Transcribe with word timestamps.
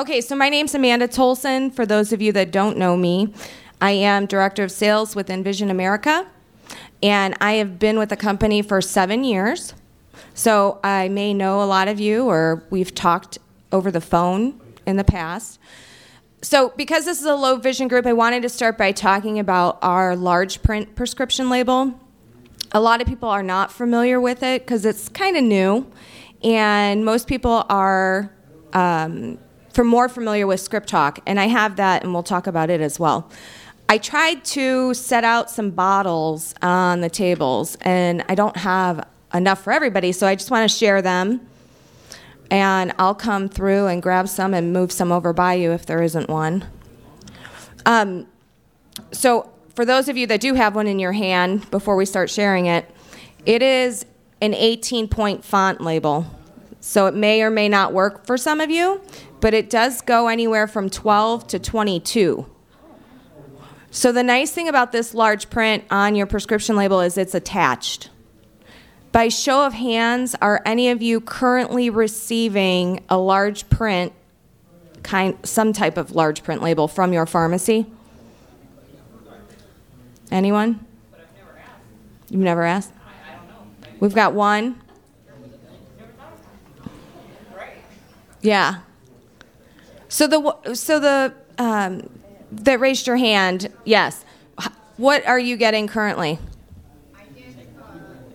Okay, 0.00 0.22
so 0.22 0.34
my 0.34 0.48
name's 0.48 0.74
Amanda 0.74 1.06
Tolson. 1.06 1.70
For 1.70 1.84
those 1.84 2.10
of 2.10 2.22
you 2.22 2.32
that 2.32 2.50
don't 2.50 2.78
know 2.78 2.96
me, 2.96 3.34
I 3.82 3.90
am 3.90 4.24
Director 4.24 4.64
of 4.64 4.72
Sales 4.72 5.14
with 5.14 5.28
Envision 5.28 5.68
America, 5.70 6.26
and 7.02 7.36
I 7.38 7.56
have 7.56 7.78
been 7.78 7.98
with 7.98 8.08
the 8.08 8.16
company 8.16 8.62
for 8.62 8.80
seven 8.80 9.24
years. 9.24 9.74
So 10.32 10.80
I 10.82 11.10
may 11.10 11.34
know 11.34 11.62
a 11.62 11.68
lot 11.68 11.86
of 11.86 12.00
you, 12.00 12.24
or 12.24 12.64
we've 12.70 12.94
talked 12.94 13.36
over 13.72 13.90
the 13.90 14.00
phone 14.00 14.58
in 14.86 14.96
the 14.96 15.04
past. 15.04 15.60
So, 16.40 16.72
because 16.78 17.04
this 17.04 17.20
is 17.20 17.26
a 17.26 17.34
low 17.34 17.56
vision 17.56 17.86
group, 17.86 18.06
I 18.06 18.14
wanted 18.14 18.40
to 18.40 18.48
start 18.48 18.78
by 18.78 18.92
talking 18.92 19.38
about 19.38 19.78
our 19.82 20.16
large 20.16 20.62
print 20.62 20.96
prescription 20.96 21.50
label. 21.50 22.00
A 22.72 22.80
lot 22.80 23.02
of 23.02 23.06
people 23.06 23.28
are 23.28 23.42
not 23.42 23.70
familiar 23.70 24.18
with 24.18 24.42
it 24.42 24.62
because 24.62 24.86
it's 24.86 25.10
kind 25.10 25.36
of 25.36 25.44
new, 25.44 25.92
and 26.42 27.04
most 27.04 27.28
people 27.28 27.66
are 27.68 28.32
um, 28.72 29.36
for 29.72 29.84
more 29.84 30.08
familiar 30.08 30.46
with 30.46 30.60
ScripTalk, 30.60 31.18
and 31.26 31.38
I 31.38 31.46
have 31.46 31.76
that, 31.76 32.02
and 32.02 32.12
we'll 32.12 32.22
talk 32.22 32.46
about 32.46 32.70
it 32.70 32.80
as 32.80 32.98
well. 32.98 33.30
I 33.88 33.98
tried 33.98 34.44
to 34.46 34.94
set 34.94 35.24
out 35.24 35.50
some 35.50 35.70
bottles 35.70 36.54
on 36.62 37.00
the 37.00 37.10
tables, 37.10 37.76
and 37.82 38.24
I 38.28 38.34
don't 38.34 38.56
have 38.56 39.06
enough 39.32 39.62
for 39.62 39.72
everybody, 39.72 40.12
so 40.12 40.26
I 40.26 40.34
just 40.34 40.50
want 40.50 40.70
to 40.70 40.76
share 40.76 41.02
them 41.02 41.46
and 42.50 42.92
I'll 42.98 43.14
come 43.14 43.48
through 43.48 43.86
and 43.86 44.02
grab 44.02 44.28
some 44.28 44.54
and 44.54 44.72
move 44.72 44.90
some 44.90 45.12
over 45.12 45.32
by 45.32 45.54
you 45.54 45.72
if 45.72 45.86
there 45.86 46.02
isn't 46.02 46.28
one. 46.28 46.64
Um, 47.86 48.26
so, 49.12 49.50
for 49.74 49.84
those 49.84 50.08
of 50.08 50.16
you 50.16 50.26
that 50.26 50.40
do 50.40 50.54
have 50.54 50.74
one 50.74 50.86
in 50.86 50.98
your 50.98 51.12
hand, 51.12 51.70
before 51.70 51.96
we 51.96 52.04
start 52.04 52.28
sharing 52.28 52.66
it, 52.66 52.90
it 53.46 53.62
is 53.62 54.04
an 54.42 54.52
18 54.52 55.08
point 55.08 55.44
font 55.44 55.80
label. 55.80 56.26
So, 56.80 57.06
it 57.06 57.14
may 57.14 57.42
or 57.42 57.50
may 57.50 57.68
not 57.68 57.92
work 57.92 58.26
for 58.26 58.38
some 58.38 58.60
of 58.60 58.70
you, 58.70 59.02
but 59.40 59.52
it 59.52 59.68
does 59.68 60.00
go 60.00 60.28
anywhere 60.28 60.66
from 60.66 60.88
12 60.88 61.46
to 61.48 61.58
22. 61.58 62.46
So, 63.90 64.12
the 64.12 64.22
nice 64.22 64.50
thing 64.52 64.68
about 64.68 64.92
this 64.92 65.12
large 65.14 65.50
print 65.50 65.84
on 65.90 66.14
your 66.14 66.26
prescription 66.26 66.76
label 66.76 67.00
is 67.00 67.18
it's 67.18 67.34
attached. 67.34 68.08
By 69.12 69.28
show 69.28 69.66
of 69.66 69.72
hands, 69.74 70.36
are 70.40 70.62
any 70.64 70.90
of 70.90 71.02
you 71.02 71.20
currently 71.20 71.90
receiving 71.90 73.02
a 73.08 73.18
large 73.18 73.68
print, 73.68 74.12
kind, 75.02 75.36
some 75.42 75.72
type 75.72 75.96
of 75.96 76.12
large 76.12 76.44
print 76.44 76.62
label 76.62 76.86
from 76.86 77.12
your 77.12 77.26
pharmacy? 77.26 77.86
Anyone? 80.30 80.86
You've 82.30 82.42
never 82.42 82.62
asked? 82.62 82.92
We've 83.98 84.14
got 84.14 84.32
one. 84.32 84.80
Yeah. 88.42 88.80
So 90.08 90.26
the 90.26 90.74
so 90.74 90.98
the 90.98 91.34
um, 91.58 92.08
that 92.50 92.80
raised 92.80 93.06
your 93.06 93.16
hand. 93.16 93.72
Yes. 93.84 94.24
What 94.96 95.26
are 95.26 95.38
you 95.38 95.56
getting 95.56 95.86
currently? 95.88 96.38
I 97.14 97.22
get 97.34 97.54
uh 97.78 97.86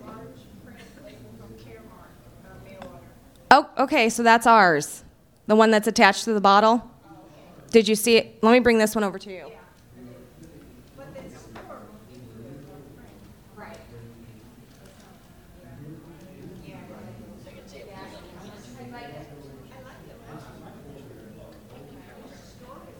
large 0.04 0.18
print 0.64 1.18
from 1.38 1.54
CARMAR. 1.64 2.88
Oh, 3.52 3.68
okay, 3.78 4.08
so 4.08 4.24
that's 4.24 4.48
ours. 4.48 5.04
The 5.46 5.54
one 5.54 5.70
that's 5.70 5.86
attached 5.86 6.24
to 6.24 6.32
the 6.32 6.40
bottle? 6.40 6.90
Did 7.70 7.86
you 7.86 7.94
see 7.94 8.16
it? 8.16 8.42
Let 8.42 8.50
me 8.50 8.58
bring 8.58 8.78
this 8.78 8.96
one 8.96 9.04
over 9.04 9.16
to 9.16 9.30
you. 9.30 9.52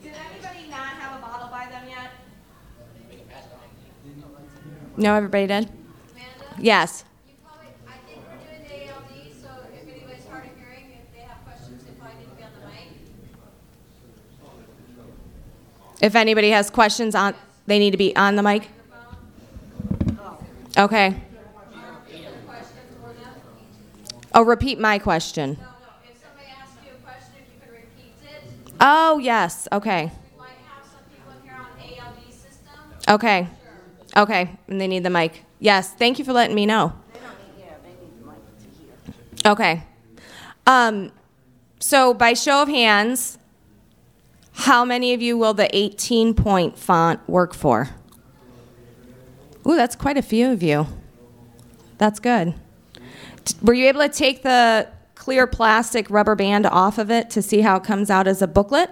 Did 0.02 0.14
anybody 0.14 0.70
not 0.70 0.86
have 0.86 1.18
a 1.18 1.20
bottle 1.20 1.48
by 1.48 1.66
them 1.68 1.88
yet? 1.88 2.10
No, 4.96 5.14
everybody 5.14 5.46
did? 5.46 5.70
Yes. 6.58 7.04
Probably, 7.44 7.68
I 7.86 7.92
think 8.08 8.22
we're 8.30 8.38
doing 8.58 8.62
the 8.66 8.92
ALD, 8.92 9.34
so 9.42 9.48
if 9.74 9.82
anybody's 9.94 10.26
hard 10.26 10.44
of 10.46 10.50
hearing, 10.56 10.90
if 10.92 11.14
they 11.14 11.20
have 11.20 11.44
questions, 11.44 11.84
they 11.84 11.92
probably 11.98 12.16
need 12.18 12.30
to 12.30 12.36
be 12.36 12.42
on 12.44 12.50
the 12.60 12.66
mic. 12.66 12.88
If 16.00 16.14
anybody 16.14 16.50
has 16.50 16.70
questions 16.70 17.14
on, 17.14 17.34
they 17.66 17.78
need 17.78 17.90
to 17.90 17.96
be 17.98 18.16
on 18.16 18.36
the 18.36 18.42
mic. 18.42 18.68
Oh. 20.18 20.38
Okay. 20.78 21.14
Oh, 24.34 24.42
repeat 24.42 24.78
my 24.78 24.98
question. 24.98 25.56
No, 25.60 25.66
no, 25.66 25.68
if 26.10 26.20
somebody 26.22 26.48
asks 26.58 26.76
you 26.84 26.92
a 26.92 27.02
question, 27.06 27.32
if 27.38 27.54
you 27.54 27.60
could 27.60 27.72
repeat 27.72 28.12
it, 28.24 28.74
Oh, 28.80 29.18
yes. 29.18 29.66
Okay. 29.72 30.04
we 30.32 30.38
might 30.38 30.48
have 30.68 30.84
some 30.84 31.00
people 31.10 31.32
in 31.32 31.42
here 31.42 31.56
on 31.58 32.08
ALD 32.12 32.32
system. 32.32 33.14
Okay. 33.14 33.48
Okay. 34.16 34.50
And 34.68 34.80
they 34.80 34.88
need 34.88 35.02
the 35.02 35.10
mic. 35.10 35.44
Yes. 35.60 35.92
Thank 35.92 36.18
you 36.18 36.24
for 36.24 36.32
letting 36.32 36.56
me 36.56 36.66
know. 36.66 36.92
Okay. 39.44 39.84
Um, 40.66 41.12
so, 41.78 42.12
by 42.12 42.32
show 42.32 42.62
of 42.62 42.68
hands, 42.68 43.38
how 44.52 44.84
many 44.84 45.14
of 45.14 45.22
you 45.22 45.38
will 45.38 45.54
the 45.54 45.74
18 45.76 46.34
point 46.34 46.76
font 46.78 47.20
work 47.28 47.54
for? 47.54 47.90
Ooh, 49.68 49.76
that's 49.76 49.94
quite 49.94 50.16
a 50.16 50.22
few 50.22 50.50
of 50.50 50.62
you. 50.62 50.86
That's 51.98 52.18
good. 52.18 52.54
Were 53.62 53.74
you 53.74 53.86
able 53.86 54.00
to 54.00 54.08
take 54.08 54.42
the 54.42 54.88
clear 55.14 55.46
plastic 55.46 56.10
rubber 56.10 56.34
band 56.34 56.66
off 56.66 56.98
of 56.98 57.10
it 57.10 57.30
to 57.30 57.42
see 57.42 57.60
how 57.60 57.76
it 57.76 57.84
comes 57.84 58.10
out 58.10 58.26
as 58.26 58.42
a 58.42 58.46
booklet? 58.46 58.90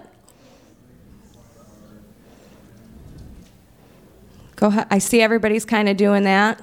Go 4.65 4.69
ahead. 4.69 4.87
I 4.89 4.97
see 4.97 5.21
everybody's 5.21 5.63
kind 5.63 5.87
of 5.87 5.95
doing 5.95 6.23
that. 6.23 6.59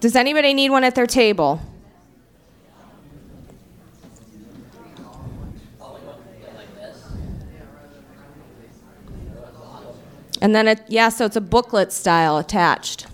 Does 0.00 0.14
anybody 0.14 0.52
need 0.52 0.68
one 0.68 0.84
at 0.84 0.94
their 0.94 1.06
table? 1.06 1.62
And 10.42 10.54
then 10.54 10.68
it, 10.68 10.82
yeah, 10.88 11.08
so 11.08 11.24
it's 11.24 11.36
a 11.36 11.40
booklet 11.40 11.90
style 11.90 12.36
attached. 12.36 13.06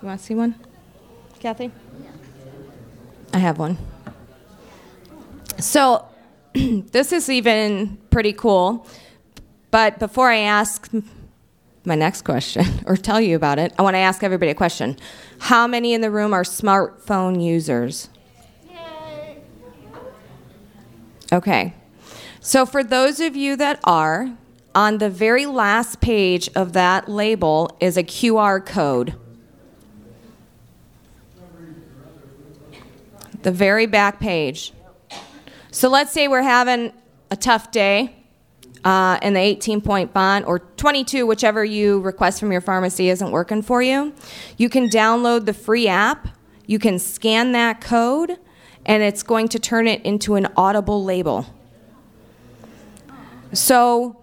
You 0.00 0.08
want 0.08 0.20
to 0.20 0.26
see 0.26 0.34
one? 0.34 0.54
Kathy? 1.38 1.70
I 3.34 3.40
have 3.40 3.58
one. 3.58 3.76
So, 5.58 6.06
this 6.54 7.12
is 7.12 7.28
even 7.28 7.99
pretty 8.10 8.32
cool. 8.32 8.86
But 9.70 9.98
before 9.98 10.30
I 10.30 10.38
ask 10.38 10.90
my 11.84 11.94
next 11.94 12.22
question 12.22 12.64
or 12.86 12.96
tell 12.96 13.20
you 13.20 13.36
about 13.36 13.58
it, 13.58 13.72
I 13.78 13.82
want 13.82 13.94
to 13.94 13.98
ask 13.98 14.22
everybody 14.22 14.50
a 14.50 14.54
question. 14.54 14.96
How 15.38 15.66
many 15.66 15.94
in 15.94 16.00
the 16.00 16.10
room 16.10 16.34
are 16.34 16.42
smartphone 16.42 17.42
users? 17.42 18.08
Okay. 21.32 21.74
So, 22.40 22.66
for 22.66 22.82
those 22.82 23.20
of 23.20 23.36
you 23.36 23.54
that 23.56 23.78
are, 23.84 24.30
on 24.74 24.98
the 24.98 25.10
very 25.10 25.46
last 25.46 26.00
page 26.00 26.48
of 26.54 26.72
that 26.74 27.08
label 27.08 27.76
is 27.80 27.96
a 27.96 28.02
QR 28.02 28.64
code. 28.64 29.14
The 33.42 33.52
very 33.52 33.86
back 33.86 34.20
page. 34.20 34.72
So 35.70 35.88
let's 35.88 36.12
say 36.12 36.28
we're 36.28 36.42
having 36.42 36.92
a 37.30 37.36
tough 37.36 37.70
day 37.70 38.16
uh, 38.84 39.18
and 39.22 39.36
the 39.36 39.40
18 39.40 39.80
point 39.80 40.12
font 40.12 40.46
or 40.46 40.58
22, 40.58 41.26
whichever 41.26 41.64
you 41.64 42.00
request 42.00 42.40
from 42.40 42.50
your 42.52 42.60
pharmacy, 42.60 43.08
isn't 43.08 43.30
working 43.30 43.62
for 43.62 43.82
you. 43.82 44.12
You 44.56 44.68
can 44.68 44.88
download 44.88 45.46
the 45.46 45.52
free 45.52 45.88
app, 45.88 46.28
you 46.66 46.78
can 46.78 46.98
scan 46.98 47.52
that 47.52 47.80
code, 47.80 48.38
and 48.86 49.02
it's 49.02 49.22
going 49.22 49.48
to 49.48 49.58
turn 49.58 49.86
it 49.86 50.02
into 50.02 50.34
an 50.34 50.48
audible 50.56 51.04
label. 51.04 51.46
So, 53.52 54.16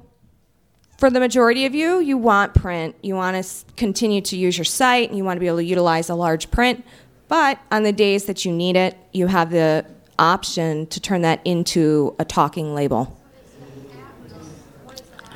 for 0.98 1.12
the 1.12 1.19
majority 1.19 1.65
of 1.65 1.75
you, 1.75 2.00
you 2.00 2.18
want 2.18 2.56
print. 2.56 2.95
You 3.04 3.13
want 3.13 3.44
to 3.44 3.65
continue 3.75 4.21
to 4.21 4.38
use 4.38 4.57
your 4.57 4.65
site, 4.65 5.09
and 5.09 5.18
you 5.18 5.24
want 5.24 5.38
to 5.38 5.39
be 5.39 5.48
able 5.48 5.57
to 5.57 5.63
utilize 5.63 6.09
a 6.09 6.15
large 6.15 6.50
print. 6.50 6.83
But 7.27 7.59
on 7.71 7.83
the 7.83 7.92
days 7.92 8.25
that 8.25 8.45
you 8.45 8.51
need 8.51 8.75
it, 8.75 8.98
you 9.12 9.27
have 9.27 9.51
the 9.51 9.86
option 10.19 10.88
to 10.88 11.00
turn 11.00 11.22
that 11.22 11.42
into 11.46 12.16
a 12.19 12.25
talking 12.25 12.74
label. 12.74 13.19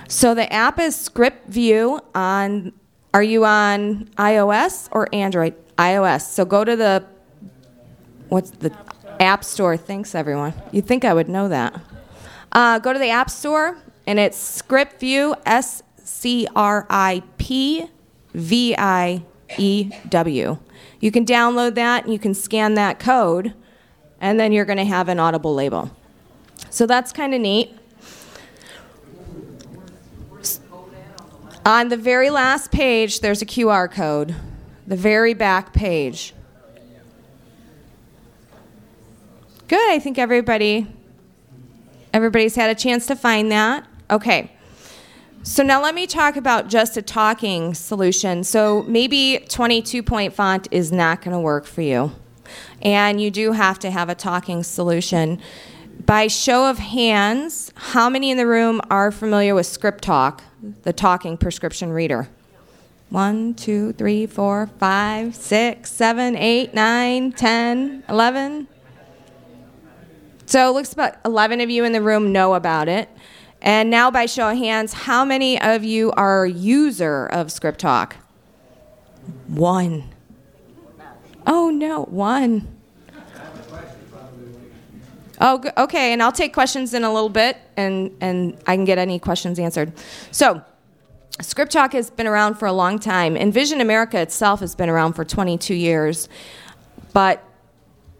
So 0.08 0.36
the 0.36 0.52
app 0.52 0.80
is 0.80 0.96
ScripView 0.96 2.02
on. 2.14 2.74
Are 3.14 3.24
you 3.24 3.44
on 3.44 4.06
iOS 4.18 4.88
or 4.92 5.10
Android? 5.14 5.54
iOS. 5.78 6.22
So 6.22 6.46
go 6.46 6.64
to 6.64 6.76
the 6.76 7.06
what's 8.30 8.52
the 8.52 8.76
App 9.20 9.44
Store. 9.44 9.78
Thanks, 9.78 10.16
everyone. 10.16 10.54
You'd 10.72 10.86
think 10.86 11.06
I 11.06 11.14
would 11.14 11.30
know 11.30 11.48
that. 11.50 11.80
Uh, 12.52 12.80
go 12.80 12.94
to 12.94 13.00
the 13.00 13.10
App 13.10 13.30
Store, 13.30 13.78
and 14.08 14.20
it's 14.20 14.62
ScripView. 14.62 15.36
S 15.46 15.84
C 16.04 16.48
R 16.56 16.86
I 16.90 17.24
P 17.38 17.88
V 18.34 18.76
I 18.78 19.24
E 19.58 19.92
W. 20.10 20.58
You 21.00 21.12
can 21.12 21.26
download 21.26 21.76
that, 21.76 22.04
and 22.04 22.14
you 22.14 22.20
can 22.20 22.34
scan 22.34 22.76
that 22.76 23.00
code, 23.00 23.54
and 24.22 24.40
then 24.40 24.54
you're 24.54 24.66
going 24.66 24.78
to 24.78 24.86
have 24.86 25.10
an 25.10 25.20
audible 25.20 25.54
label. 25.54 25.92
So 26.70 26.86
that's 26.86 27.12
kind 27.12 27.34
of 27.34 27.42
neat. 27.42 27.78
On 31.66 31.90
the 31.90 31.98
very 31.98 32.30
last 32.30 32.72
page, 32.72 33.20
there's 33.20 33.42
a 33.42 33.46
QR 33.46 33.92
code, 33.92 34.36
the 34.88 34.96
very 34.96 35.34
back 35.34 35.74
page. 35.74 36.34
Good. 39.68 39.92
I 39.92 40.00
think 40.00 40.18
everybody 40.18 40.88
everybody's 42.14 42.56
had 42.56 42.70
a 42.70 42.76
chance 42.76 43.06
to 43.06 43.16
find 43.16 43.52
that. 43.52 43.88
Okay. 44.10 44.52
So 45.44 45.64
now 45.64 45.82
let 45.82 45.96
me 45.96 46.06
talk 46.08 46.36
about 46.36 46.68
just 46.68 46.98
a 46.98 47.02
talking 47.02 47.74
solution. 47.74 48.44
So 48.44 48.84
maybe 48.84 49.46
22 49.50 50.04
point 50.04 50.34
font 50.34 50.68
is 50.72 50.92
not 50.92 51.22
going 51.22 51.34
to 51.34 51.40
work 51.40 51.66
for 51.66 51.82
you. 51.82 52.12
And 52.82 53.22
you 53.22 53.32
do 53.32 53.52
have 53.52 53.80
to 53.80 53.92
have 53.92 54.10
a 54.10 54.16
talking 54.16 54.64
solution. 54.64 55.40
By 56.06 56.28
show 56.28 56.70
of 56.70 56.80
hands, 56.80 57.72
how 57.76 58.10
many 58.10 58.32
in 58.32 58.38
the 58.38 58.48
room 58.48 58.82
are 58.90 59.12
familiar 59.12 59.54
with 59.54 59.68
ScripTalk, 59.68 60.40
the 60.84 60.94
talking 60.94 61.38
prescription 61.38 61.92
reader? 61.92 62.28
One, 63.10 63.54
two, 63.54 63.94
three, 63.94 64.26
four, 64.26 64.68
five, 64.80 65.36
six, 65.36 65.92
seven, 65.92 66.36
eight, 66.36 66.74
nine, 66.74 67.34
ten, 67.34 68.04
eleven. 68.08 68.68
So 70.46 70.70
it 70.70 70.74
looks 70.74 70.92
about 70.92 71.16
11 71.24 71.62
of 71.62 71.70
you 71.70 71.86
in 71.86 71.94
the 71.94 72.02
room 72.02 72.34
know 72.34 72.56
about 72.56 72.90
it. 72.90 73.10
And 73.62 73.90
now, 73.90 74.12
by 74.12 74.26
show 74.26 74.52
of 74.52 74.58
hands, 74.58 74.92
how 74.92 75.24
many 75.24 75.62
of 75.62 75.84
you 75.84 76.12
are 76.14 76.46
a 76.46 76.50
user 76.50 77.28
of 77.28 77.48
ScripTalk? 77.48 78.14
One. 79.48 80.10
Oh, 81.46 81.70
no, 81.70 82.04
one. 82.04 82.68
Oh, 85.44 85.64
okay, 85.76 86.14
and 86.14 86.22
I'll 86.22 86.32
take 86.32 86.54
questions 86.54 86.94
in 86.94 87.04
a 87.04 87.12
little 87.12 87.30
bit, 87.30 87.58
and, 87.76 88.16
and 88.22 88.56
I 88.68 88.76
can 88.76 88.86
get 88.86 89.00
any 89.00 89.18
questions 89.18 89.58
answered. 89.58 89.92
So, 90.30 90.62
ScripTalk 91.40 91.94
has 91.94 92.12
been 92.12 92.28
around 92.28 92.56
for 92.56 92.68
a 92.68 92.74
long 92.74 93.00
time. 93.00 93.36
Envision 93.36 93.82
America 93.82 94.20
itself 94.22 94.60
has 94.60 94.76
been 94.76 94.90
around 94.90 95.14
for 95.14 95.26
22 95.26 95.74
years, 95.74 96.30
but 97.12 97.44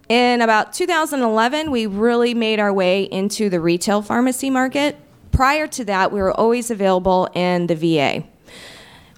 in 0.10 0.42
about 0.42 0.74
2011, 0.74 1.70
we 1.70 1.86
really 1.86 2.34
made 2.34 2.60
our 2.60 2.74
way 2.74 3.04
into 3.04 3.50
the 3.50 3.60
retail 3.60 4.02
pharmacy 4.02 4.50
market. 4.50 4.98
Prior 5.32 5.68
to 5.68 5.86
that, 5.86 6.12
we 6.12 6.20
were 6.20 6.34
always 6.34 6.72
available 6.72 7.30
in 7.36 7.68
the 7.68 7.76
VA. 7.76 8.24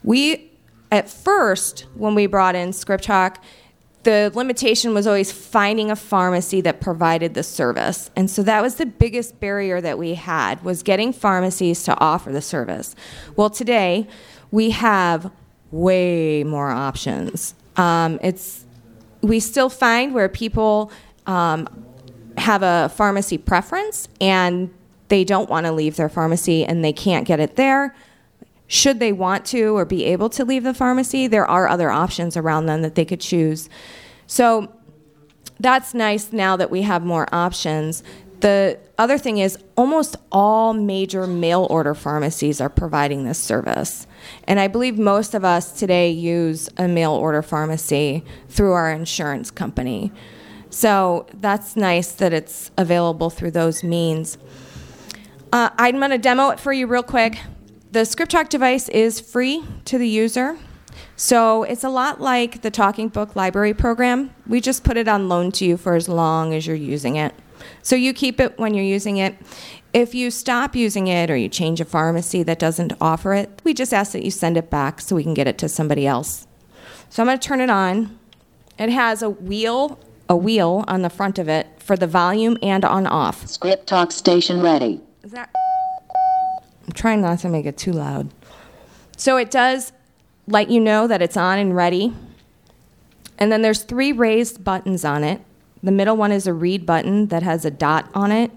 We, 0.04 0.52
at 0.92 1.10
first, 1.10 1.86
when 1.96 2.16
we 2.16 2.28
brought 2.28 2.56
in 2.56 2.72
ScripTalk, 2.72 3.38
the 4.04 4.32
limitation 4.34 4.94
was 4.94 5.08
always 5.08 5.32
finding 5.32 5.90
a 5.90 5.96
pharmacy 5.96 6.62
that 6.62 6.82
provided 6.82 7.34
the 7.34 7.44
service. 7.44 8.12
And 8.16 8.30
so 8.30 8.44
that 8.44 8.62
was 8.62 8.76
the 8.76 8.86
biggest 8.86 9.40
barrier 9.40 9.82
that 9.82 9.98
we 9.98 10.16
had 10.16 10.64
was 10.64 10.84
getting 10.84 11.14
pharmacies 11.14 11.84
to 11.84 11.98
offer 12.00 12.32
the 12.32 12.42
service. 12.42 12.96
Well 13.36 13.50
today 13.50 14.08
we 14.52 14.72
have 14.72 15.32
way 15.72 16.44
more 16.44 16.70
options. 16.70 17.56
Um, 17.78 18.20
it's 18.22 18.66
we 19.22 19.40
still 19.40 19.70
find 19.70 20.14
where 20.14 20.30
people 20.30 20.92
um, 21.26 21.68
have 22.38 22.62
a 22.62 22.90
pharmacy 22.90 23.38
preference 23.38 24.10
and 24.20 24.72
they 25.08 25.24
don't 25.24 25.50
want 25.50 25.66
to 25.66 25.72
leave 25.72 25.96
their 25.96 26.10
pharmacy 26.10 26.66
and 26.66 26.84
they 26.84 26.94
can't 26.94 27.26
get 27.26 27.40
it 27.40 27.56
there. 27.56 27.96
Should 28.68 29.00
they 29.00 29.12
want 29.12 29.46
to 29.48 29.76
or 29.78 29.86
be 29.86 30.06
able 30.06 30.30
to 30.32 30.46
leave 30.46 30.64
the 30.64 30.74
pharmacy, 30.74 31.28
there 31.28 31.46
are 31.46 31.68
other 31.68 31.92
options 31.92 32.38
around 32.38 32.66
them 32.66 32.82
that 32.82 32.96
they 32.96 33.06
could 33.06 33.22
choose. 33.22 33.70
So 34.26 34.72
that's 35.60 35.94
nice 35.94 36.34
now 36.34 36.56
that 36.56 36.72
we 36.72 36.82
have 36.82 37.04
more 37.04 37.28
options. 37.34 38.04
The 38.40 38.80
other 38.98 39.18
thing 39.18 39.38
is, 39.38 39.58
almost 39.78 40.18
all 40.32 40.74
major 40.74 41.26
mail 41.28 41.66
order 41.70 41.94
pharmacies 41.94 42.60
are 42.60 42.70
providing 42.70 43.24
this 43.24 43.40
service. 43.40 44.06
And 44.46 44.60
I 44.60 44.68
believe 44.68 44.98
most 44.98 45.34
of 45.34 45.46
us 45.46 45.72
today 45.80 46.10
use 46.10 46.70
a 46.78 46.88
mail 46.88 47.14
order 47.14 47.42
pharmacy 47.42 48.24
through 48.50 48.74
our 48.74 48.92
insurance 48.92 49.50
company. 49.52 50.12
So 50.70 51.28
that's 51.36 51.76
nice 51.76 52.12
that 52.14 52.34
it's 52.34 52.72
available 52.78 53.30
through 53.30 53.52
those 53.52 53.84
means. 53.84 54.38
Uh, 55.52 55.70
I'm 55.78 56.00
going 56.00 56.12
to 56.12 56.18
demo 56.18 56.50
it 56.50 56.60
for 56.60 56.74
you 56.74 56.88
real 56.88 57.04
quick. 57.04 57.38
The 57.94 58.00
ScripTalk 58.00 58.50
device 58.50 58.90
is 58.90 59.20
free 59.20 59.64
to 59.86 60.00
the 60.00 60.08
user. 60.08 60.58
So 61.16 61.62
it's 61.62 61.84
a 61.84 61.90
lot 61.90 62.20
like 62.20 62.64
the 62.64 62.72
Talking 62.72 63.08
Book 63.08 63.36
Library 63.36 63.76
program. 63.76 64.34
We 64.48 64.62
just 64.62 64.84
put 64.84 64.98
it 64.98 65.08
on 65.08 65.30
loan 65.30 65.52
to 65.52 65.66
you 65.66 65.78
for 65.78 65.94
as 65.94 66.10
long 66.10 66.56
as 66.56 66.66
you're 66.66 66.76
using 66.76 67.18
it. 67.18 67.36
So 67.84 67.96
you 67.96 68.12
keep 68.12 68.40
it 68.40 68.58
when 68.58 68.74
you're 68.74 68.84
using 68.84 69.18
it. 69.18 69.36
If 69.94 70.16
you 70.16 70.32
stop 70.32 70.76
using 70.76 71.06
it 71.06 71.30
or 71.30 71.38
you 71.38 71.48
change 71.48 71.80
a 71.82 71.86
pharmacy 71.86 72.42
that 72.42 72.58
doesn't 72.58 72.94
offer 73.00 73.36
it, 73.36 73.62
we 73.64 73.76
just 73.76 73.94
ask 73.94 74.14
that 74.14 74.26
you 74.26 74.32
send 74.32 74.58
it 74.58 74.72
back 74.72 75.00
so 75.00 75.16
we 75.16 75.22
can 75.22 75.36
get 75.36 75.46
it 75.46 75.60
to 75.60 75.70
somebody 75.70 76.08
else. 76.08 76.48
So 77.12 77.22
I'm 77.22 77.28
going 77.28 77.38
to 77.38 77.48
turn 77.48 77.62
it 77.62 77.70
on. 77.70 78.18
It 78.80 78.90
has 78.90 79.22
a 79.22 79.30
wheel, 79.30 80.00
a 80.28 80.36
wheel 80.36 80.84
on 80.88 81.04
the 81.04 81.12
front 81.12 81.38
of 81.38 81.48
it 81.48 81.68
for 81.78 81.96
the 81.96 82.08
volume 82.08 82.58
and 82.64 82.84
on 82.86 83.06
off. 83.06 83.46
ScripTalk 83.46 84.12
station 84.12 84.64
ready. 84.64 85.00
Is 85.22 85.30
that 85.34 85.54
I'm 86.86 86.94
trying 86.94 87.22
not 87.22 87.40
to 87.40 87.50
make 87.50 87.66
it 87.66 87.78
too 87.78 87.94
loud. 87.94 88.30
So 89.18 89.38
it 89.38 89.52
does 89.52 89.94
let 90.48 90.70
you 90.70 90.80
know 90.80 91.08
that 91.08 91.22
it's 91.22 91.38
on 91.38 91.60
and 91.60 91.76
ready. 91.76 92.14
And 93.38 93.52
then 93.52 93.62
there's 93.62 93.84
three 93.84 94.12
raised 94.12 94.64
buttons 94.64 95.06
on 95.06 95.24
it. 95.24 95.42
The 95.82 95.92
middle 95.92 96.16
one 96.16 96.32
is 96.32 96.48
a 96.48 96.54
read 96.54 96.86
button 96.86 97.28
that 97.28 97.44
has 97.44 97.66
a 97.66 97.72
dot 97.72 98.10
on 98.14 98.32
it. 98.32 98.52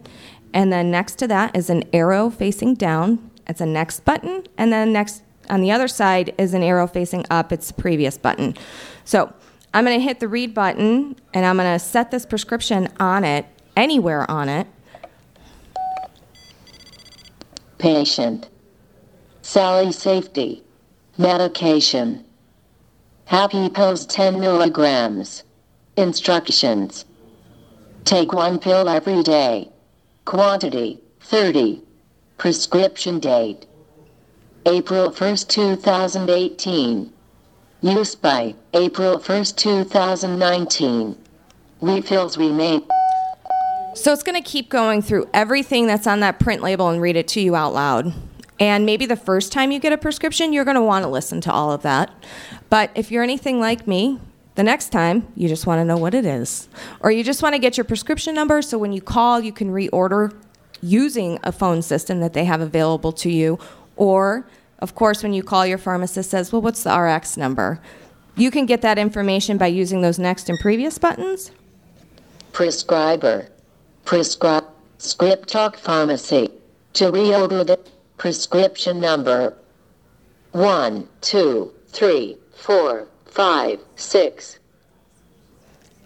And 0.52 0.72
then 0.72 0.90
next 0.90 1.16
to 1.16 1.28
that 1.28 1.56
is 1.56 1.70
an 1.70 1.84
arrow 1.92 2.30
facing 2.30 2.74
down. 2.74 3.30
It's 3.46 3.60
a 3.60 3.66
next 3.66 4.04
button. 4.04 4.44
And 4.56 4.72
then 4.72 4.92
next 4.92 5.22
on 5.48 5.60
the 5.60 5.70
other 5.70 5.88
side 5.88 6.34
is 6.38 6.54
an 6.54 6.62
arrow 6.62 6.86
facing 6.86 7.24
up. 7.30 7.52
It's 7.52 7.70
previous 7.70 8.18
button. 8.18 8.56
So 9.04 9.32
I'm 9.74 9.84
going 9.84 9.98
to 9.98 10.04
hit 10.04 10.20
the 10.20 10.28
read 10.28 10.54
button 10.54 11.16
and 11.34 11.44
I'm 11.44 11.56
going 11.56 11.72
to 11.72 11.78
set 11.78 12.10
this 12.10 12.26
prescription 12.26 12.88
on 12.98 13.24
it, 13.24 13.46
anywhere 13.76 14.28
on 14.30 14.48
it. 14.48 14.66
Patient. 17.78 18.48
Sally 19.42 19.92
safety. 19.92 20.62
Medication. 21.18 22.24
Happy 23.26 23.68
Pills 23.68 24.06
10 24.06 24.40
milligrams. 24.40 25.42
Instructions. 25.96 27.04
Take 28.04 28.32
one 28.32 28.58
pill 28.58 28.88
every 28.88 29.22
day. 29.22 29.70
Quantity 30.24 31.00
30. 31.20 31.82
Prescription 32.38 33.18
date 33.18 33.66
April 34.66 35.10
1st, 35.10 35.48
2018. 35.48 37.12
Use 37.82 38.14
by 38.16 38.54
April 38.74 39.18
1st, 39.18 39.56
2019. 39.56 41.16
Refills 41.80 42.36
remain. 42.36 42.82
So 43.96 44.12
it's 44.12 44.22
going 44.22 44.40
to 44.40 44.46
keep 44.46 44.68
going 44.68 45.00
through 45.00 45.28
everything 45.32 45.86
that's 45.86 46.06
on 46.06 46.20
that 46.20 46.38
print 46.38 46.62
label 46.62 46.90
and 46.90 47.00
read 47.00 47.16
it 47.16 47.26
to 47.28 47.40
you 47.40 47.56
out 47.56 47.72
loud. 47.72 48.12
And 48.60 48.84
maybe 48.84 49.06
the 49.06 49.16
first 49.16 49.52
time 49.52 49.72
you 49.72 49.80
get 49.80 49.92
a 49.92 49.96
prescription, 49.96 50.52
you're 50.52 50.66
going 50.66 50.76
to 50.76 50.82
want 50.82 51.04
to 51.04 51.08
listen 51.08 51.40
to 51.40 51.52
all 51.52 51.72
of 51.72 51.80
that. 51.82 52.12
But 52.68 52.90
if 52.94 53.10
you're 53.10 53.22
anything 53.22 53.58
like 53.58 53.86
me, 53.86 54.20
the 54.54 54.62
next 54.62 54.90
time 54.90 55.26
you 55.34 55.48
just 55.48 55.66
want 55.66 55.80
to 55.80 55.84
know 55.84 55.96
what 55.96 56.12
it 56.12 56.26
is. 56.26 56.68
Or 57.00 57.10
you 57.10 57.24
just 57.24 57.42
want 57.42 57.54
to 57.54 57.58
get 57.58 57.78
your 57.78 57.84
prescription 57.84 58.34
number 58.34 58.60
so 58.60 58.76
when 58.76 58.92
you 58.92 59.00
call, 59.00 59.40
you 59.40 59.52
can 59.52 59.70
reorder 59.70 60.34
using 60.82 61.38
a 61.42 61.50
phone 61.50 61.80
system 61.80 62.20
that 62.20 62.34
they 62.34 62.44
have 62.44 62.60
available 62.60 63.12
to 63.12 63.30
you. 63.30 63.58
Or, 63.96 64.46
of 64.78 64.94
course, 64.94 65.22
when 65.22 65.32
you 65.32 65.42
call 65.42 65.66
your 65.66 65.78
pharmacist 65.78 66.30
says, 66.30 66.52
"Well, 66.52 66.60
what's 66.60 66.82
the 66.82 66.94
RX 66.94 67.38
number?" 67.38 67.80
You 68.36 68.50
can 68.50 68.66
get 68.66 68.82
that 68.82 68.98
information 68.98 69.56
by 69.56 69.68
using 69.68 70.02
those 70.02 70.18
next 70.18 70.50
and 70.50 70.58
previous 70.60 70.98
buttons. 70.98 71.50
Prescriber. 72.52 73.48
Prescribe. 74.06 74.64
ScripTalk 74.98 75.76
Pharmacy. 75.76 76.48
To 76.94 77.12
reorder 77.12 77.66
the 77.66 77.78
prescription 78.16 78.98
number. 78.98 79.54
One, 80.52 81.06
two, 81.20 81.74
three, 81.88 82.38
four, 82.54 83.08
five, 83.26 83.78
six. 83.96 84.58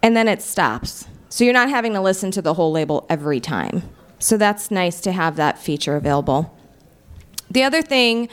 and 0.02 0.16
then 0.16 0.26
it 0.26 0.42
stops. 0.42 1.07
So 1.28 1.45
you're 1.45 1.52
not 1.52 1.69
having 1.71 1.92
to 1.92 2.00
listen 2.00 2.30
to 2.33 2.42
the 2.42 2.54
whole 2.54 2.73
label 2.73 3.07
every 3.09 3.38
time. 3.38 3.83
So 4.19 4.37
that's 4.37 4.71
nice 4.71 5.00
to 5.02 5.12
have 5.12 5.37
that 5.37 5.59
feature 5.59 5.95
available. 5.95 6.57
The 7.50 7.62
other 7.62 7.83
thing 7.83 8.28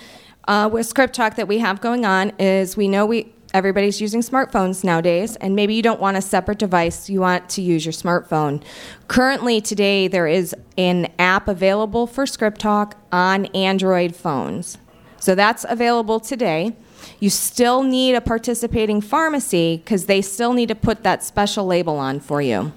uh, 0.48 0.70
with 0.72 0.92
ScripTalk 0.92 1.36
that 1.36 1.48
we 1.48 1.60
have 1.60 1.82
going 1.82 2.06
on 2.06 2.32
is 2.40 2.76
we 2.76 2.88
know 2.88 3.06
we 3.06 3.34
everybody's 3.54 4.02
using 4.02 4.22
smartphones 4.22 4.84
nowadays, 4.84 5.36
and 5.38 5.56
maybe 5.56 5.74
you 5.74 5.82
don't 5.82 6.00
want 6.00 6.18
a 6.18 6.22
separate 6.22 6.60
device. 6.60 7.10
You 7.10 7.22
want 7.22 7.50
to 7.50 7.62
use 7.62 7.86
your 7.86 7.94
smartphone. 7.94 8.64
Currently, 9.08 9.62
today 9.62 10.08
there 10.08 10.28
is 10.28 10.56
an 10.78 11.12
app 11.18 11.48
available 11.48 12.08
for 12.08 12.26
ScripTalk 12.26 12.94
on 13.12 13.46
Android 13.48 14.16
phones. 14.16 14.78
So 15.20 15.36
that's 15.36 15.66
available 15.68 16.20
today. 16.20 16.76
You 17.20 17.30
still 17.30 17.84
need 17.84 18.16
a 18.16 18.22
participating 18.22 19.02
pharmacy 19.02 19.78
because 19.78 20.06
they 20.06 20.22
still 20.22 20.54
need 20.54 20.68
to 20.68 20.76
put 20.76 21.04
that 21.04 21.24
special 21.24 21.66
label 21.66 21.98
on 21.98 22.20
for 22.20 22.42
you. 22.42 22.74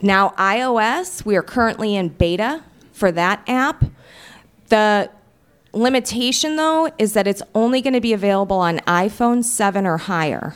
Now, 0.00 0.30
iOS, 0.30 1.24
we 1.24 1.36
are 1.36 1.42
currently 1.42 1.94
in 1.94 2.08
beta 2.08 2.64
for 2.92 3.12
that 3.12 3.42
app. 3.46 3.84
The 4.68 5.10
limitation, 5.72 6.56
though, 6.56 6.90
is 6.98 7.12
that 7.14 7.26
it's 7.26 7.42
only 7.54 7.80
going 7.80 7.94
to 7.94 8.00
be 8.00 8.12
available 8.12 8.56
on 8.56 8.78
iPhone 8.80 9.44
7 9.44 9.86
or 9.86 9.98
higher. 9.98 10.54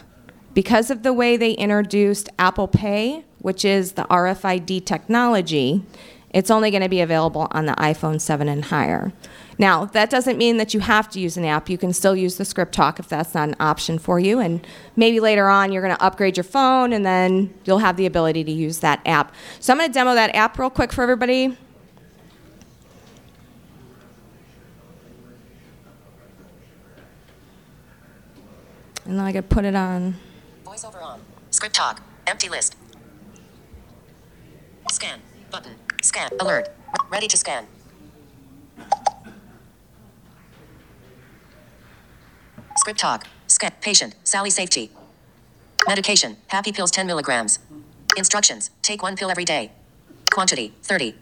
Because 0.54 0.90
of 0.90 1.02
the 1.02 1.12
way 1.12 1.36
they 1.36 1.52
introduced 1.52 2.28
Apple 2.38 2.68
Pay, 2.68 3.24
which 3.40 3.64
is 3.64 3.92
the 3.92 4.04
RFID 4.04 4.84
technology, 4.84 5.84
it's 6.30 6.50
only 6.50 6.70
going 6.70 6.82
to 6.82 6.88
be 6.88 7.00
available 7.00 7.48
on 7.50 7.66
the 7.66 7.72
iPhone 7.74 8.20
7 8.20 8.48
and 8.48 8.66
higher. 8.66 9.12
Now, 9.58 9.86
that 9.86 10.10
doesn't 10.10 10.36
mean 10.36 10.58
that 10.58 10.74
you 10.74 10.80
have 10.80 11.08
to 11.10 11.20
use 11.20 11.36
an 11.36 11.44
app. 11.44 11.70
You 11.70 11.78
can 11.78 11.92
still 11.92 12.14
use 12.14 12.36
the 12.36 12.44
ScripTalk 12.44 12.98
if 12.98 13.08
that's 13.08 13.32
not 13.32 13.48
an 13.48 13.56
option 13.58 13.98
for 13.98 14.20
you. 14.20 14.38
And 14.38 14.66
maybe 14.96 15.18
later 15.18 15.48
on, 15.48 15.72
you're 15.72 15.82
going 15.82 15.96
to 15.96 16.02
upgrade 16.02 16.36
your 16.36 16.44
phone 16.44 16.92
and 16.92 17.06
then 17.06 17.54
you'll 17.64 17.78
have 17.78 17.96
the 17.96 18.04
ability 18.04 18.44
to 18.44 18.52
use 18.52 18.80
that 18.80 19.00
app. 19.06 19.34
So 19.60 19.72
I'm 19.72 19.78
going 19.78 19.88
to 19.88 19.94
demo 19.94 20.14
that 20.14 20.34
app 20.34 20.58
real 20.58 20.68
quick 20.68 20.92
for 20.92 21.02
everybody. 21.02 21.56
And 29.06 29.18
then 29.18 29.24
I 29.24 29.32
could 29.32 29.48
put 29.48 29.64
it 29.64 29.76
on. 29.76 30.16
Voiceover 30.64 31.00
on. 31.02 31.20
ScripTalk. 31.50 31.98
Empty 32.26 32.48
list. 32.48 32.76
Scan. 34.90 35.20
Button. 35.50 35.76
Scan. 36.02 36.30
Alert. 36.40 36.68
Ready 37.08 37.28
to 37.28 37.36
scan. 37.36 37.66
ScripTalk. 42.84 43.22
Scan. 43.46 43.72
Patient. 43.80 44.16
Sally 44.24 44.50
Safety. 44.50 44.90
Medication. 45.86 46.36
Happy 46.48 46.72
pills 46.72 46.90
10 46.90 47.06
milligrams. 47.06 47.60
Instructions. 48.16 48.70
Take 48.82 49.02
one 49.02 49.16
pill 49.16 49.30
every 49.30 49.44
day. 49.44 49.70
Quantity 50.32 50.74
30. 50.82 51.14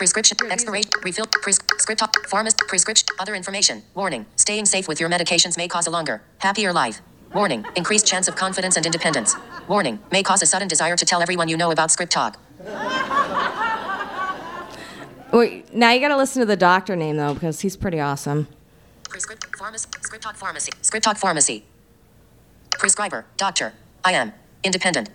Prescription. 0.00 0.38
Expiration. 0.50 0.90
Refill. 1.02 1.26
Pres- 1.26 1.58
ScripTalk. 1.58 2.26
Pharmacist. 2.26 2.60
Prescription. 2.60 3.06
Other 3.18 3.34
information. 3.34 3.82
Warning. 3.94 4.24
Staying 4.36 4.64
safe 4.64 4.88
with 4.88 4.98
your 4.98 5.10
medications 5.10 5.58
may 5.58 5.68
cause 5.68 5.86
a 5.86 5.90
longer, 5.90 6.22
happier 6.38 6.72
life. 6.72 7.02
Warning. 7.34 7.66
Increased 7.76 8.06
chance 8.06 8.26
of 8.26 8.34
confidence 8.34 8.78
and 8.78 8.86
independence. 8.86 9.36
Warning. 9.68 9.98
May 10.10 10.22
cause 10.22 10.40
a 10.40 10.46
sudden 10.46 10.68
desire 10.68 10.96
to 10.96 11.04
tell 11.04 11.20
everyone 11.20 11.50
you 11.50 11.58
know 11.58 11.70
about 11.70 11.90
ScripTalk. 11.90 12.36
Wait, 15.34 15.74
now 15.74 15.90
you 15.90 16.00
got 16.00 16.08
to 16.08 16.16
listen 16.16 16.40
to 16.40 16.46
the 16.46 16.56
doctor 16.56 16.96
name 16.96 17.18
though, 17.18 17.34
because 17.34 17.60
he's 17.60 17.76
pretty 17.76 18.00
awesome. 18.00 18.48
Prescript. 19.10 19.54
Pharmacy. 19.58 19.86
ScripTalk 19.90 20.36
pharmacy. 20.36 20.72
ScripTalk 20.80 21.18
pharmacy. 21.18 21.64
Prescriber. 22.70 23.26
Doctor. 23.36 23.74
I 24.02 24.12
am. 24.12 24.32
Independent. 24.64 25.10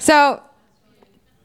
So 0.00 0.42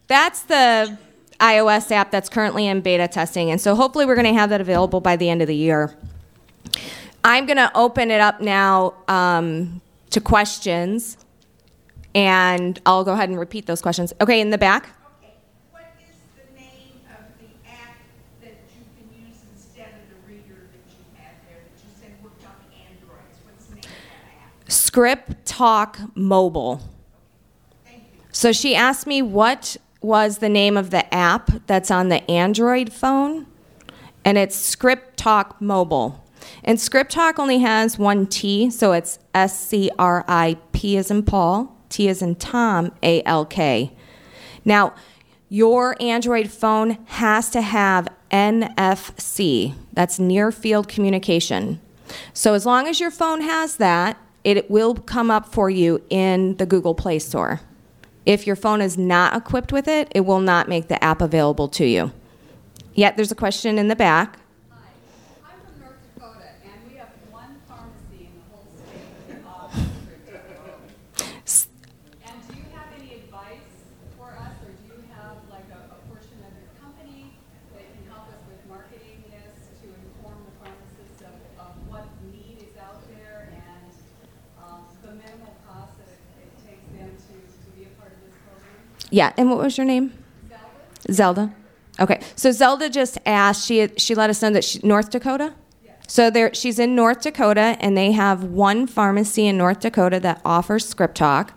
that's 0.07 0.41
the 0.43 0.97
iOS 1.39 1.91
app 1.91 2.11
that's 2.11 2.29
currently 2.29 2.67
in 2.67 2.81
beta 2.81 3.07
testing. 3.07 3.51
And 3.51 3.61
so 3.61 3.75
hopefully 3.75 4.05
we're 4.05 4.15
going 4.15 4.33
to 4.33 4.33
have 4.33 4.49
that 4.49 4.61
available 4.61 5.01
by 5.01 5.15
the 5.15 5.29
end 5.29 5.41
of 5.41 5.47
the 5.47 5.55
year. 5.55 5.95
I'm 7.23 7.45
going 7.45 7.57
to 7.57 7.71
open 7.75 8.09
it 8.09 8.21
up 8.21 8.41
now 8.41 8.93
um, 9.07 9.81
to 10.11 10.21
questions. 10.21 11.17
And 12.15 12.79
I'll 12.85 13.03
go 13.03 13.11
ahead 13.13 13.29
and 13.29 13.37
repeat 13.37 13.65
those 13.67 13.81
questions. 13.81 14.13
Okay, 14.19 14.41
in 14.41 14.49
the 14.49 14.57
back. 14.57 14.89
Okay, 15.21 15.33
what 15.71 15.83
is 15.99 16.15
the 16.35 16.59
name 16.59 17.01
of 17.09 17.25
the 17.37 17.69
app 17.69 17.97
that 18.41 18.55
you 18.73 18.83
can 18.97 19.27
use 19.27 19.37
instead 19.53 19.89
of 19.89 20.09
the 20.09 20.33
reader 20.33 20.67
that 20.71 20.81
you 20.89 21.03
have 21.15 21.35
there 21.47 21.59
that 21.63 21.83
you 21.83 21.89
said 21.99 22.11
worked 22.23 22.43
on 22.43 22.55
Androids? 22.89 23.37
What's 23.43 23.65
the 23.67 23.75
name 23.75 23.83
of 23.83 23.91
that 24.23 24.37
app? 24.41 24.67
ScripTalk 24.67 26.15
Mobile. 26.15 26.81
Thank 27.85 28.03
you. 28.13 28.19
So 28.31 28.51
she 28.51 28.73
asked 28.73 29.05
me 29.05 29.21
what 29.21 29.77
was 30.01 30.37
the 30.37 30.49
name 30.49 30.77
of 30.77 30.89
the 30.89 31.13
app 31.13 31.49
that's 31.67 31.91
on 31.91 32.09
the 32.09 32.29
Android 32.29 32.91
phone, 32.91 33.47
and 34.23 34.37
it's 34.37 34.75
ScripTalk 34.75 35.59
Mobile. 35.59 36.23
And 36.63 36.77
ScripTalk 36.77 37.39
only 37.39 37.59
has 37.59 37.97
one 37.97 38.27
T, 38.27 38.69
so 38.69 38.93
it's 38.93 39.19
S 39.33 39.59
C 39.59 39.89
R 39.97 40.23
I 40.27 40.57
P 40.71 40.97
as 40.97 41.09
in 41.11 41.23
Paul, 41.23 41.75
T 41.89 42.07
as 42.09 42.21
in 42.21 42.35
Tom, 42.35 42.91
A 43.03 43.23
L 43.23 43.45
K. 43.45 43.91
Now, 44.63 44.93
your 45.49 45.95
Android 46.01 46.49
phone 46.51 46.97
has 47.05 47.49
to 47.51 47.61
have 47.61 48.09
NFC, 48.31 49.73
that's 49.93 50.19
near 50.19 50.51
field 50.51 50.87
communication. 50.87 51.79
So, 52.33 52.53
as 52.53 52.65
long 52.65 52.87
as 52.87 52.99
your 52.99 53.11
phone 53.11 53.41
has 53.41 53.77
that, 53.77 54.17
it 54.43 54.69
will 54.69 54.95
come 54.95 55.31
up 55.31 55.51
for 55.51 55.69
you 55.69 56.01
in 56.09 56.55
the 56.57 56.65
Google 56.65 56.95
Play 56.95 57.19
Store. 57.19 57.61
If 58.27 58.45
your 58.45 58.57
phone 58.57 58.81
is 58.81 58.97
not 58.97 59.37
equipped 59.37 59.71
with 59.71 59.87
it, 59.87 60.11
it 60.13 60.25
will 60.25 60.41
not 60.41 60.67
make 60.67 60.89
the 60.89 61.01
app 61.01 61.21
available 61.21 61.69
to 61.69 61.85
you. 61.85 62.11
Yet, 62.93 63.15
there's 63.15 63.31
a 63.31 63.35
question 63.35 63.79
in 63.79 63.87
the 63.87 63.95
back. 63.95 64.37
Hi, 64.69 64.75
I'm 65.47 65.55
from 65.63 65.79
North 65.79 65.95
Dakota, 66.13 66.51
and 66.61 66.91
we 66.91 66.97
have 66.99 67.07
one 67.31 67.55
pharmacy 67.69 68.27
in 68.27 68.35
the 68.35 68.43
whole 68.51 68.67
state 68.75 69.07
of 69.47 69.71
Script. 71.47 71.71
And 72.27 72.35
do 72.51 72.59
you 72.59 72.67
have 72.75 72.91
any 72.99 73.15
advice 73.15 73.71
for 74.19 74.35
us, 74.35 74.59
or 74.59 74.75
do 74.75 74.83
you 74.91 74.99
have 75.15 75.39
like 75.47 75.71
a, 75.71 75.87
a 75.87 75.97
portion 76.11 76.35
of 76.43 76.51
your 76.51 76.67
company 76.83 77.31
that 77.79 77.87
can 77.87 78.03
help 78.11 78.27
us 78.27 78.43
with 78.51 78.59
marketing 78.67 79.23
this 79.31 79.55
to 79.79 79.87
inform 79.87 80.43
the 80.43 80.51
pharmacists 80.59 81.23
of, 81.23 81.31
of 81.63 81.71
what 81.87 82.03
need 82.27 82.59
is 82.59 82.75
out 82.75 83.07
there 83.07 83.55
and 83.55 83.87
um, 84.59 84.83
the 84.99 85.15
minimal 85.15 85.55
cost 85.63 85.95
that 86.03 86.11
it, 86.11 86.19
it 86.43 86.51
takes 86.67 86.83
them 86.91 87.15
to, 87.15 87.35
to 87.39 87.67
be 87.71 87.87
a 87.87 87.93
part 87.95 88.11
of 88.11 88.19
this 88.25 88.35
program? 88.43 88.89
Yeah, 89.09 89.33
and 89.37 89.49
what 89.49 89.59
was 89.59 89.77
your 89.77 89.85
name? 89.85 90.13
Zelda. 91.11 91.13
Zelda. 91.13 91.53
Okay, 91.99 92.21
so 92.35 92.51
Zelda 92.51 92.89
just 92.89 93.17
asked. 93.25 93.65
She 93.65 93.87
she 93.97 94.13
let 94.15 94.29
us 94.29 94.41
know 94.41 94.51
that 94.51 94.63
she, 94.63 94.79
North 94.83 95.09
Dakota. 95.09 95.53
So 96.09 96.29
there, 96.29 96.53
she's 96.53 96.79
in 96.79 96.95
North 96.95 97.21
Dakota, 97.21 97.75
and 97.81 97.97
they 97.97 98.13
have 98.13 98.43
one 98.45 98.87
pharmacy 98.87 99.45
in 99.45 99.57
North 99.57 99.81
Dakota 99.81 100.21
that 100.21 100.41
offers 100.45 100.93
ScripTalk, 100.93 101.49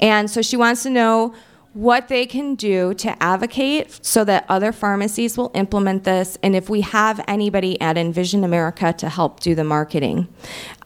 and 0.00 0.28
so 0.28 0.42
she 0.42 0.56
wants 0.56 0.82
to 0.82 0.90
know 0.90 1.32
what 1.74 2.08
they 2.08 2.26
can 2.26 2.56
do 2.56 2.92
to 2.94 3.22
advocate 3.22 4.04
so 4.04 4.24
that 4.24 4.44
other 4.48 4.72
pharmacies 4.72 5.36
will 5.36 5.52
implement 5.54 6.02
this, 6.02 6.36
and 6.42 6.56
if 6.56 6.68
we 6.68 6.80
have 6.80 7.22
anybody 7.28 7.80
at 7.80 7.96
Envision 7.96 8.42
America 8.42 8.92
to 8.94 9.08
help 9.08 9.38
do 9.40 9.54
the 9.54 9.62
marketing. 9.62 10.26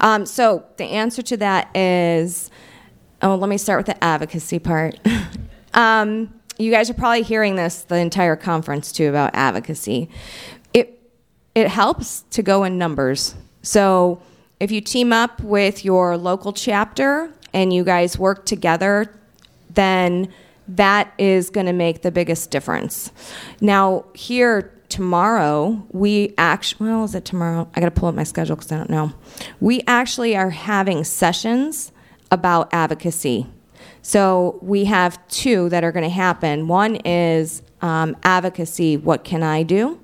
Um, 0.01 0.27
so 0.27 0.65
the 0.77 0.85
answer 0.85 1.23
to 1.23 1.37
that 1.39 1.75
is, 1.75 2.51
oh, 3.23 3.37
let 3.37 3.49
me 3.49 3.57
start 3.57 3.79
with 3.79 3.87
the 3.87 4.05
advocacy 4.05 4.59
part. 4.59 4.99
um, 5.75 6.33
you 6.59 6.71
guys 6.71 6.91
are 6.91 6.95
probably 6.95 7.23
hearing 7.23 7.57
this 7.57 7.83
the 7.83 7.97
entire 7.97 8.37
conference 8.37 8.93
too 8.93 9.09
about 9.09 9.31
advocacy. 9.35 10.09
It 10.73 11.01
it 11.55 11.69
helps 11.69 12.23
to 12.31 12.43
go 12.43 12.65
in 12.65 12.79
numbers. 12.79 13.35
So 13.63 14.23
if 14.61 14.71
you 14.71 14.81
team 14.81 15.13
up 15.13 15.41
with 15.43 15.85
your 15.85 16.17
local 16.17 16.53
chapter 16.53 17.33
and 17.53 17.73
you 17.73 17.85
guys 17.85 18.19
work 18.19 18.47
together, 18.47 19.13
then 19.71 20.33
that 20.69 21.13
is 21.19 21.51
going 21.51 21.67
to 21.67 21.73
make 21.73 22.03
the 22.03 22.11
biggest 22.11 22.51
difference. 22.51 23.11
Now 23.61 24.05
here 24.15 24.73
tomorrow 24.89 25.87
we 25.93 26.35
actually 26.37 26.87
well 26.87 27.03
is 27.03 27.15
it 27.15 27.25
tomorrow 27.25 27.67
i 27.75 27.81
got 27.81 27.87
to 27.87 27.99
pull 27.99 28.11
up 28.11 28.15
my 28.15 28.25
schedule 28.25 28.55
because 28.55 28.71
i 28.71 28.77
don't 28.77 28.91
know 28.91 29.11
we 29.59 29.81
actually 29.87 30.37
are 30.37 30.51
having 30.51 31.03
sessions 31.03 31.93
about 32.31 32.69
advocacy 32.75 33.47
so 34.03 34.59
we 34.61 34.85
have 34.87 35.27
two 35.29 35.69
that 35.69 35.85
are 35.85 35.93
going 35.93 36.05
to 36.05 36.11
happen. 36.11 36.67
One 36.67 36.97
is 36.97 37.63
um, 37.81 38.17
advocacy. 38.25 38.97
What 38.97 39.23
can 39.25 39.43
I 39.43 39.63
do? 39.63 40.01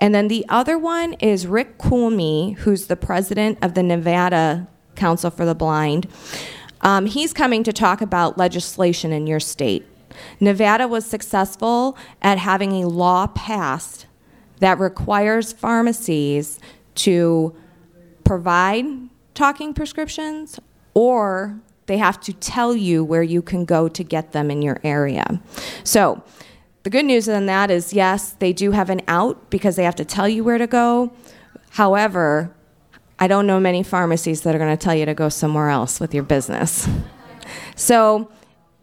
And 0.00 0.12
then 0.12 0.26
the 0.26 0.44
other 0.48 0.76
one 0.76 1.14
is 1.14 1.46
Rick 1.46 1.78
Kuhlmey, 1.78 2.56
who's 2.58 2.86
the 2.86 2.96
president 2.96 3.58
of 3.62 3.74
the 3.74 3.84
Nevada 3.84 4.68
Council 4.96 5.30
for 5.30 5.44
the 5.46 5.54
Blind. 5.54 6.08
Um, 6.80 7.06
he's 7.06 7.32
coming 7.32 7.62
to 7.62 7.72
talk 7.72 8.00
about 8.00 8.36
legislation 8.36 9.12
in 9.12 9.28
your 9.28 9.40
state. 9.40 9.86
Nevada 10.40 10.88
was 10.88 11.06
successful 11.06 11.96
at 12.20 12.38
having 12.38 12.82
a 12.82 12.88
law 12.88 13.28
passed 13.28 14.06
that 14.58 14.78
requires 14.78 15.52
pharmacies 15.52 16.58
to 16.96 17.54
provide 18.24 18.84
talking 19.34 19.72
prescriptions 19.72 20.58
or 20.94 21.60
they 21.90 21.98
have 21.98 22.20
to 22.20 22.32
tell 22.32 22.76
you 22.76 23.02
where 23.02 23.22
you 23.24 23.42
can 23.42 23.64
go 23.64 23.88
to 23.88 24.04
get 24.04 24.30
them 24.30 24.48
in 24.48 24.62
your 24.62 24.78
area. 24.84 25.40
So, 25.82 26.22
the 26.84 26.90
good 26.90 27.04
news 27.04 27.28
on 27.28 27.46
that 27.46 27.68
is 27.68 27.92
yes, 27.92 28.30
they 28.38 28.52
do 28.52 28.70
have 28.70 28.90
an 28.90 29.00
out 29.08 29.50
because 29.50 29.74
they 29.74 29.82
have 29.82 29.96
to 29.96 30.04
tell 30.04 30.28
you 30.28 30.44
where 30.44 30.56
to 30.56 30.68
go. 30.68 31.12
However, 31.70 32.54
I 33.18 33.26
don't 33.26 33.44
know 33.44 33.58
many 33.58 33.82
pharmacies 33.82 34.42
that 34.42 34.54
are 34.54 34.58
going 34.58 34.74
to 34.74 34.82
tell 34.82 34.94
you 34.94 35.04
to 35.04 35.14
go 35.14 35.28
somewhere 35.28 35.68
else 35.68 35.98
with 35.98 36.14
your 36.14 36.22
business. 36.22 36.88
So, 37.74 38.30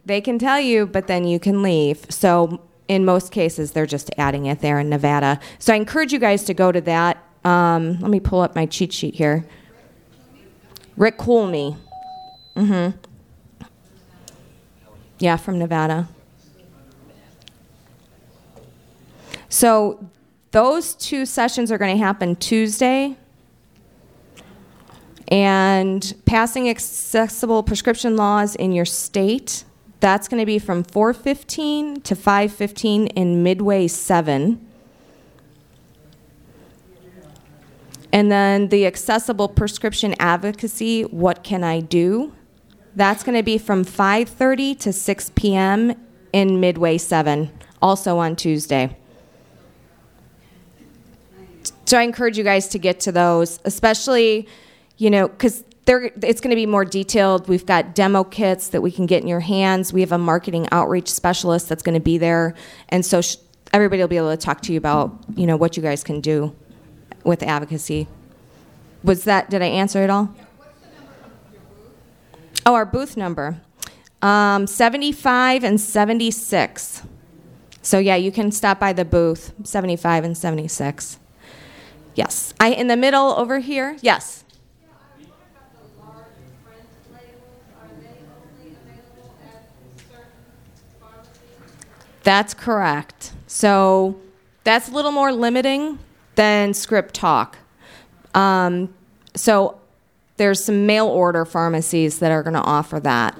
they 0.05 0.19
can 0.19 0.37
tell 0.37 0.59
you, 0.59 0.85
but 0.85 1.07
then 1.07 1.25
you 1.25 1.39
can 1.39 1.63
leave. 1.63 2.05
So, 2.09 2.61
in 2.89 3.05
most 3.05 3.31
cases, 3.31 3.71
they're 3.71 3.85
just 3.85 4.11
adding 4.17 4.47
it 4.47 4.59
there 4.59 4.79
in 4.79 4.89
Nevada. 4.89 5.39
So, 5.59 5.73
I 5.73 5.77
encourage 5.77 6.11
you 6.11 6.19
guys 6.19 6.43
to 6.43 6.53
go 6.53 6.73
to 6.73 6.81
that. 6.81 7.23
Um, 7.45 8.01
let 8.01 8.11
me 8.11 8.19
pull 8.19 8.41
up 8.41 8.53
my 8.53 8.65
cheat 8.65 8.91
sheet 8.91 9.15
here. 9.15 9.47
Rick 10.97 11.19
Kuhlmey. 12.57 12.93
Yeah, 15.19 15.37
from 15.37 15.59
Nevada. 15.59 16.07
So 19.49 20.09
those 20.51 20.93
two 20.93 21.25
sessions 21.25 21.71
are 21.71 21.77
going 21.77 21.95
to 21.95 22.03
happen 22.03 22.35
Tuesday. 22.35 23.17
And 25.29 26.13
passing 26.25 26.69
accessible 26.69 27.61
prescription 27.63 28.15
laws 28.15 28.55
in 28.55 28.71
your 28.71 28.85
state, 28.85 29.65
that's 29.99 30.27
going 30.27 30.39
to 30.39 30.45
be 30.45 30.59
from 30.59 30.83
4:15 30.83 32.03
to 32.03 32.15
5:15 32.15 33.07
in 33.15 33.43
Midway 33.43 33.87
7. 33.87 34.65
And 38.13 38.31
then 38.31 38.69
the 38.69 38.85
accessible 38.85 39.49
prescription 39.49 40.15
advocacy, 40.17 41.03
what 41.03 41.43
can 41.43 41.63
I 41.63 41.81
do? 41.81 42.31
That's 42.97 43.23
going 43.23 43.37
to 43.37 43.43
be 43.43 43.59
from 43.59 43.85
5:30 43.85 44.79
to 44.79 44.91
6 44.91 45.31
p.m. 45.35 45.93
in 46.33 46.59
Midway 46.59 46.97
7, 46.97 47.51
also 47.79 48.17
on 48.17 48.35
Tuesday. 48.35 48.97
So 51.85 51.99
I 51.99 52.01
encourage 52.01 52.39
you 52.39 52.43
guys 52.43 52.67
to 52.69 52.79
get 52.79 52.99
to 53.01 53.11
those, 53.11 53.59
especially, 53.65 54.47
you 54.97 55.11
know, 55.11 55.27
because 55.27 55.63
it's 55.85 56.41
going 56.41 56.49
to 56.49 56.55
be 56.55 56.65
more 56.65 56.83
detailed. 56.83 57.47
We've 57.47 57.67
got 57.67 57.93
demo 57.93 58.23
kits 58.23 58.69
that 58.69 58.81
we 58.81 58.91
can 58.91 59.05
get 59.05 59.21
in 59.21 59.27
your 59.27 59.41
hands. 59.41 59.93
We 59.93 60.01
have 60.01 60.11
a 60.11 60.17
marketing 60.17 60.67
outreach 60.71 61.07
specialist 61.07 61.69
that's 61.69 61.83
going 61.83 61.93
to 61.93 62.03
be 62.03 62.17
there, 62.17 62.55
and 62.89 63.05
so 63.05 63.21
sh- 63.21 63.35
everybody 63.73 64.01
will 64.01 64.09
be 64.09 64.17
able 64.17 64.35
to 64.35 64.37
talk 64.37 64.61
to 64.61 64.73
you 64.73 64.79
about, 64.79 65.15
you 65.35 65.45
know, 65.45 65.55
what 65.55 65.77
you 65.77 65.83
guys 65.83 66.03
can 66.03 66.19
do 66.19 66.55
with 67.23 67.43
advocacy. 67.43 68.07
Was 69.03 69.23
that? 69.25 69.51
Did 69.51 69.61
I 69.61 69.67
answer 69.67 70.03
it 70.03 70.09
all? 70.09 70.33
Oh, 72.67 72.73
our 72.73 72.85
booth 72.85 73.15
number, 73.15 73.61
um, 74.21 74.67
75 74.67 75.63
and 75.63 75.79
76. 75.79 77.01
So 77.81 77.97
yeah, 77.97 78.17
you 78.17 78.29
can 78.29 78.51
stop 78.51 78.77
by 78.77 78.91
the 78.91 79.05
booth, 79.05 79.53
75 79.63 80.25
and 80.25 80.37
76. 80.37 81.17
Yes. 82.13 82.53
I 82.59 82.71
in 82.71 82.87
the 82.87 82.97
middle 82.97 83.33
over 83.37 83.59
here. 83.59 83.95
Yes. 84.01 84.43
That's 92.23 92.53
correct. 92.53 93.31
So 93.47 94.19
that's 94.65 94.89
a 94.89 94.91
little 94.91 95.13
more 95.13 95.31
limiting 95.31 95.99
than 96.35 96.73
ScripTalk. 96.73 97.53
Um, 98.35 98.93
so 99.35 99.79
there's 100.37 100.63
some 100.63 100.85
mail 100.85 101.07
order 101.07 101.45
pharmacies 101.45 102.19
that 102.19 102.31
are 102.31 102.43
going 102.43 102.53
to 102.53 102.61
offer 102.61 102.99
that. 103.01 103.37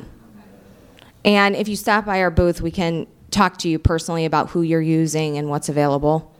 And 1.23 1.55
if 1.55 1.67
you 1.67 1.75
stop 1.75 2.05
by 2.05 2.21
our 2.21 2.31
booth, 2.31 2.61
we 2.61 2.71
can 2.71 3.07
talk 3.31 3.57
to 3.59 3.69
you 3.69 3.79
personally 3.79 4.25
about 4.25 4.49
who 4.49 4.61
you're 4.61 4.81
using 4.81 5.37
and 5.37 5.49
what's 5.49 5.69
available. 5.69 6.33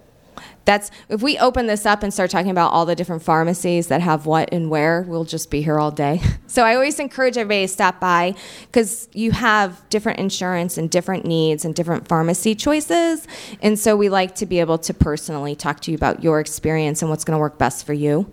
That's 0.66 0.92
if 1.08 1.22
we 1.22 1.38
open 1.38 1.68
this 1.68 1.86
up 1.86 2.04
and 2.04 2.14
start 2.14 2.30
talking 2.30 2.52
about 2.52 2.74
all 2.74 2.86
the 2.86 2.96
different 2.96 3.24
pharmacies 3.24 3.88
that 3.88 4.02
have 4.02 4.26
what 4.26 4.50
and 4.52 4.70
where, 4.70 5.04
we'll 5.08 5.24
just 5.24 5.50
be 5.50 5.62
here 5.62 5.80
all 5.80 5.92
day. 5.92 6.22
So 6.50 6.64
I 6.64 6.74
always 6.76 6.98
encourage 7.00 7.38
everybody 7.38 7.68
to 7.68 7.68
stop 7.68 8.00
by 8.00 8.34
because 8.66 9.10
you 9.14 9.32
have 9.32 9.88
different 9.90 10.18
insurance 10.18 10.78
and 10.78 10.90
different 10.90 11.24
needs 11.24 11.66
and 11.66 11.76
different 11.76 12.08
pharmacy 12.08 12.56
choices. 12.56 13.28
And 13.62 13.78
so 13.78 13.96
we 13.96 14.10
like 14.10 14.34
to 14.36 14.46
be 14.46 14.60
able 14.60 14.78
to 14.80 14.94
personally 14.94 15.56
talk 15.56 15.82
to 15.82 15.92
you 15.92 15.96
about 15.96 16.24
your 16.24 16.40
experience 16.40 17.02
and 17.02 17.12
what's 17.12 17.26
going 17.26 17.36
to 17.36 17.40
work 17.40 17.60
best 17.60 17.86
for 17.86 17.94
you. 17.94 18.32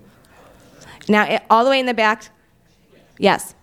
Now, 1.09 1.25
it, 1.25 1.43
all 1.51 1.65
the 1.65 1.71
way 1.71 1.81
in 1.81 1.87
the 1.87 1.95
back. 1.95 2.29
Yes. 3.19 3.55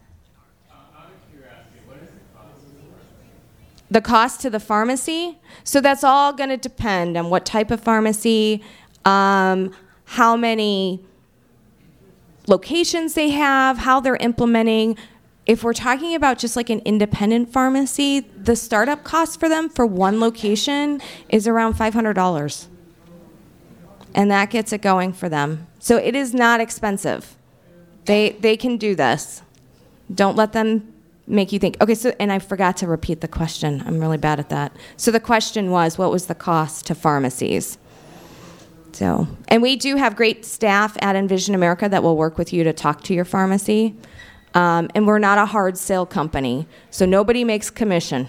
the 3.91 4.01
cost 4.01 4.39
to 4.41 4.49
the 4.49 4.59
pharmacy. 4.59 5.37
So 5.65 5.81
that's 5.81 6.03
all 6.03 6.31
going 6.31 6.49
to 6.49 6.57
depend 6.57 7.17
on 7.17 7.29
what 7.29 7.45
type 7.45 7.69
of 7.69 7.81
pharmacy, 7.81 8.63
um, 9.03 9.75
how 10.05 10.37
many 10.37 11.03
locations 12.47 13.13
they 13.13 13.29
have, 13.29 13.79
how 13.79 13.99
they're 13.99 14.15
implementing. 14.15 14.97
If 15.45 15.63
we're 15.63 15.73
talking 15.73 16.15
about 16.15 16.39
just 16.39 16.55
like 16.55 16.69
an 16.69 16.79
independent 16.79 17.51
pharmacy, 17.51 18.21
the 18.21 18.55
startup 18.55 19.03
cost 19.03 19.39
for 19.39 19.49
them 19.49 19.67
for 19.67 19.85
one 19.85 20.21
location 20.21 21.01
is 21.27 21.45
around 21.45 21.75
$500. 21.75 22.67
And 24.15 24.31
that 24.31 24.49
gets 24.49 24.71
it 24.71 24.81
going 24.81 25.11
for 25.11 25.27
them. 25.27 25.67
So 25.79 25.97
it 25.97 26.15
is 26.15 26.33
not 26.33 26.61
expensive. 26.61 27.35
They, 28.05 28.31
they 28.39 28.57
can 28.57 28.77
do 28.77 28.95
this. 28.95 29.41
Don't 30.13 30.35
let 30.35 30.53
them 30.53 30.93
make 31.27 31.51
you 31.51 31.59
think. 31.59 31.77
Okay, 31.81 31.95
so 31.95 32.13
and 32.19 32.31
I 32.31 32.39
forgot 32.39 32.77
to 32.77 32.87
repeat 32.87 33.21
the 33.21 33.27
question. 33.27 33.83
I'm 33.85 33.99
really 33.99 34.17
bad 34.17 34.39
at 34.39 34.49
that. 34.49 34.75
So 34.97 35.11
the 35.11 35.19
question 35.19 35.71
was, 35.71 35.97
what 35.97 36.11
was 36.11 36.25
the 36.25 36.35
cost 36.35 36.85
to 36.87 36.95
pharmacies? 36.95 37.77
So, 38.93 39.27
and 39.47 39.61
we 39.61 39.77
do 39.77 39.95
have 39.95 40.15
great 40.15 40.43
staff 40.43 40.97
at 41.01 41.15
Envision 41.15 41.55
America 41.55 41.87
that 41.87 42.03
will 42.03 42.17
work 42.17 42.37
with 42.37 42.51
you 42.51 42.63
to 42.65 42.73
talk 42.73 43.03
to 43.03 43.13
your 43.13 43.23
pharmacy. 43.23 43.95
Um, 44.53 44.89
and 44.93 45.07
we're 45.07 45.19
not 45.19 45.37
a 45.37 45.45
hard 45.45 45.77
sale 45.77 46.05
company, 46.05 46.67
so 46.89 47.05
nobody 47.05 47.45
makes 47.45 47.69
commission. 47.69 48.27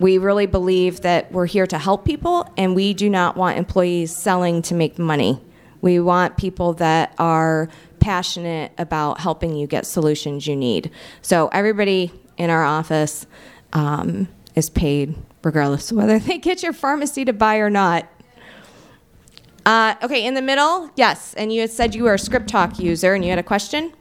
We 0.00 0.18
really 0.18 0.46
believe 0.46 1.02
that 1.02 1.30
we're 1.30 1.46
here 1.46 1.68
to 1.68 1.78
help 1.78 2.04
people, 2.04 2.50
and 2.56 2.74
we 2.74 2.94
do 2.94 3.08
not 3.08 3.36
want 3.36 3.56
employees 3.56 4.16
selling 4.16 4.62
to 4.62 4.74
make 4.74 4.98
money. 4.98 5.40
We 5.82 6.00
want 6.00 6.36
people 6.36 6.72
that 6.74 7.14
are 7.18 7.68
passionate 8.00 8.72
about 8.78 9.20
helping 9.20 9.54
you 9.54 9.66
get 9.66 9.86
solutions 9.86 10.46
you 10.46 10.56
need. 10.56 10.90
So 11.22 11.48
everybody 11.48 12.12
in 12.36 12.50
our 12.50 12.64
office 12.64 13.26
um, 13.72 14.28
is 14.54 14.70
paid 14.70 15.14
regardless 15.42 15.90
of 15.90 15.96
whether 15.96 16.18
they 16.28 16.38
get 16.38 16.62
your 16.62 16.72
pharmacy 16.72 17.24
to 17.24 17.32
buy 17.32 17.56
or 17.56 17.70
not. 17.70 18.08
Uh, 19.66 19.94
okay, 20.02 20.26
in 20.26 20.34
the 20.34 20.42
middle, 20.42 20.90
yes. 20.96 21.34
And 21.34 21.52
you 21.52 21.60
had 21.60 21.70
said 21.70 21.94
you 21.94 22.04
were 22.04 22.14
a 22.14 22.18
ScripTalk 22.18 22.78
user 22.78 23.14
and 23.14 23.22
you 23.22 23.30
had 23.30 23.38
a 23.38 23.42
question? 23.42 23.92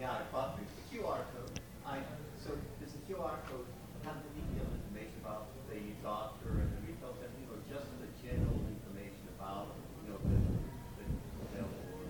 Yeah, 0.00 0.10
I 0.10 0.22
thought 0.32 0.58
the 0.58 0.98
QR 0.98 1.22
code. 1.30 1.60
I, 1.86 1.98
so 2.44 2.50
does 2.82 2.92
the 2.92 2.98
QR 3.06 3.38
code 3.46 3.70
have 4.04 4.16
the 4.18 4.30
detailed 4.34 4.74
information 4.74 5.14
about 5.22 5.46
the 5.70 5.78
doctor 6.02 6.58
and 6.58 6.68
the 6.74 6.90
retail 6.90 7.14
setting, 7.14 7.46
or 7.48 7.62
just 7.70 7.86
the 8.02 8.10
general 8.18 8.58
information 8.66 9.24
about, 9.38 9.78
you 10.02 10.10
know, 10.10 10.18
the, 10.26 10.42
the 10.98 11.06
available 11.54 12.02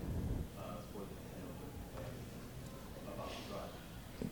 uh, 0.56 0.80
for 0.88 1.04
the, 1.04 1.16
you 1.20 1.44
know, 1.44 1.52
the, 2.00 3.12
about 3.12 3.28
the 3.28 3.44
drug? 3.52 3.68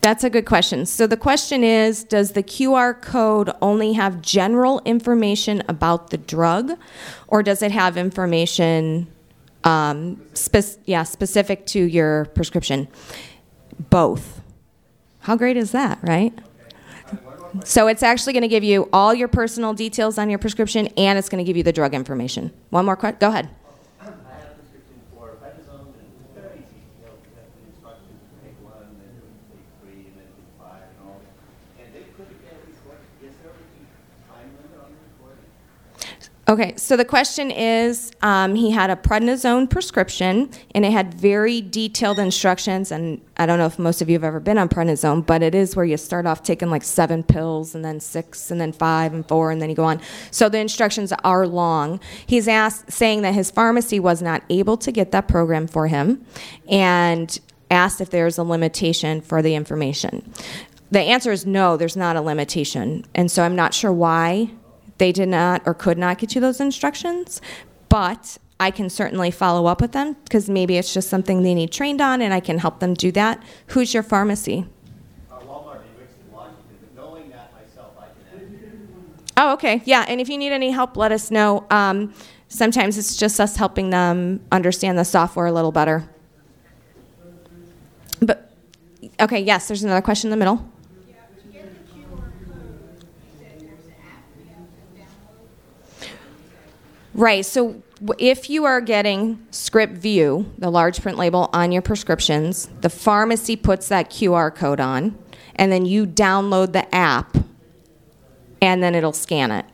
That's 0.03 0.25
a 0.25 0.29
good 0.29 0.45
question. 0.45 0.85
So 0.85 1.07
the 1.07 1.15
question 1.17 1.63
is 1.63 2.03
Does 2.03 2.33
the 2.33 2.43
QR 2.43 3.01
code 3.01 3.51
only 3.61 3.93
have 3.93 4.21
general 4.21 4.81
information 4.83 5.63
about 5.69 6.09
the 6.09 6.17
drug, 6.17 6.73
or 7.29 7.41
does 7.41 7.61
it 7.61 7.71
have 7.71 7.95
information 7.95 9.07
um, 9.63 10.21
spec- 10.33 10.77
yeah, 10.85 11.03
specific 11.03 11.65
to 11.67 11.79
your 11.81 12.25
prescription? 12.35 12.89
Both. 13.89 14.41
How 15.21 15.37
great 15.37 15.55
is 15.55 15.71
that, 15.71 15.99
right? 16.03 16.37
So 17.63 17.87
it's 17.87 18.03
actually 18.03 18.33
going 18.33 18.41
to 18.41 18.49
give 18.49 18.63
you 18.65 18.89
all 18.91 19.13
your 19.13 19.29
personal 19.29 19.73
details 19.73 20.17
on 20.17 20.29
your 20.29 20.39
prescription 20.39 20.87
and 20.97 21.17
it's 21.17 21.29
going 21.29 21.43
to 21.43 21.47
give 21.47 21.55
you 21.55 21.63
the 21.63 21.71
drug 21.71 21.93
information. 21.93 22.51
One 22.71 22.83
more 22.85 22.95
question. 22.97 23.19
Go 23.21 23.29
ahead. 23.29 23.49
I 24.01 24.05
have 24.05 24.13
a 24.13 24.55
prescription 24.57 24.99
for 25.13 25.37
prednisone, 25.39 25.93
and 25.93 26.09
it's 26.17 26.33
very 26.33 26.57
easy, 26.65 26.81
you 26.97 27.05
know, 27.05 27.13
you 27.13 27.29
have 27.37 27.45
the 27.53 27.69
instructions 27.69 28.17
to 28.25 28.35
take 28.41 28.57
one, 28.65 28.81
and 28.89 28.97
then 28.97 29.13
take 29.53 29.69
three, 29.85 30.09
and 30.09 30.17
then 30.17 30.27
take 30.33 30.49
five, 30.57 30.81
and 30.89 30.97
all 31.05 31.21
that. 31.21 31.37
And 31.77 31.93
they 31.93 32.09
could 32.17 32.33
get 32.41 32.57
at 32.57 32.65
least 32.65 32.81
what, 32.89 32.97
is 33.21 33.37
there 33.45 33.53
a 33.53 33.61
time 34.33 34.49
limit 34.57 34.73
on 34.81 34.89
the 34.89 35.01
recording? 35.13 35.45
Okay, 36.45 36.75
so 36.75 36.97
the 36.97 37.05
question 37.05 37.51
is 37.51 38.11
um, 38.21 38.53
he 38.55 38.69
had 38.69 38.89
a 38.89 38.97
prednisone 38.97 39.69
prescription 39.69 40.49
and 40.75 40.83
it 40.83 40.91
had 40.91 41.13
very 41.13 41.61
detailed 41.61 42.19
instructions. 42.19 42.91
And 42.91 43.21
I 43.37 43.45
don't 43.45 43.59
know 43.59 43.65
if 43.65 43.79
most 43.79 44.01
of 44.01 44.09
you 44.09 44.15
have 44.15 44.25
ever 44.25 44.41
been 44.41 44.57
on 44.57 44.67
prednisone, 44.67 45.25
but 45.25 45.41
it 45.41 45.55
is 45.55 45.73
where 45.73 45.85
you 45.85 45.95
start 45.95 46.25
off 46.25 46.43
taking 46.43 46.69
like 46.69 46.83
seven 46.83 47.23
pills 47.23 47.75
and 47.75 47.85
then 47.85 48.01
six 48.01 48.51
and 48.51 48.59
then 48.59 48.73
five 48.73 49.13
and 49.13 49.25
four 49.25 49.51
and 49.51 49.61
then 49.61 49.69
you 49.69 49.75
go 49.75 49.85
on. 49.85 50.01
So 50.31 50.49
the 50.49 50.57
instructions 50.57 51.13
are 51.23 51.47
long. 51.47 52.01
He's 52.25 52.49
asked, 52.49 52.91
saying 52.91 53.21
that 53.21 53.33
his 53.33 53.49
pharmacy 53.49 54.01
was 54.01 54.21
not 54.21 54.43
able 54.49 54.75
to 54.77 54.91
get 54.91 55.11
that 55.13 55.29
program 55.29 55.65
for 55.65 55.87
him 55.87 56.25
and 56.69 57.39
asked 57.71 58.01
if 58.01 58.09
there's 58.09 58.37
a 58.37 58.43
limitation 58.43 59.21
for 59.21 59.41
the 59.41 59.55
information. 59.55 60.29
The 60.91 60.99
answer 60.99 61.31
is 61.31 61.45
no, 61.45 61.77
there's 61.77 61.95
not 61.95 62.17
a 62.17 62.21
limitation. 62.21 63.05
And 63.15 63.31
so 63.31 63.43
I'm 63.43 63.55
not 63.55 63.73
sure 63.73 63.93
why 63.93 64.51
they 65.03 65.11
did 65.11 65.27
not 65.27 65.61
or 65.65 65.73
could 65.73 65.97
not 65.97 66.17
get 66.17 66.33
you 66.33 66.39
those 66.39 66.61
instructions, 66.61 67.41
but 67.89 68.37
I 68.57 68.71
can 68.71 68.89
certainly 68.89 69.31
follow 69.31 69.65
up 69.65 69.81
with 69.81 69.91
them 69.91 70.15
because 70.23 70.49
maybe 70.49 70.77
it's 70.77 70.93
just 70.93 71.09
something 71.09 71.43
they 71.43 71.53
need 71.53 71.73
trained 71.73 71.99
on 71.99 72.21
and 72.21 72.33
I 72.33 72.39
can 72.39 72.57
help 72.57 72.79
them 72.79 72.93
do 72.93 73.11
that. 73.11 73.43
Who's 73.67 73.93
your 73.93 74.01
pharmacy? 74.01 74.65
Uh, 75.29 75.39
Walmart 75.39 75.81
in 75.81 75.99
Richmond, 75.99 76.31
Washington, 76.31 76.77
knowing 76.95 77.29
that 77.31 77.51
myself, 77.51 77.91
I 77.99 78.05
can. 78.33 79.03
Oh, 79.35 79.51
okay. 79.55 79.81
Yeah, 79.83 80.05
and 80.07 80.21
if 80.21 80.29
you 80.29 80.37
need 80.37 80.53
any 80.53 80.71
help, 80.71 80.95
let 80.95 81.11
us 81.11 81.29
know. 81.29 81.65
Um, 81.69 82.13
sometimes 82.47 82.97
it's 82.97 83.17
just 83.17 83.41
us 83.41 83.57
helping 83.57 83.89
them 83.89 84.39
understand 84.53 84.97
the 84.97 85.03
software 85.03 85.47
a 85.47 85.51
little 85.51 85.73
better. 85.73 86.07
But, 88.21 88.53
okay, 89.19 89.41
yes, 89.41 89.67
there's 89.67 89.83
another 89.83 90.01
question 90.01 90.29
in 90.29 90.31
the 90.31 90.37
middle. 90.37 90.65
Yeah, 91.09 91.15
to 91.41 91.47
get 91.49 91.65
the 91.73 91.91
QR 91.91 92.31
code, 92.47 92.83
Right. 97.13 97.45
So 97.45 97.83
if 98.17 98.49
you 98.49 98.65
are 98.65 98.81
getting 98.81 99.37
ScripView, 99.51 100.57
the 100.57 100.69
large 100.69 101.01
print 101.01 101.17
label 101.17 101.49
on 101.53 101.71
your 101.71 101.81
prescriptions, 101.81 102.69
the 102.81 102.89
pharmacy 102.89 103.55
puts 103.55 103.87
that 103.89 104.09
QR 104.09 104.53
code 104.53 104.79
on, 104.79 105.17
and 105.55 105.71
then 105.71 105.85
you 105.85 106.07
download 106.07 106.73
the 106.73 106.93
app, 106.93 107.37
and 108.61 108.81
then 108.81 108.95
it'll 108.95 109.13
scan 109.13 109.51
it. 109.51 109.65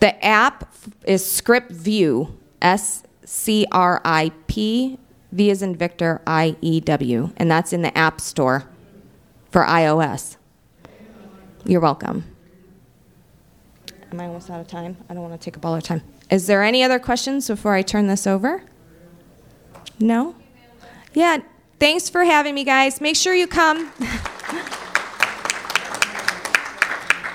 The 0.00 0.24
app 0.24 0.74
is 1.04 1.22
ScripView, 1.22 2.34
S 2.60 3.04
C 3.24 3.66
R 3.70 4.00
I 4.04 4.32
P, 4.48 4.98
V 5.30 5.50
is 5.50 5.62
in 5.62 5.76
Victor, 5.76 6.20
I 6.26 6.56
E 6.60 6.80
W, 6.80 7.30
and 7.36 7.50
that's 7.50 7.72
in 7.72 7.82
the 7.82 7.96
App 7.96 8.20
Store 8.20 8.64
for 9.50 9.62
iOS. 9.62 10.36
You're 11.64 11.80
welcome. 11.80 12.24
Am 14.12 14.18
I 14.18 14.26
almost 14.26 14.50
out 14.50 14.60
of 14.60 14.66
time? 14.66 14.96
I 15.08 15.14
don't 15.14 15.22
want 15.22 15.40
to 15.40 15.44
take 15.44 15.56
up 15.56 15.64
all 15.64 15.74
our 15.74 15.80
time. 15.80 16.02
Is 16.30 16.48
there 16.48 16.64
any 16.64 16.82
other 16.82 16.98
questions 16.98 17.46
before 17.46 17.74
I 17.74 17.82
turn 17.82 18.08
this 18.08 18.26
over? 18.26 18.64
No? 20.00 20.34
Yeah, 21.14 21.38
thanks 21.78 22.08
for 22.08 22.24
having 22.24 22.54
me, 22.54 22.64
guys. 22.64 23.00
Make 23.00 23.14
sure 23.14 23.34
you 23.34 23.46
come. 23.46 23.92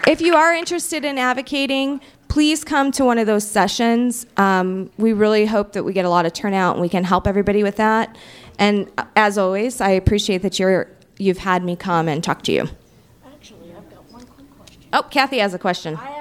if 0.06 0.20
you 0.20 0.36
are 0.36 0.54
interested 0.54 1.06
in 1.06 1.18
advocating, 1.18 2.02
please 2.28 2.66
come 2.66 2.92
to 2.92 3.06
one 3.06 3.20
of 3.20 3.26
those 3.26 3.48
sessions. 3.48 4.26
Um, 4.36 4.92
we 4.98 5.14
really 5.14 5.46
hope 5.46 5.72
that 5.74 5.84
we 5.84 5.94
get 5.94 6.04
a 6.04 6.10
lot 6.10 6.26
of 6.26 6.34
turnout 6.34 6.76
and 6.76 6.82
we 6.82 6.90
can 6.90 7.06
help 7.06 7.26
everybody 7.26 7.64
with 7.64 7.78
that. 7.78 8.18
And 8.60 8.92
uh, 8.98 9.06
as 9.16 9.38
always, 9.38 9.80
I 9.80 9.92
appreciate 9.92 10.42
that 10.42 10.60
you're, 10.60 10.90
you've 11.18 11.38
had 11.38 11.64
me 11.64 11.78
come 11.78 12.10
and 12.10 12.22
talk 12.22 12.42
to 12.44 12.52
you. 12.52 12.68
Actually, 13.26 13.74
I've 13.74 13.90
got 13.90 14.12
one 14.12 14.26
quick 14.26 14.58
question. 14.58 14.84
Oh, 14.92 15.04
Kathy 15.04 15.38
has 15.38 15.54
a 15.54 15.60
question. 15.60 15.96
I 15.96 16.15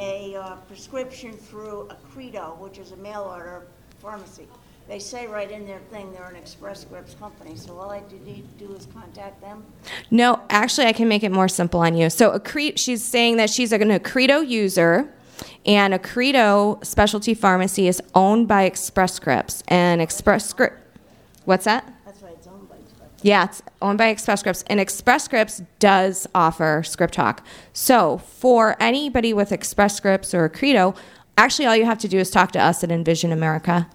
a 0.00 0.34
uh, 0.34 0.56
prescription 0.66 1.32
through 1.32 1.86
a 1.90 1.94
Credo, 2.10 2.56
which 2.58 2.78
is 2.78 2.92
a 2.92 2.96
mail 2.96 3.30
order 3.30 3.66
pharmacy. 4.00 4.48
They 4.88 4.98
say 4.98 5.26
right 5.28 5.50
in 5.50 5.66
their 5.66 5.78
thing 5.78 6.12
they're 6.12 6.24
an 6.24 6.34
Express 6.34 6.80
Scripts 6.80 7.14
company, 7.14 7.54
so 7.54 7.78
all 7.78 7.90
I 7.90 8.02
need 8.24 8.58
to 8.58 8.66
do 8.66 8.74
is 8.74 8.88
contact 8.92 9.40
them. 9.40 9.62
No, 10.10 10.40
actually, 10.50 10.86
I 10.86 10.92
can 10.92 11.06
make 11.06 11.22
it 11.22 11.30
more 11.30 11.46
simple 11.46 11.80
on 11.80 11.96
you. 11.96 12.10
So, 12.10 12.36
Accre- 12.36 12.76
she's 12.76 13.04
saying 13.04 13.36
that 13.36 13.50
she's 13.50 13.72
an 13.72 14.00
Credo 14.00 14.40
user, 14.40 15.12
and 15.64 15.94
Accredo 15.94 16.84
Specialty 16.84 17.34
Pharmacy 17.34 17.86
is 17.86 18.02
owned 18.14 18.48
by 18.48 18.64
Express 18.64 19.14
Scripts. 19.14 19.62
And 19.68 20.00
Express 20.00 20.48
Script, 20.48 20.78
what's 21.44 21.66
that? 21.66 21.92
That's 22.04 22.20
why 22.20 22.30
it's 22.30 22.48
owned 22.48 22.68
by 22.68 22.76
Express. 22.76 23.09
Yeah, 23.22 23.44
it's 23.44 23.62
owned 23.82 23.98
by 23.98 24.08
Express 24.08 24.40
Scripts, 24.40 24.64
and 24.68 24.80
Express 24.80 25.24
Scripts 25.24 25.62
does 25.78 26.26
offer 26.34 26.82
ScripTalk. 26.84 27.40
So, 27.72 28.18
for 28.18 28.76
anybody 28.80 29.34
with 29.34 29.52
Express 29.52 29.94
Scripts 29.94 30.32
or 30.32 30.48
Credo, 30.48 30.94
actually, 31.36 31.66
all 31.66 31.76
you 31.76 31.84
have 31.84 31.98
to 31.98 32.08
do 32.08 32.18
is 32.18 32.30
talk 32.30 32.52
to 32.52 32.58
us 32.58 32.82
at 32.82 32.90
Envision 32.90 33.30
America. 33.30 33.88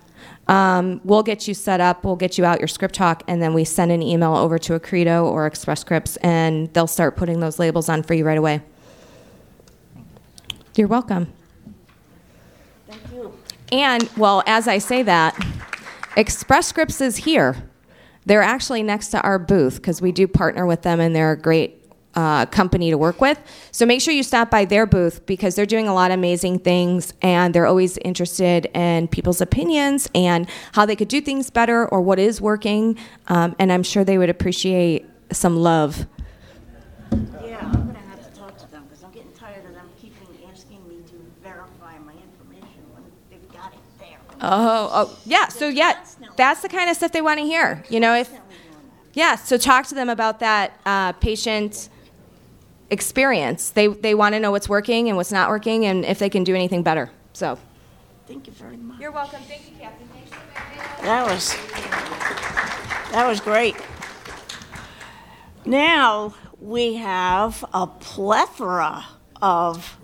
Um, 0.48 1.02
we'll 1.04 1.24
get 1.24 1.48
you 1.48 1.56
set 1.56 1.82
up, 1.82 2.04
we'll 2.04 2.16
get 2.16 2.38
you 2.38 2.46
out 2.46 2.60
your 2.60 2.68
ScripTalk, 2.68 3.22
and 3.28 3.42
then 3.42 3.56
we 3.56 3.64
send 3.64 3.92
an 3.92 4.04
email 4.04 4.36
over 4.36 4.60
to 4.60 4.80
Accredo 4.80 5.24
or 5.24 5.48
Express 5.48 5.82
Scripts, 5.82 6.18
and 6.18 6.72
they'll 6.74 6.86
start 6.86 7.16
putting 7.16 7.40
those 7.40 7.58
labels 7.58 7.90
on 7.90 8.04
for 8.04 8.14
you 8.14 8.26
right 8.26 8.38
away. 8.38 8.62
You're 10.76 10.88
welcome. 10.88 11.34
Thank 12.88 13.02
you. 13.12 13.34
And, 13.72 14.08
well, 14.18 14.44
as 14.46 14.68
I 14.68 14.78
say 14.78 15.02
that, 15.02 15.36
Express 16.16 16.68
Scripts 16.68 17.02
is 17.02 17.18
here. 17.18 17.56
They're 18.26 18.42
actually 18.42 18.84
next 18.84 19.10
to 19.10 19.22
our 19.22 19.38
booth 19.38 19.76
because 19.76 20.02
we 20.02 20.12
do 20.12 20.28
partner 20.28 20.66
with 20.66 20.82
them 20.82 21.00
and 21.00 21.16
they're 21.16 21.34
a 21.34 21.38
great 21.38 21.82
uh, 22.16 22.46
company 22.46 22.90
to 22.90 22.98
work 22.98 23.20
with. 23.20 23.38
So 23.72 23.86
make 23.86 24.00
sure 24.02 24.14
you 24.14 24.24
stop 24.24 24.50
by 24.50 24.66
their 24.66 24.86
booth 24.86 25.26
because 25.26 25.56
they're 25.56 25.66
doing 25.66 25.88
a 25.88 25.94
lot 25.94 26.12
of 26.12 26.18
amazing 26.18 26.60
things 26.60 27.14
and 27.22 27.54
they're 27.54 27.66
always 27.66 27.98
interested 28.00 28.68
in 28.74 29.10
people's 29.10 29.42
opinions 29.42 30.10
and 30.16 30.48
how 30.72 30.86
they 30.86 30.96
could 30.96 31.10
do 31.10 31.20
things 31.20 31.50
better 31.50 31.88
or 31.88 32.02
what 32.02 32.18
is 32.18 32.40
working. 32.40 32.98
Um, 33.28 33.56
and 33.60 33.72
I'm 33.72 33.84
sure 33.84 34.04
they 34.04 34.18
would 34.18 34.30
appreciate 34.30 35.06
some 35.32 35.58
love. 35.58 36.08
Yeah, 37.12 37.60
I'm 37.62 37.74
gonna 37.74 38.00
have 38.10 38.24
to 38.24 38.40
talk 38.40 38.58
to 38.60 38.72
them, 38.72 38.86
because 38.88 39.04
I'm 39.04 39.12
getting 39.12 39.34
tired 39.34 39.66
of 39.66 39.74
them 39.74 39.90
keeping 40.02 40.28
asking 40.50 40.88
me 40.88 41.02
to 41.08 41.16
verify 41.44 41.98
my 42.00 42.14
information 42.14 42.82
when 42.94 43.04
they've 43.30 43.52
got 43.52 43.74
it 43.74 43.80
there. 44.00 44.20
Oh, 44.42 44.90
oh, 44.94 45.20
yeah. 45.26 45.50
So 45.50 45.68
yeah, 45.68 46.02
that's 46.36 46.62
the 46.62 46.70
kind 46.70 46.90
of 46.90 46.96
stuff 46.96 47.12
they 47.12 47.22
want 47.22 47.40
to 47.40 47.46
hear. 47.46 47.84
You 47.90 48.00
know, 48.00 48.16
if 48.16 48.32
yeah, 49.14 49.36
so 49.36 49.58
talk 49.58 49.88
to 49.88 49.96
them 49.96 50.10
about 50.10 50.40
that 50.40 50.80
uh, 50.86 51.14
patient 51.14 51.90
experience. 52.90 53.70
They 53.70 53.88
they 53.88 54.16
want 54.16 54.36
to 54.36 54.40
know 54.40 54.52
what's 54.52 54.70
working 54.70 55.08
and 55.08 55.18
what's 55.18 55.32
not 55.32 55.50
working, 55.50 55.86
and 55.86 56.06
if 56.06 56.20
they 56.20 56.30
can 56.30 56.44
do 56.44 56.56
anything 56.56 56.84
better. 56.84 57.10
So 57.34 57.58
Thank 58.28 58.48
you 58.48 58.54
very 58.54 58.78
much. 58.78 59.00
you're 59.00 59.12
welcome. 59.12 59.42
Thank 59.44 59.70
you, 59.70 59.78
Captain. 59.80 60.08
That 61.02 61.28
was, 61.28 61.56
that 63.12 63.28
was 63.28 63.40
great. 63.40 63.76
Now, 65.66 66.34
we 66.60 66.96
have 66.96 67.64
a 67.74 67.86
plethora 67.86 69.06
of, 69.40 69.98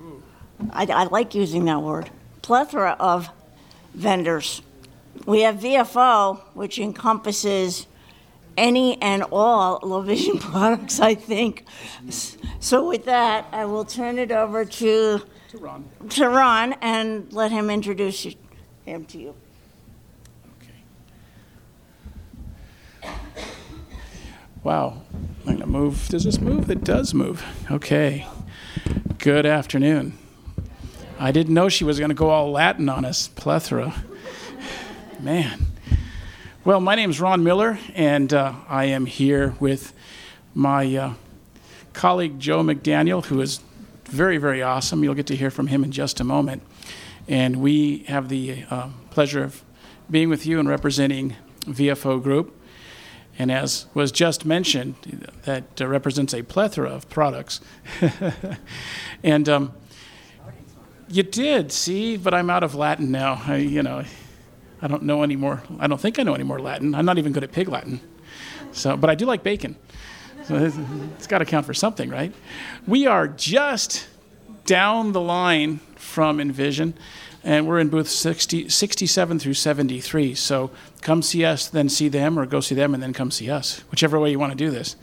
I, 0.72 0.86
I 0.86 1.04
like 1.06 1.34
using 1.34 1.66
that 1.66 1.82
word, 1.82 2.12
plethora 2.44 2.96
of 3.00 3.30
vendors. 3.96 4.62
We 5.26 5.42
have 5.42 5.58
VFO, 5.58 6.42
which 6.54 6.80
encompasses 6.80 7.88
any 8.58 9.02
and 9.02 9.24
all 9.32 9.80
low 9.84 10.02
vision 10.02 10.38
products, 10.40 11.00
I 11.00 11.16
think. 11.16 11.66
So 12.60 12.88
with 12.88 13.06
that, 13.06 13.48
I 13.52 13.66
will 13.66 13.86
turn 13.86 14.20
it 14.20 14.32
over 14.32 14.66
to, 14.66 15.22
to 16.10 16.30
Ron 16.30 16.74
and 16.82 17.32
let 17.34 17.52
him 17.52 17.70
introduce 17.70 18.26
you- 18.26 18.36
him 18.86 19.06
to 19.06 19.20
you. 19.20 19.36
Okay. 23.04 23.12
Wow. 24.64 25.02
I'm 25.42 25.46
going 25.46 25.60
to 25.60 25.68
move. 25.68 26.08
Does 26.10 26.24
this 26.24 26.40
move? 26.40 26.70
It 26.70 26.84
does 26.84 27.14
move. 27.14 27.44
Okay. 27.72 28.28
Good 29.18 29.46
afternoon. 29.46 30.18
I 31.20 31.32
didn't 31.32 31.54
know 31.54 31.70
she 31.70 31.84
was 31.84 32.00
going 32.00 32.10
to 32.10 32.16
go 32.16 32.30
all 32.30 32.52
Latin 32.52 32.90
on 32.90 33.06
us. 33.06 33.28
Plethora. 33.28 34.04
Man. 35.22 35.68
Well, 36.66 36.82
my 36.82 36.96
name 36.96 37.12
is 37.12 37.22
Ron 37.22 37.44
Miller, 37.44 37.78
and 37.94 38.34
uh, 38.34 38.56
I 38.68 38.86
am 38.86 39.06
here 39.06 39.56
with 39.60 39.94
my 40.56 40.96
uh, 40.96 41.14
colleague 41.94 42.40
Joe 42.40 42.64
McDaniel, 42.64 43.24
who 43.24 43.40
is 43.40 43.60
very, 44.06 44.38
very 44.38 44.64
awesome. 44.64 45.04
You'll 45.04 45.14
get 45.14 45.28
to 45.28 45.36
hear 45.36 45.52
from 45.52 45.68
him 45.68 45.84
in 45.84 45.92
just 45.92 46.20
a 46.20 46.24
moment. 46.24 46.64
And 47.28 47.58
we 47.58 48.00
have 48.08 48.30
the 48.30 48.64
uh, 48.72 48.90
pleasure 49.12 49.44
of 49.44 49.64
being 50.10 50.28
with 50.28 50.48
you 50.48 50.60
and 50.60 50.68
representing 50.68 51.36
VFO 51.66 52.22
Group. 52.22 52.60
And 53.38 53.52
as 53.52 53.86
was 53.94 54.12
just 54.12 54.44
mentioned, 54.44 54.96
that 55.44 55.80
uh, 55.80 55.88
represents 55.88 56.34
a 56.34 56.42
plethora 56.42 56.90
of 56.90 57.08
products. 57.10 57.62
and 59.24 59.48
um, 59.48 59.74
you 61.10 61.22
did, 61.22 61.72
see, 61.72 62.18
but 62.18 62.34
I'm 62.34 62.50
out 62.50 62.64
of 62.64 62.74
Latin 62.74 63.12
now. 63.12 63.40
I, 63.46 63.58
you 63.58 63.84
know, 63.84 64.04
I 64.82 64.88
don't 64.88 65.04
know 65.04 65.24
any 65.24 65.36
more. 65.36 65.64
I 65.80 65.88
don't 65.88 66.02
think 66.02 66.18
I 66.20 66.24
know 66.24 66.34
any 66.34 66.44
more 66.44 66.60
Latin. 66.60 66.96
I'm 66.96 67.06
not 67.06 67.18
even 67.18 67.34
good 67.34 67.44
at 67.44 67.52
pig 67.52 67.68
Latin. 67.68 68.00
So, 68.72 68.98
but 68.98 69.10
I 69.10 69.16
do 69.16 69.26
like 69.26 69.44
bacon. 69.44 69.76
So 70.46 70.56
it's, 70.56 70.78
it's 71.16 71.28
got 71.28 71.40
to 71.40 71.46
count 71.46 71.66
for 71.66 71.74
something, 71.74 72.10
right? 72.10 72.34
We 72.88 73.06
are 73.06 73.28
just 73.28 74.08
down 74.66 75.12
the 75.12 75.22
line 75.22 75.78
from 75.96 76.40
Envision, 76.40 76.96
and 77.44 77.68
we're 77.68 77.80
in 77.80 77.90
booth 77.90 78.10
60, 78.10 78.70
67 78.70 79.40
through 79.40 79.54
73. 79.54 80.36
So 80.36 80.72
come 81.02 81.22
see 81.22 81.46
us, 81.46 81.68
then 81.68 81.90
see 81.90 82.10
them, 82.10 82.40
or 82.40 82.46
go 82.46 82.60
see 82.60 82.76
them 82.76 82.94
and 82.94 83.02
then 83.02 83.14
come 83.14 83.32
see 83.32 83.50
us, 83.50 83.80
whichever 83.92 84.20
way 84.20 84.32
you 84.32 84.40
want 84.40 84.52
to 84.52 84.58
do 84.58 84.72
this. 84.72 84.96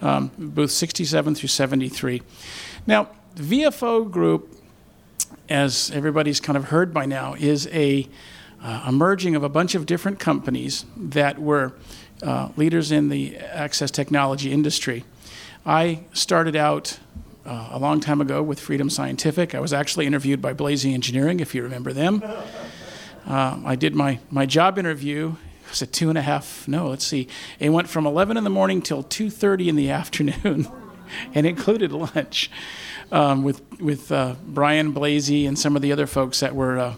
Um, 0.00 0.30
booth 0.38 0.70
67 0.70 1.34
through 1.34 1.48
73. 1.48 2.22
Now, 2.86 3.08
VFO 3.34 4.08
Group, 4.08 4.54
as 5.48 5.90
everybody's 5.92 6.40
kind 6.40 6.56
of 6.56 6.66
heard 6.66 6.94
by 6.94 7.04
now, 7.04 7.34
is 7.34 7.66
a 7.68 8.08
uh, 8.62 8.84
a 8.86 8.92
merging 8.92 9.36
of 9.36 9.42
a 9.42 9.48
bunch 9.48 9.74
of 9.74 9.86
different 9.86 10.18
companies 10.18 10.84
that 10.96 11.38
were 11.38 11.72
uh, 12.22 12.48
leaders 12.56 12.90
in 12.90 13.08
the 13.08 13.36
access 13.36 13.90
technology 13.90 14.52
industry. 14.52 15.04
I 15.64 16.04
started 16.12 16.56
out 16.56 16.98
uh, 17.46 17.68
a 17.72 17.78
long 17.78 18.00
time 18.00 18.20
ago 18.20 18.42
with 18.42 18.60
Freedom 18.60 18.90
Scientific. 18.90 19.54
I 19.54 19.60
was 19.60 19.72
actually 19.72 20.06
interviewed 20.06 20.42
by 20.42 20.52
Blazie 20.54 20.92
Engineering, 20.92 21.40
if 21.40 21.54
you 21.54 21.62
remember 21.62 21.92
them. 21.92 22.22
Uh, 23.26 23.60
I 23.62 23.76
did 23.76 23.94
my, 23.94 24.20
my 24.30 24.46
job 24.46 24.78
interview. 24.78 25.34
It 25.64 25.70
was 25.70 25.82
a 25.82 25.86
two 25.86 26.08
and 26.08 26.16
a 26.16 26.22
half. 26.22 26.66
No, 26.66 26.88
let's 26.88 27.04
see. 27.04 27.28
It 27.58 27.68
went 27.68 27.86
from 27.86 28.06
11 28.06 28.38
in 28.38 28.44
the 28.44 28.48
morning 28.48 28.80
till 28.80 29.02
2:30 29.02 29.68
in 29.68 29.76
the 29.76 29.90
afternoon, 30.00 30.66
and 31.34 31.46
included 31.46 31.92
lunch 31.92 32.50
um, 33.12 33.42
with 33.42 33.60
with 33.80 34.10
uh, 34.10 34.36
Brian 34.46 34.94
Blazie 34.94 35.46
and 35.46 35.58
some 35.58 35.76
of 35.76 35.82
the 35.82 35.92
other 35.92 36.06
folks 36.06 36.40
that 36.40 36.54
were 36.54 36.78
uh, 36.78 36.94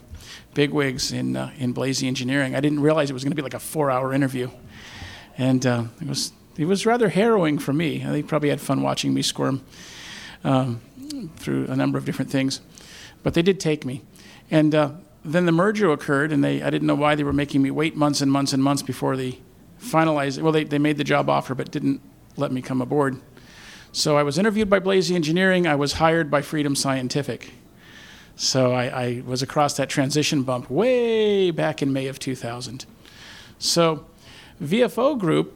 bigwigs 0.55 1.13
in 1.13 1.37
uh, 1.37 1.53
in 1.59 1.75
Blazie 1.75 2.07
Engineering. 2.07 2.55
I 2.55 2.61
didn't 2.61 2.81
realize 2.81 3.11
it 3.11 3.15
was 3.15 3.25
going 3.25 3.33
to 3.33 3.37
be 3.37 3.43
like 3.43 3.55
a 3.55 3.61
four-hour 3.61 4.13
interview, 4.13 4.51
and 5.39 5.65
uh, 5.67 5.85
it 6.01 6.09
was 6.09 6.33
it 6.57 6.67
was 6.67 6.87
rather 6.87 7.09
harrowing 7.09 7.59
for 7.59 7.73
me. 7.73 7.99
They 7.99 8.23
probably 8.23 8.51
had 8.51 8.61
fun 8.61 8.83
watching 8.83 9.15
me 9.15 9.23
squirm 9.23 9.63
um, 10.45 10.81
through 11.37 11.67
a 11.69 11.77
number 11.77 11.99
of 11.99 12.05
different 12.05 12.31
things, 12.31 12.61
but 13.23 13.35
they 13.35 13.43
did 13.43 13.61
take 13.61 13.85
me. 13.85 14.03
And 14.51 14.75
uh, 14.75 14.91
then 15.25 15.47
the 15.47 15.53
merger 15.53 15.91
occurred, 15.91 16.33
and 16.33 16.43
they, 16.43 16.63
I 16.63 16.71
didn't 16.71 16.87
know 16.87 16.95
why 16.95 17.15
they 17.15 17.25
were 17.25 17.33
making 17.33 17.63
me 17.63 17.71
wait 17.71 17.97
months 17.97 18.21
and 18.21 18.31
months 18.31 18.53
and 18.53 18.63
months 18.63 18.83
before 18.83 19.17
they 19.17 19.39
finalized. 19.81 20.43
Well, 20.43 20.53
they, 20.53 20.65
they 20.65 20.79
made 20.79 20.97
the 20.97 21.05
job 21.05 21.31
offer, 21.31 21.55
but 21.55 21.71
didn't 21.71 22.01
let 22.37 22.53
me 22.53 22.63
come 22.63 22.83
aboard. 22.83 23.21
So 23.93 24.17
I 24.17 24.23
was 24.23 24.39
interviewed 24.39 24.71
by 24.71 24.81
Blazie 24.81 25.15
Engineering. 25.15 25.67
I 25.67 25.75
was 25.75 25.95
hired 25.95 26.31
by 26.31 26.43
Freedom 26.43 26.75
Scientific. 26.75 27.53
So 28.41 28.73
I, 28.73 28.85
I 28.87 29.23
was 29.27 29.43
across 29.43 29.75
that 29.75 29.91
transition 29.91 30.45
bump 30.45 30.71
way 30.71 31.51
back 31.51 31.83
in 31.83 31.93
May 31.93 32.07
of 32.07 32.19
2000. 32.19 32.87
So 33.59 34.07
VFO 34.63 35.19
Group 35.19 35.53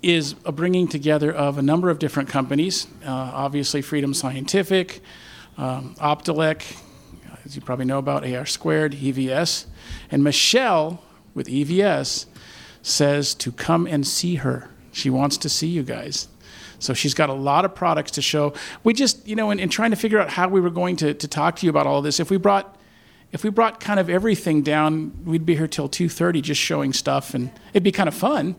is 0.00 0.36
a 0.44 0.52
bringing 0.52 0.86
together 0.86 1.32
of 1.32 1.58
a 1.58 1.62
number 1.62 1.90
of 1.90 1.98
different 1.98 2.28
companies. 2.28 2.86
Uh, 3.04 3.10
obviously, 3.10 3.82
Freedom 3.82 4.14
Scientific, 4.14 5.00
um, 5.58 5.96
Optelec, 5.96 6.80
as 7.44 7.56
you 7.56 7.62
probably 7.62 7.86
know 7.86 7.98
about, 7.98 8.24
AI 8.24 8.44
Squared, 8.44 8.92
EVS. 8.92 9.66
And 10.08 10.22
Michelle 10.22 11.02
with 11.34 11.48
EVS 11.48 12.26
says 12.82 13.34
to 13.34 13.50
come 13.50 13.88
and 13.88 14.06
see 14.06 14.36
her. 14.36 14.70
She 14.92 15.10
wants 15.10 15.36
to 15.38 15.48
see 15.48 15.66
you 15.66 15.82
guys. 15.82 16.28
So 16.82 16.94
she's 16.94 17.14
got 17.14 17.30
a 17.30 17.34
lot 17.34 17.64
of 17.64 17.74
products 17.74 18.10
to 18.12 18.22
show. 18.22 18.54
We 18.82 18.92
just, 18.92 19.26
you 19.26 19.36
know, 19.36 19.50
in, 19.50 19.60
in 19.60 19.68
trying 19.68 19.90
to 19.90 19.96
figure 19.96 20.18
out 20.18 20.30
how 20.30 20.48
we 20.48 20.60
were 20.60 20.70
going 20.70 20.96
to, 20.96 21.14
to 21.14 21.28
talk 21.28 21.56
to 21.56 21.66
you 21.66 21.70
about 21.70 21.86
all 21.86 21.98
of 21.98 22.04
this, 22.04 22.18
if 22.18 22.30
we 22.30 22.36
brought 22.36 22.78
if 23.30 23.42
we 23.42 23.48
brought 23.48 23.80
kind 23.80 23.98
of 23.98 24.10
everything 24.10 24.60
down, 24.60 25.24
we'd 25.24 25.46
be 25.46 25.56
here 25.56 25.66
till 25.66 25.88
2:30 25.88 26.42
just 26.42 26.60
showing 26.60 26.92
stuff, 26.92 27.32
and 27.32 27.50
it'd 27.72 27.82
be 27.82 27.92
kind 27.92 28.08
of 28.08 28.14
fun. 28.14 28.56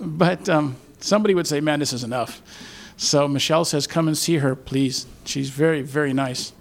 But 0.00 0.48
um, 0.48 0.76
somebody 1.00 1.34
would 1.34 1.48
say, 1.48 1.60
"Man, 1.60 1.80
this 1.80 1.92
is 1.92 2.04
enough." 2.04 2.40
So 2.96 3.26
Michelle 3.26 3.64
says, 3.64 3.88
"Come 3.88 4.06
and 4.06 4.16
see 4.16 4.36
her, 4.36 4.54
please." 4.54 5.06
She's 5.24 5.50
very, 5.50 5.82
very 5.82 6.12
nice. 6.12 6.52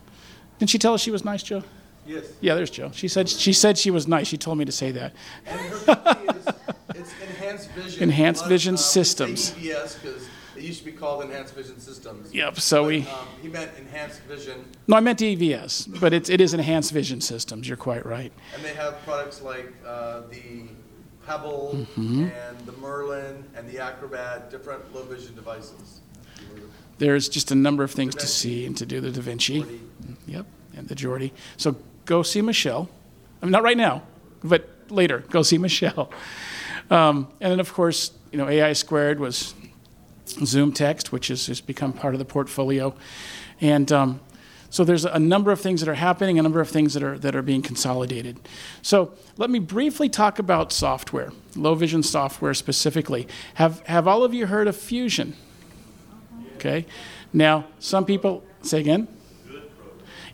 Didn't 0.57 0.71
she 0.71 0.79
tell 0.79 0.95
us 0.95 1.01
she 1.01 1.11
was 1.11 1.23
nice, 1.23 1.43
Joe? 1.43 1.63
Yes. 2.05 2.25
Yeah, 2.41 2.55
there's 2.55 2.71
Joe. 2.71 2.89
She 2.93 3.07
said 3.07 3.29
she 3.29 3.53
said 3.53 3.77
she 3.77 3.91
was 3.91 4.07
nice. 4.07 4.27
She 4.27 4.37
told 4.37 4.57
me 4.57 4.65
to 4.65 4.71
say 4.71 4.91
that. 4.91 5.13
And 5.45 5.61
her 5.61 5.77
company 5.95 6.39
is, 6.39 6.47
it's 6.95 7.13
Enhanced 7.21 7.69
Vision. 7.71 8.03
Enhanced 8.03 8.47
Vision 8.47 8.73
uh, 8.73 8.77
Systems. 8.77 9.51
EVS 9.51 10.01
because 10.01 10.27
it 10.55 10.63
used 10.63 10.79
to 10.79 10.85
be 10.85 10.91
called 11.03 11.21
Enhanced 11.25 11.53
Vision 11.53 11.77
Systems. 11.81 12.33
Yep. 12.33 12.61
So 12.61 12.83
But, 12.83 12.87
we. 12.87 13.01
um, 13.01 13.27
he 13.41 13.49
meant 13.49 13.71
Enhanced 13.77 14.21
Vision, 14.21 14.63
No, 14.87 14.95
I 14.95 15.01
meant 15.01 15.19
EVS, 15.19 15.99
but 15.99 16.13
it's, 16.13 16.29
it 16.29 16.39
is 16.39 16.53
Enhanced 16.53 16.93
Vision 16.93 17.19
Systems. 17.19 17.67
You're 17.67 17.75
quite 17.75 18.05
right. 18.05 18.31
and 18.55 18.63
they 18.63 18.73
have 18.73 19.01
products 19.03 19.41
like 19.41 19.73
uh, 19.85 20.21
the 20.29 20.63
Pebble 21.27 21.71
Mm-hmm. 21.97 22.23
and 22.29 22.59
the 22.65 22.71
Merlin 22.73 23.43
and 23.53 23.69
the 23.69 23.79
Acrobat, 23.79 24.49
different 24.49 24.95
low 24.95 25.03
vision 25.03 25.35
devices. 25.35 25.99
There's 26.99 27.27
just 27.27 27.51
a 27.51 27.55
number 27.55 27.83
of 27.83 27.91
things 27.91 28.15
to 28.15 28.25
see 28.27 28.65
and 28.65 28.77
to 28.77 28.85
do. 28.85 29.01
The 29.01 29.11
Da 29.11 29.19
Vinci. 29.21 29.65
Yep, 30.25 30.45
and 30.77 30.87
the 30.87 30.95
Jordy. 30.95 31.33
So 31.57 31.75
go 32.05 32.23
see 32.23 32.41
Michelle. 32.41 32.87
I 33.41 33.45
mean, 33.45 33.51
not 33.51 33.63
right 33.63 33.75
now, 33.77 34.03
but 34.41 34.69
later. 34.89 35.19
Go 35.29 35.43
see 35.43 35.57
Michelle. 35.67 36.11
Um, 36.89 37.27
and 37.41 37.51
then, 37.51 37.59
of 37.59 37.73
course, 37.73 38.11
you 38.31 38.37
know, 38.37 38.47
AI 38.47 38.71
squared 38.73 39.19
was 39.19 39.53
ZoomText, 40.37 41.07
which 41.07 41.27
has, 41.27 41.47
has 41.47 41.61
become 41.61 41.93
part 41.93 42.13
of 42.15 42.19
the 42.19 42.25
portfolio. 42.25 42.95
And 43.61 43.91
um, 43.91 44.19
so 44.69 44.83
there's 44.83 45.05
a 45.05 45.19
number 45.19 45.51
of 45.51 45.61
things 45.61 45.81
that 45.81 45.89
are 45.89 45.93
happening, 45.93 46.39
a 46.39 46.41
number 46.41 46.59
of 46.59 46.67
things 46.67 46.95
that 46.95 47.03
are, 47.03 47.17
that 47.19 47.35
are 47.35 47.41
being 47.41 47.61
consolidated. 47.61 48.39
So 48.81 49.13
let 49.37 49.49
me 49.49 49.59
briefly 49.59 50.09
talk 50.09 50.39
about 50.39 50.71
software, 50.71 51.31
low 51.55 51.75
vision 51.75 52.01
software 52.01 52.53
specifically. 52.55 53.27
Have, 53.53 53.81
have 53.81 54.07
all 54.07 54.23
of 54.23 54.33
you 54.33 54.47
heard 54.47 54.67
of 54.67 54.75
Fusion? 54.75 55.35
Okay. 56.55 56.85
Now, 57.31 57.65
some 57.79 58.03
people 58.03 58.43
say 58.63 58.79
again. 58.79 59.07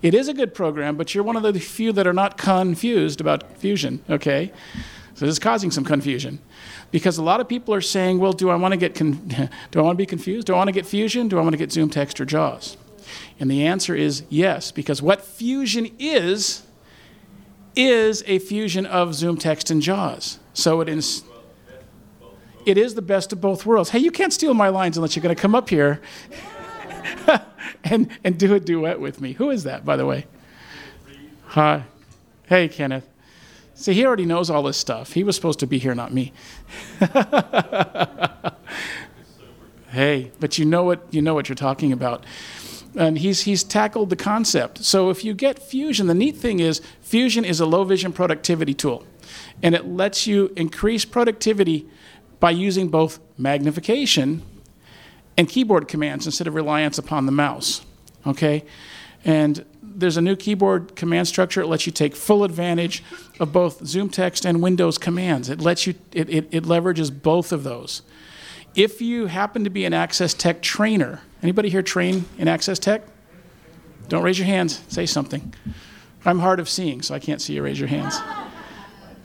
It 0.01 0.13
is 0.13 0.29
a 0.29 0.33
good 0.33 0.53
program, 0.53 0.95
but 0.95 1.13
you're 1.13 1.25
one 1.25 1.35
of 1.35 1.43
the 1.43 1.59
few 1.59 1.91
that 1.91 2.07
are 2.07 2.13
not 2.13 2.37
confused 2.37 3.19
about 3.19 3.57
Fusion. 3.57 4.01
Okay. 4.09 4.53
So 5.15 5.25
this 5.25 5.33
is 5.33 5.39
causing 5.39 5.69
some 5.69 5.83
confusion 5.83 6.39
because 6.91 7.17
a 7.17 7.23
lot 7.23 7.39
of 7.39 7.47
people 7.47 7.73
are 7.73 7.81
saying, 7.81 8.19
"Well, 8.19 8.33
do 8.33 8.49
I 8.49 8.55
want 8.55 8.73
to 8.73 8.77
get 8.77 8.95
con- 8.95 9.49
do 9.71 9.79
I 9.79 9.81
want 9.81 9.95
to 9.95 10.01
be 10.01 10.05
confused? 10.05 10.47
Do 10.47 10.53
I 10.53 10.57
want 10.57 10.67
to 10.67 10.73
get 10.73 10.85
Fusion? 10.85 11.27
Do 11.27 11.37
I 11.37 11.41
want 11.41 11.53
to 11.53 11.57
get 11.57 11.69
ZoomText 11.69 12.19
or 12.19 12.25
JAWS?" 12.25 12.77
And 13.39 13.49
the 13.49 13.65
answer 13.65 13.95
is 13.95 14.23
yes, 14.29 14.71
because 14.71 15.01
what 15.01 15.21
Fusion 15.23 15.89
is 15.97 16.63
is 17.75 18.23
a 18.27 18.39
fusion 18.39 18.85
of 18.85 19.09
ZoomText 19.09 19.71
and 19.71 19.81
JAWS. 19.81 20.39
So 20.53 20.81
it 20.81 20.89
is 20.89 21.23
it 22.65 22.77
is 22.77 22.95
the 22.95 23.01
best 23.01 23.31
of 23.33 23.41
both 23.41 23.65
worlds. 23.65 23.89
Hey, 23.89 23.99
you 23.99 24.11
can't 24.11 24.33
steal 24.33 24.53
my 24.53 24.69
lines 24.69 24.97
unless 24.97 25.15
you're 25.15 25.23
going 25.23 25.35
to 25.35 25.41
come 25.41 25.55
up 25.55 25.69
here 25.69 26.01
and, 27.83 28.09
and 28.23 28.37
do 28.37 28.53
a 28.53 28.59
duet 28.59 28.99
with 28.99 29.21
me. 29.21 29.33
Who 29.33 29.49
is 29.49 29.63
that, 29.63 29.85
by 29.85 29.95
the 29.95 30.05
way? 30.05 30.27
Hi. 31.47 31.85
Hey, 32.47 32.67
Kenneth. 32.67 33.07
See, 33.79 33.93
he 33.93 34.05
already 34.05 34.25
knows 34.25 34.49
all 34.49 34.61
this 34.63 34.75
stuff. 34.75 35.13
He 35.13 35.23
was 35.23 35.37
supposed 35.37 35.59
to 35.59 35.67
be 35.67 35.79
here, 35.79 35.95
not 35.95 36.11
me. 36.13 36.33
hey, 39.91 40.33
but 40.41 40.57
you 40.57 40.65
know 40.65 40.83
what 40.83 41.07
you 41.11 41.21
know 41.21 41.33
what 41.33 41.47
you're 41.47 41.55
talking 41.55 41.93
about. 41.93 42.25
And 42.93 43.17
he's 43.17 43.43
he's 43.43 43.63
tackled 43.63 44.09
the 44.09 44.17
concept. 44.17 44.83
So 44.83 45.09
if 45.09 45.23
you 45.23 45.33
get 45.33 45.59
Fusion, 45.59 46.07
the 46.07 46.13
neat 46.13 46.35
thing 46.35 46.59
is 46.59 46.81
Fusion 46.99 47.45
is 47.45 47.61
a 47.61 47.65
low 47.65 47.85
vision 47.85 48.11
productivity 48.11 48.73
tool. 48.73 49.07
And 49.63 49.73
it 49.73 49.85
lets 49.85 50.27
you 50.27 50.51
increase 50.57 51.05
productivity 51.05 51.87
by 52.41 52.51
using 52.51 52.89
both 52.89 53.21
magnification 53.37 54.41
and 55.37 55.47
keyboard 55.47 55.87
commands 55.87 56.25
instead 56.25 56.47
of 56.47 56.53
reliance 56.53 56.97
upon 56.97 57.25
the 57.25 57.31
mouse. 57.31 57.85
Okay? 58.27 58.65
And 59.23 59.65
there's 59.99 60.17
a 60.17 60.21
new 60.21 60.35
keyboard 60.35 60.95
command 60.95 61.27
structure. 61.27 61.61
It 61.61 61.67
lets 61.67 61.85
you 61.85 61.91
take 61.91 62.15
full 62.15 62.43
advantage 62.43 63.03
of 63.39 63.51
both 63.51 63.81
ZoomText 63.81 64.45
and 64.45 64.61
Windows 64.61 64.97
commands. 64.97 65.49
It 65.49 65.59
lets 65.59 65.85
you 65.85 65.95
it, 66.11 66.29
it, 66.29 66.47
it 66.51 66.63
leverages 66.63 67.11
both 67.21 67.51
of 67.51 67.63
those. 67.63 68.01
If 68.75 69.01
you 69.01 69.27
happen 69.27 69.63
to 69.63 69.69
be 69.69 69.85
an 69.85 69.93
Access 69.93 70.33
Tech 70.33 70.61
trainer, 70.61 71.21
anybody 71.41 71.69
here 71.69 71.81
train 71.81 72.25
in 72.37 72.47
Access 72.47 72.79
Tech? 72.79 73.01
Don't 74.07 74.23
raise 74.23 74.39
your 74.39 74.47
hands. 74.47 74.81
Say 74.87 75.05
something. 75.05 75.53
I'm 76.25 76.39
hard 76.39 76.59
of 76.59 76.69
seeing, 76.69 77.01
so 77.01 77.15
I 77.15 77.19
can't 77.19 77.41
see 77.41 77.53
you 77.53 77.63
raise 77.63 77.79
your 77.79 77.89
hands. 77.89 78.19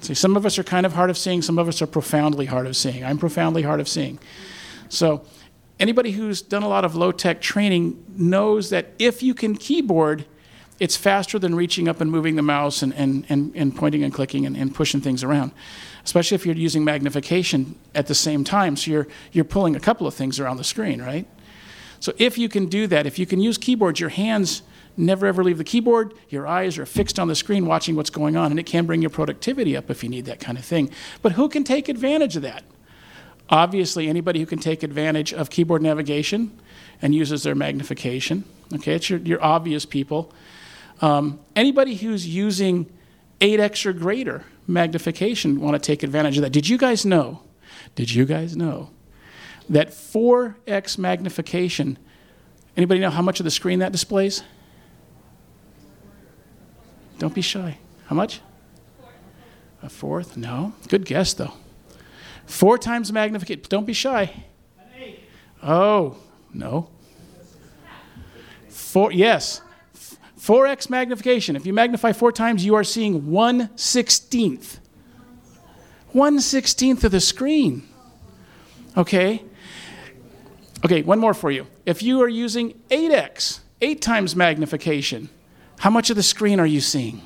See, 0.00 0.14
some 0.14 0.36
of 0.36 0.44
us 0.44 0.58
are 0.58 0.62
kind 0.62 0.84
of 0.84 0.92
hard 0.92 1.10
of 1.10 1.16
seeing, 1.16 1.40
some 1.40 1.58
of 1.58 1.66
us 1.66 1.80
are 1.80 1.86
profoundly 1.86 2.46
hard 2.46 2.66
of 2.66 2.76
seeing. 2.76 3.04
I'm 3.04 3.18
profoundly 3.18 3.62
hard 3.62 3.80
of 3.80 3.88
seeing. 3.88 4.18
So, 4.90 5.24
anybody 5.80 6.12
who's 6.12 6.42
done 6.42 6.62
a 6.62 6.68
lot 6.68 6.84
of 6.84 6.94
low 6.94 7.10
tech 7.10 7.40
training 7.40 8.04
knows 8.16 8.70
that 8.70 8.92
if 8.98 9.22
you 9.22 9.34
can 9.34 9.56
keyboard, 9.56 10.26
it's 10.80 10.96
faster 10.96 11.38
than 11.38 11.54
reaching 11.54 11.88
up 11.88 12.00
and 12.00 12.10
moving 12.10 12.36
the 12.36 12.42
mouse 12.42 12.82
and, 12.82 12.92
and, 12.94 13.24
and, 13.28 13.52
and 13.54 13.76
pointing 13.76 14.02
and 14.02 14.12
clicking 14.12 14.44
and, 14.44 14.56
and 14.56 14.74
pushing 14.74 15.00
things 15.00 15.22
around, 15.22 15.52
especially 16.04 16.34
if 16.34 16.44
you're 16.44 16.56
using 16.56 16.84
magnification 16.84 17.76
at 17.94 18.06
the 18.06 18.14
same 18.14 18.44
time. 18.44 18.76
So, 18.76 18.90
you're, 18.90 19.08
you're 19.32 19.44
pulling 19.44 19.76
a 19.76 19.80
couple 19.80 20.06
of 20.06 20.14
things 20.14 20.40
around 20.40 20.56
the 20.56 20.64
screen, 20.64 21.00
right? 21.00 21.26
So, 22.00 22.12
if 22.18 22.36
you 22.36 22.48
can 22.48 22.66
do 22.66 22.86
that, 22.88 23.06
if 23.06 23.18
you 23.18 23.26
can 23.26 23.40
use 23.40 23.56
keyboards, 23.56 24.00
your 24.00 24.10
hands 24.10 24.62
never 24.96 25.26
ever 25.26 25.42
leave 25.42 25.58
the 25.58 25.64
keyboard. 25.64 26.14
Your 26.28 26.46
eyes 26.46 26.78
are 26.78 26.86
fixed 26.86 27.18
on 27.18 27.28
the 27.28 27.34
screen 27.34 27.66
watching 27.66 27.96
what's 27.96 28.10
going 28.10 28.36
on, 28.36 28.50
and 28.50 28.60
it 28.60 28.66
can 28.66 28.86
bring 28.86 29.00
your 29.00 29.10
productivity 29.10 29.76
up 29.76 29.90
if 29.90 30.02
you 30.02 30.08
need 30.08 30.24
that 30.26 30.40
kind 30.40 30.58
of 30.58 30.64
thing. 30.64 30.90
But 31.22 31.32
who 31.32 31.48
can 31.48 31.64
take 31.64 31.88
advantage 31.88 32.36
of 32.36 32.42
that? 32.42 32.64
Obviously, 33.50 34.08
anybody 34.08 34.40
who 34.40 34.46
can 34.46 34.58
take 34.58 34.82
advantage 34.82 35.32
of 35.32 35.50
keyboard 35.50 35.82
navigation 35.82 36.58
and 37.02 37.14
uses 37.14 37.42
their 37.42 37.54
magnification. 37.54 38.44
Okay, 38.72 38.94
it's 38.94 39.10
your, 39.10 39.18
your 39.20 39.42
obvious 39.44 39.84
people. 39.84 40.32
Um, 41.00 41.40
anybody 41.56 41.94
who's 41.94 42.26
using 42.26 42.90
8x 43.40 43.86
or 43.86 43.92
greater 43.92 44.44
magnification 44.66 45.60
want 45.60 45.74
to 45.74 45.84
take 45.84 46.02
advantage 46.02 46.36
of 46.38 46.42
that. 46.42 46.50
Did 46.50 46.68
you 46.68 46.78
guys 46.78 47.04
know? 47.04 47.42
Did 47.94 48.14
you 48.14 48.24
guys 48.24 48.56
know 48.56 48.90
that 49.68 49.90
4x 49.90 50.98
magnification? 50.98 51.98
Anybody 52.76 53.00
know 53.00 53.10
how 53.10 53.22
much 53.22 53.40
of 53.40 53.44
the 53.44 53.50
screen 53.50 53.80
that 53.80 53.92
displays? 53.92 54.42
Don't 57.18 57.34
be 57.34 57.42
shy. 57.42 57.78
How 58.06 58.16
much? 58.16 58.40
A 59.82 59.88
fourth? 59.88 60.36
No. 60.36 60.72
Good 60.88 61.04
guess, 61.04 61.34
though. 61.34 61.52
Four 62.46 62.78
times 62.78 63.12
magnification. 63.12 63.62
Don't 63.68 63.86
be 63.86 63.92
shy. 63.92 64.44
Oh, 65.62 66.16
no. 66.52 66.90
Four, 68.68 69.12
yes. 69.12 69.60
4x 70.44 70.90
magnification. 70.90 71.56
If 71.56 71.64
you 71.64 71.72
magnify 71.72 72.12
four 72.12 72.30
times, 72.30 72.66
you 72.66 72.74
are 72.74 72.84
seeing 72.84 73.30
1 73.30 73.68
16th. 73.68 74.78
1 76.12 76.38
16th 76.38 77.04
of 77.04 77.12
the 77.12 77.20
screen. 77.20 77.88
Okay? 78.94 79.42
Okay, 80.84 81.00
one 81.00 81.18
more 81.18 81.32
for 81.32 81.50
you. 81.50 81.66
If 81.86 82.02
you 82.02 82.20
are 82.20 82.28
using 82.28 82.78
8x, 82.90 83.60
8 83.80 84.02
times 84.02 84.36
magnification, 84.36 85.30
how 85.78 85.88
much 85.88 86.10
of 86.10 86.16
the 86.16 86.22
screen 86.22 86.60
are 86.60 86.66
you 86.66 86.82
seeing? 86.82 87.22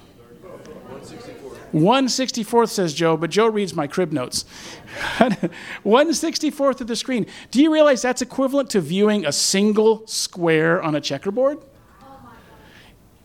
164th 1.73 2.71
says 2.71 2.95
Joe, 2.95 3.17
but 3.17 3.31
Joe 3.31 3.49
reads 3.49 3.75
my 3.75 3.89
crib 3.89 4.13
notes. 4.13 4.45
164th 5.19 6.81
of 6.81 6.87
the 6.87 6.97
screen. 6.97 7.27
Do 7.51 7.61
you 7.61 7.73
realize 7.73 8.01
that's 8.01 8.23
equivalent 8.23 8.71
to 8.71 8.81
viewing 8.81 9.27
a 9.27 9.33
single 9.33 10.07
square 10.07 10.81
on 10.81 10.95
a 10.95 11.01
checkerboard? 11.01 11.59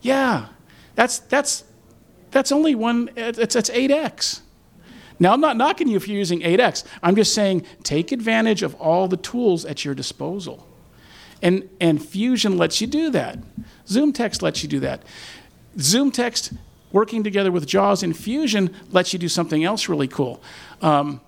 Yeah. 0.04 0.46
That's 0.94 1.18
that's 1.18 1.64
That's 2.34 2.50
only 2.50 2.74
one, 2.74 3.10
it's, 3.16 3.54
it's 3.54 3.70
8x. 3.70 4.40
Now, 5.20 5.32
I'm 5.32 5.40
not 5.40 5.56
knocking 5.56 5.86
you 5.86 5.96
if 5.96 6.08
you're 6.08 6.18
using 6.18 6.40
8x. 6.40 6.84
I'm 7.00 7.14
just 7.14 7.32
saying 7.32 7.64
take 7.84 8.10
advantage 8.10 8.64
of 8.64 8.74
all 8.74 9.06
the 9.06 9.16
tools 9.16 9.64
at 9.64 9.84
your 9.84 9.94
disposal. 9.94 10.66
And, 11.40 11.68
and 11.80 12.04
Fusion 12.04 12.58
lets 12.58 12.80
you 12.80 12.88
do 12.88 13.10
that. 13.10 13.38
ZoomText 13.86 14.42
lets 14.42 14.64
you 14.64 14.68
do 14.68 14.80
that. 14.80 15.02
ZoomText 15.76 16.58
working 16.90 17.22
together 17.22 17.52
with 17.52 17.66
JAWS 17.66 18.02
and 18.02 18.16
Fusion 18.16 18.74
lets 18.90 19.12
you 19.12 19.20
do 19.20 19.28
something 19.28 19.62
else 19.62 19.88
really 19.88 20.08
cool. 20.08 20.42
Um, 20.82 21.20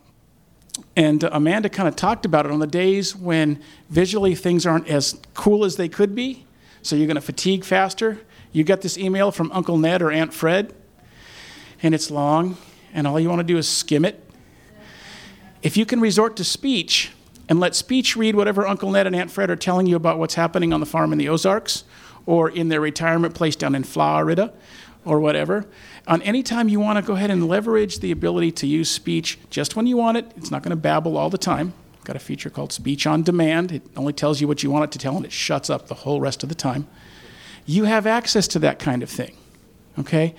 and 0.96 1.22
Amanda 1.22 1.68
kind 1.68 1.88
of 1.88 1.94
talked 1.94 2.26
about 2.26 2.46
it 2.46 2.52
on 2.52 2.58
the 2.58 2.66
days 2.66 3.14
when 3.14 3.62
visually 3.90 4.34
things 4.34 4.66
aren't 4.66 4.88
as 4.88 5.20
cool 5.34 5.64
as 5.64 5.76
they 5.76 5.88
could 5.88 6.16
be. 6.16 6.46
So 6.82 6.96
you're 6.96 7.06
going 7.06 7.14
to 7.14 7.20
fatigue 7.20 7.64
faster. 7.64 8.18
You 8.56 8.64
get 8.64 8.80
this 8.80 8.96
email 8.96 9.32
from 9.32 9.52
Uncle 9.52 9.76
Ned 9.76 10.00
or 10.00 10.10
Aunt 10.10 10.32
Fred, 10.32 10.74
and 11.82 11.94
it's 11.94 12.10
long, 12.10 12.56
and 12.94 13.06
all 13.06 13.20
you 13.20 13.28
want 13.28 13.40
to 13.40 13.44
do 13.44 13.58
is 13.58 13.68
skim 13.68 14.02
it. 14.02 14.24
If 15.60 15.76
you 15.76 15.84
can 15.84 16.00
resort 16.00 16.36
to 16.36 16.44
speech 16.44 17.12
and 17.50 17.60
let 17.60 17.74
speech 17.74 18.16
read 18.16 18.34
whatever 18.34 18.66
Uncle 18.66 18.90
Ned 18.90 19.06
and 19.06 19.14
Aunt 19.14 19.30
Fred 19.30 19.50
are 19.50 19.56
telling 19.56 19.86
you 19.86 19.94
about 19.94 20.18
what's 20.18 20.36
happening 20.36 20.72
on 20.72 20.80
the 20.80 20.86
farm 20.86 21.12
in 21.12 21.18
the 21.18 21.28
Ozarks 21.28 21.84
or 22.24 22.48
in 22.48 22.70
their 22.70 22.80
retirement 22.80 23.34
place 23.34 23.56
down 23.56 23.74
in 23.74 23.84
Florida 23.84 24.54
or 25.04 25.20
whatever, 25.20 25.66
on 26.08 26.22
any 26.22 26.42
time 26.42 26.70
you 26.70 26.80
want 26.80 26.98
to 26.98 27.02
go 27.06 27.12
ahead 27.12 27.30
and 27.30 27.46
leverage 27.46 27.98
the 27.98 28.10
ability 28.10 28.52
to 28.52 28.66
use 28.66 28.90
speech 28.90 29.38
just 29.50 29.76
when 29.76 29.86
you 29.86 29.98
want 29.98 30.16
it, 30.16 30.32
it's 30.34 30.50
not 30.50 30.62
going 30.62 30.70
to 30.70 30.76
babble 30.76 31.18
all 31.18 31.28
the 31.28 31.36
time. 31.36 31.74
Got 32.04 32.16
a 32.16 32.20
feature 32.20 32.48
called 32.48 32.72
Speech 32.72 33.06
on 33.06 33.22
Demand. 33.22 33.70
It 33.70 33.82
only 33.98 34.14
tells 34.14 34.40
you 34.40 34.48
what 34.48 34.62
you 34.62 34.70
want 34.70 34.84
it 34.84 34.92
to 34.92 34.98
tell 34.98 35.14
and 35.14 35.26
it 35.26 35.32
shuts 35.32 35.68
up 35.68 35.88
the 35.88 35.94
whole 35.94 36.22
rest 36.22 36.42
of 36.42 36.48
the 36.48 36.54
time. 36.54 36.88
You 37.66 37.84
have 37.84 38.06
access 38.06 38.48
to 38.48 38.58
that 38.60 38.78
kind 38.78 39.02
of 39.02 39.10
thing. 39.10 39.36
Okay? 39.98 40.34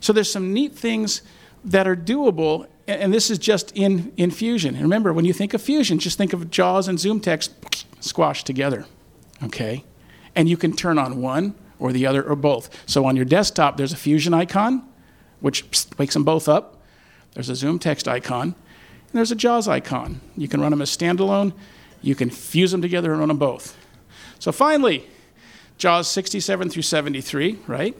So 0.00 0.12
there's 0.12 0.30
some 0.30 0.52
neat 0.52 0.74
things 0.74 1.22
that 1.64 1.86
are 1.86 1.96
doable, 1.96 2.66
and 2.86 3.14
this 3.14 3.30
is 3.30 3.38
just 3.38 3.72
in, 3.76 4.12
in 4.16 4.30
Fusion. 4.30 4.74
And 4.74 4.82
remember, 4.82 5.12
when 5.12 5.24
you 5.24 5.32
think 5.32 5.54
of 5.54 5.62
Fusion, 5.62 5.98
just 5.98 6.18
think 6.18 6.32
of 6.32 6.50
JAWS 6.50 6.88
and 6.88 6.98
ZoomText 6.98 7.84
squashed 8.00 8.44
together. 8.44 8.84
Okay? 9.42 9.84
And 10.34 10.48
you 10.48 10.56
can 10.56 10.74
turn 10.74 10.98
on 10.98 11.22
one 11.22 11.54
or 11.78 11.92
the 11.92 12.06
other 12.06 12.22
or 12.22 12.36
both. 12.36 12.68
So 12.86 13.06
on 13.06 13.16
your 13.16 13.24
desktop, 13.24 13.76
there's 13.76 13.92
a 13.92 13.96
Fusion 13.96 14.34
icon, 14.34 14.86
which 15.40 15.64
wakes 15.96 16.14
them 16.14 16.24
both 16.24 16.48
up. 16.48 16.82
There's 17.32 17.48
a 17.48 17.52
ZoomText 17.52 18.06
icon, 18.06 18.42
and 18.42 19.12
there's 19.12 19.32
a 19.32 19.36
JAWS 19.36 19.68
icon. 19.68 20.20
You 20.36 20.48
can 20.48 20.60
run 20.60 20.70
them 20.70 20.82
as 20.82 20.94
standalone. 20.94 21.52
You 22.00 22.14
can 22.14 22.30
fuse 22.30 22.70
them 22.70 22.82
together 22.82 23.10
and 23.12 23.20
run 23.20 23.28
them 23.28 23.38
both. 23.38 23.76
So 24.38 24.52
finally, 24.52 25.08
JAWS 25.78 26.08
67 26.08 26.70
through 26.70 26.82
73, 26.82 27.58
right? 27.66 27.96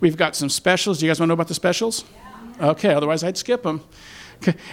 We've 0.00 0.16
got 0.16 0.36
some 0.36 0.48
specials. 0.48 0.98
Do 0.98 1.06
you 1.06 1.10
guys 1.10 1.20
want 1.20 1.28
to 1.28 1.30
know 1.30 1.34
about 1.34 1.48
the 1.48 1.54
specials? 1.54 2.04
Okay, 2.60 2.92
otherwise 2.92 3.24
I'd 3.24 3.36
skip 3.36 3.62
them. 3.62 3.82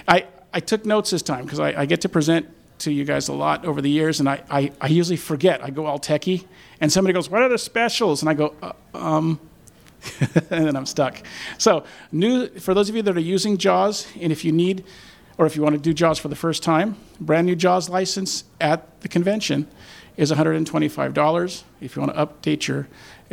I, 0.08 0.26
I 0.54 0.60
took 0.60 0.86
notes 0.86 1.12
this 1.12 1.21
time 1.21 1.43
because 1.45 1.60
I, 1.60 1.82
I 1.82 1.86
get 1.86 2.02
to 2.02 2.10
present 2.10 2.47
to 2.80 2.91
you 2.91 3.06
guys 3.06 3.28
a 3.28 3.34
lot 3.34 3.65
over 3.65 3.82
the 3.82 3.89
years, 3.89 4.19
and 4.19 4.30
I, 4.30 4.43
I, 4.50 4.71
I 4.80 4.88
usually 4.88 5.17
forget. 5.17 5.63
I 5.63 5.71
go 5.71 5.86
all 5.86 6.00
techie, 6.00 6.45
and 6.80 6.91
somebody 6.91 7.13
goes, 7.13 7.30
What 7.30 7.41
are 7.41 7.50
the 7.50 7.58
specials? 7.58 8.21
And 8.21 8.30
I 8.30 8.34
go, 8.34 8.54
uh, 8.62 8.73
um, 8.93 9.39
and 10.19 10.67
then 10.67 10.76
I'm 10.76 10.86
stuck. 10.86 11.21
So, 11.58 11.84
new 12.12 12.47
for 12.60 12.73
those 12.73 12.88
of 12.88 12.95
you 12.95 13.02
that 13.02 13.17
are 13.17 13.19
using 13.19 13.58
JAWS, 13.58 14.08
and 14.21 14.32
if 14.32 14.45
you 14.45 14.52
need, 14.52 14.84
or 15.38 15.45
if 15.45 15.56
you 15.56 15.63
want 15.63 15.73
to 15.73 15.82
do 15.82 15.93
JAWS 15.93 16.19
for 16.19 16.28
the 16.28 16.36
first 16.36 16.62
time, 16.62 16.95
brand 17.19 17.47
new 17.47 17.56
JAWS 17.56 17.89
license 17.89 18.43
at 18.62 19.02
the 19.02 19.08
convention 19.08 19.67
is 20.17 20.32
$125. 20.32 21.63
If 21.80 21.95
you 21.95 22.01
want 22.01 22.15
to 22.15 22.25
update 22.25 22.67
your 22.67 22.88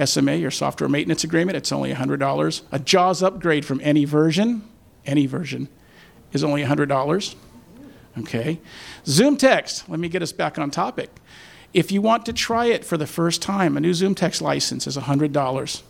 SMA, 0.04 0.36
your 0.36 0.50
software 0.50 0.88
maintenance 0.88 1.24
agreement, 1.24 1.56
it's 1.56 1.72
only 1.72 1.92
$100. 1.92 2.62
A 2.70 2.78
JAWS 2.78 3.22
upgrade 3.22 3.64
from 3.64 3.80
any 3.82 4.04
version, 4.04 4.68
any 5.06 5.26
version, 5.26 5.68
is 6.32 6.44
only 6.44 6.62
$100. 6.62 7.34
Okay. 8.18 8.60
ZoomText, 9.04 9.88
let 9.88 9.98
me 9.98 10.08
get 10.08 10.22
us 10.22 10.32
back 10.32 10.58
on 10.58 10.70
topic. 10.70 11.10
If 11.72 11.90
you 11.90 12.00
want 12.00 12.26
to 12.26 12.32
try 12.32 12.66
it 12.66 12.84
for 12.84 12.96
the 12.96 13.06
first 13.06 13.42
time, 13.42 13.76
a 13.76 13.80
new 13.80 13.90
ZoomText 13.90 14.40
license 14.40 14.86
is 14.86 14.96
$100. 14.96 15.82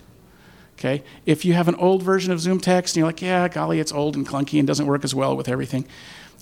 Okay? 0.79 1.03
If 1.27 1.45
you 1.45 1.53
have 1.53 1.69
an 1.69 1.75
old 1.75 2.03
version 2.03 2.33
of 2.33 2.39
ZoomText 2.39 2.91
and 2.91 2.97
you're 2.97 3.07
like, 3.07 3.21
yeah, 3.21 3.49
golly, 3.49 3.81
it's 3.81 3.93
old 3.93 4.17
and 4.17 4.27
clunky 4.27 4.59
and 4.59 4.67
doesn't 4.67 4.87
work 4.87 5.05
as 5.05 5.15
well 5.15 5.37
with 5.37 5.49
everything. 5.49 5.87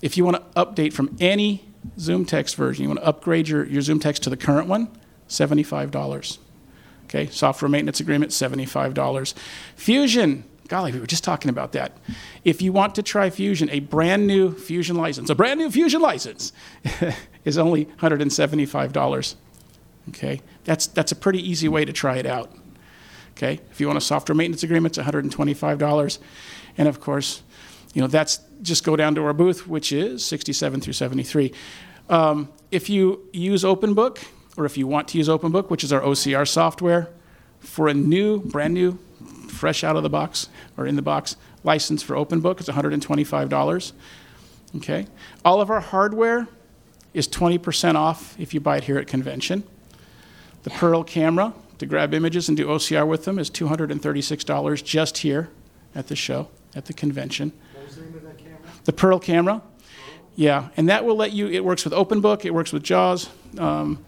If 0.01 0.15
you 0.15 0.23
want 0.23 0.37
to 0.37 0.65
update 0.65 0.93
from 0.93 1.15
any 1.19 1.65
ZoomText 1.97 2.55
version, 2.55 2.83
you 2.83 2.89
want 2.89 2.99
to 2.99 3.05
upgrade 3.05 3.47
your, 3.47 3.65
your 3.65 3.81
ZoomText 3.81 4.19
to 4.19 4.29
the 4.29 4.37
current 4.37 4.67
one, 4.67 4.89
$75. 5.27 6.37
Okay, 7.05 7.27
software 7.27 7.69
maintenance 7.69 7.99
agreement, 7.99 8.31
$75. 8.31 9.33
Fusion, 9.75 10.43
golly, 10.67 10.91
we 10.91 10.99
were 10.99 11.07
just 11.07 11.23
talking 11.23 11.49
about 11.49 11.73
that. 11.73 11.97
If 12.43 12.61
you 12.61 12.73
want 12.73 12.95
to 12.95 13.03
try 13.03 13.29
Fusion, 13.29 13.69
a 13.69 13.79
brand 13.81 14.25
new 14.25 14.53
Fusion 14.53 14.95
license, 14.95 15.29
a 15.29 15.35
brand 15.35 15.59
new 15.59 15.69
Fusion 15.69 16.01
license 16.01 16.53
is 17.45 17.57
only 17.57 17.85
$175. 17.85 19.35
Okay, 20.09 20.41
that's, 20.63 20.87
that's 20.87 21.11
a 21.11 21.15
pretty 21.15 21.39
easy 21.47 21.67
way 21.67 21.85
to 21.85 21.93
try 21.93 22.17
it 22.17 22.25
out. 22.25 22.51
Okay, 23.31 23.59
if 23.71 23.79
you 23.79 23.87
want 23.87 23.97
a 23.97 24.01
software 24.01 24.35
maintenance 24.35 24.63
agreement, 24.63 24.97
it's 24.97 25.07
$125. 25.07 26.19
And 26.77 26.87
of 26.87 26.99
course, 26.99 27.43
you 27.93 28.01
know, 28.01 28.07
that's 28.07 28.39
just 28.61 28.83
go 28.83 28.95
down 28.95 29.15
to 29.15 29.25
our 29.25 29.33
booth, 29.33 29.67
which 29.67 29.91
is 29.91 30.25
67 30.25 30.81
through 30.81 30.93
73. 30.93 31.53
Um, 32.09 32.49
if 32.71 32.89
you 32.89 33.27
use 33.31 33.63
OpenBook, 33.63 34.23
or 34.57 34.65
if 34.65 34.77
you 34.77 34.87
want 34.87 35.07
to 35.09 35.17
use 35.17 35.27
OpenBook, 35.27 35.69
which 35.69 35.83
is 35.83 35.93
our 35.93 36.01
OCR 36.01 36.47
software, 36.47 37.09
for 37.59 37.87
a 37.87 37.93
new, 37.93 38.39
brand 38.39 38.73
new, 38.73 38.99
fresh 39.47 39.83
out 39.83 39.95
of 39.95 40.03
the 40.03 40.09
box 40.09 40.49
or 40.77 40.85
in 40.85 40.95
the 40.95 41.01
box 41.01 41.37
license 41.63 42.03
for 42.03 42.15
OpenBook, 42.15 42.59
it's 42.59 42.69
$125. 42.69 43.91
Okay, 44.75 45.07
all 45.45 45.61
of 45.61 45.69
our 45.69 45.79
hardware 45.79 46.47
is 47.13 47.27
20% 47.27 47.95
off 47.95 48.37
if 48.39 48.53
you 48.53 48.59
buy 48.59 48.77
it 48.77 48.85
here 48.85 48.97
at 48.97 49.07
convention. 49.07 49.63
The 50.63 50.71
Pearl 50.71 51.03
camera 51.03 51.53
to 51.77 51.85
grab 51.85 52.13
images 52.13 52.47
and 52.47 52.57
do 52.57 52.67
OCR 52.67 53.07
with 53.07 53.25
them 53.25 53.37
is 53.37 53.49
$236 53.51 54.83
just 54.83 55.19
here 55.19 55.49
at 55.93 56.07
the 56.07 56.15
show, 56.15 56.49
at 56.75 56.85
the 56.85 56.93
convention. 56.93 57.53
What 57.73 57.85
was 57.85 57.95
the 57.95 58.01
name 58.03 58.15
of 58.15 58.23
that 58.23 58.37
camera? 58.37 58.57
The 58.85 58.93
Pearl 58.93 59.19
camera, 59.19 59.61
yeah, 60.35 60.69
and 60.75 60.89
that 60.89 61.05
will 61.05 61.15
let 61.15 61.31
you. 61.31 61.47
It 61.47 61.63
works 61.63 61.83
with 61.83 61.93
OpenBook. 61.93 62.43
It 62.45 62.53
works 62.53 62.73
with 62.73 62.83
JAWS. 62.83 63.29
Um, 63.57 64.03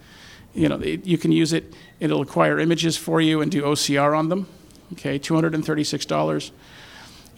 you 0.54 0.70
know, 0.70 0.80
it, 0.80 1.06
you 1.06 1.18
can 1.18 1.32
use 1.32 1.54
it. 1.54 1.74
It'll 2.00 2.22
acquire 2.22 2.60
images 2.60 2.98
for 2.98 3.22
you 3.22 3.42
and 3.42 3.52
do 3.52 3.62
OCR 3.62 4.18
on 4.18 4.30
them. 4.30 4.48
Okay, 4.94 5.18
two 5.18 5.34
hundred 5.36 5.56
and 5.56 5.66
thirty-six 5.66 6.06
dollars, 6.06 6.52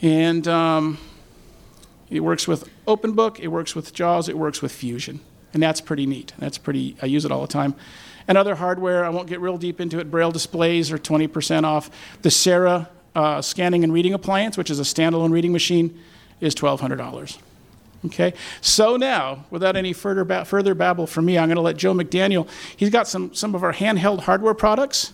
and 0.01 0.47
um, 0.47 0.97
it 2.09 2.21
works 2.21 2.47
with 2.47 2.69
OpenBook. 2.85 3.39
It 3.39 3.47
works 3.49 3.75
with 3.75 3.93
JAWS. 3.93 4.29
It 4.29 4.37
works 4.37 4.61
with 4.61 4.71
Fusion, 4.71 5.19
and 5.53 5.61
that's 5.61 5.81
pretty 5.81 6.05
neat. 6.05 6.33
That's 6.37 6.57
pretty. 6.57 6.95
I 7.01 7.05
use 7.05 7.25
it 7.25 7.31
all 7.31 7.41
the 7.41 7.47
time. 7.47 7.75
And 8.27 8.37
other 8.37 8.55
hardware, 8.55 9.05
I 9.05 9.09
won't 9.09 9.27
get 9.29 9.39
real 9.39 9.57
deep 9.57 9.79
into 9.79 9.99
it. 9.99 10.11
Braille 10.11 10.31
displays 10.31 10.91
are 10.91 10.97
twenty 10.97 11.27
percent 11.27 11.65
off. 11.65 11.89
The 12.21 12.31
SARA 12.31 12.89
uh, 13.15 13.41
scanning 13.41 13.83
and 13.83 13.93
reading 13.93 14.13
appliance, 14.13 14.57
which 14.57 14.69
is 14.69 14.79
a 14.79 14.83
standalone 14.83 15.31
reading 15.31 15.51
machine, 15.51 15.97
is 16.41 16.53
twelve 16.55 16.79
hundred 16.81 16.97
dollars. 16.97 17.37
Okay, 18.05 18.33
so 18.61 18.95
now, 18.95 19.45
without 19.49 19.75
any 19.75 19.91
further, 19.91 20.23
ba- 20.23 20.45
further 20.45 20.75
babble 20.75 21.07
from 21.07 21.25
me, 21.25 21.37
I'm 21.37 21.47
going 21.47 21.55
to 21.55 21.61
let 21.61 21.77
Joe 21.77 21.93
McDaniel. 21.95 22.47
He's 22.77 22.91
got 22.91 23.07
some, 23.07 23.33
some 23.33 23.55
of 23.55 23.63
our 23.63 23.73
handheld 23.73 24.21
hardware 24.21 24.53
products 24.53 25.13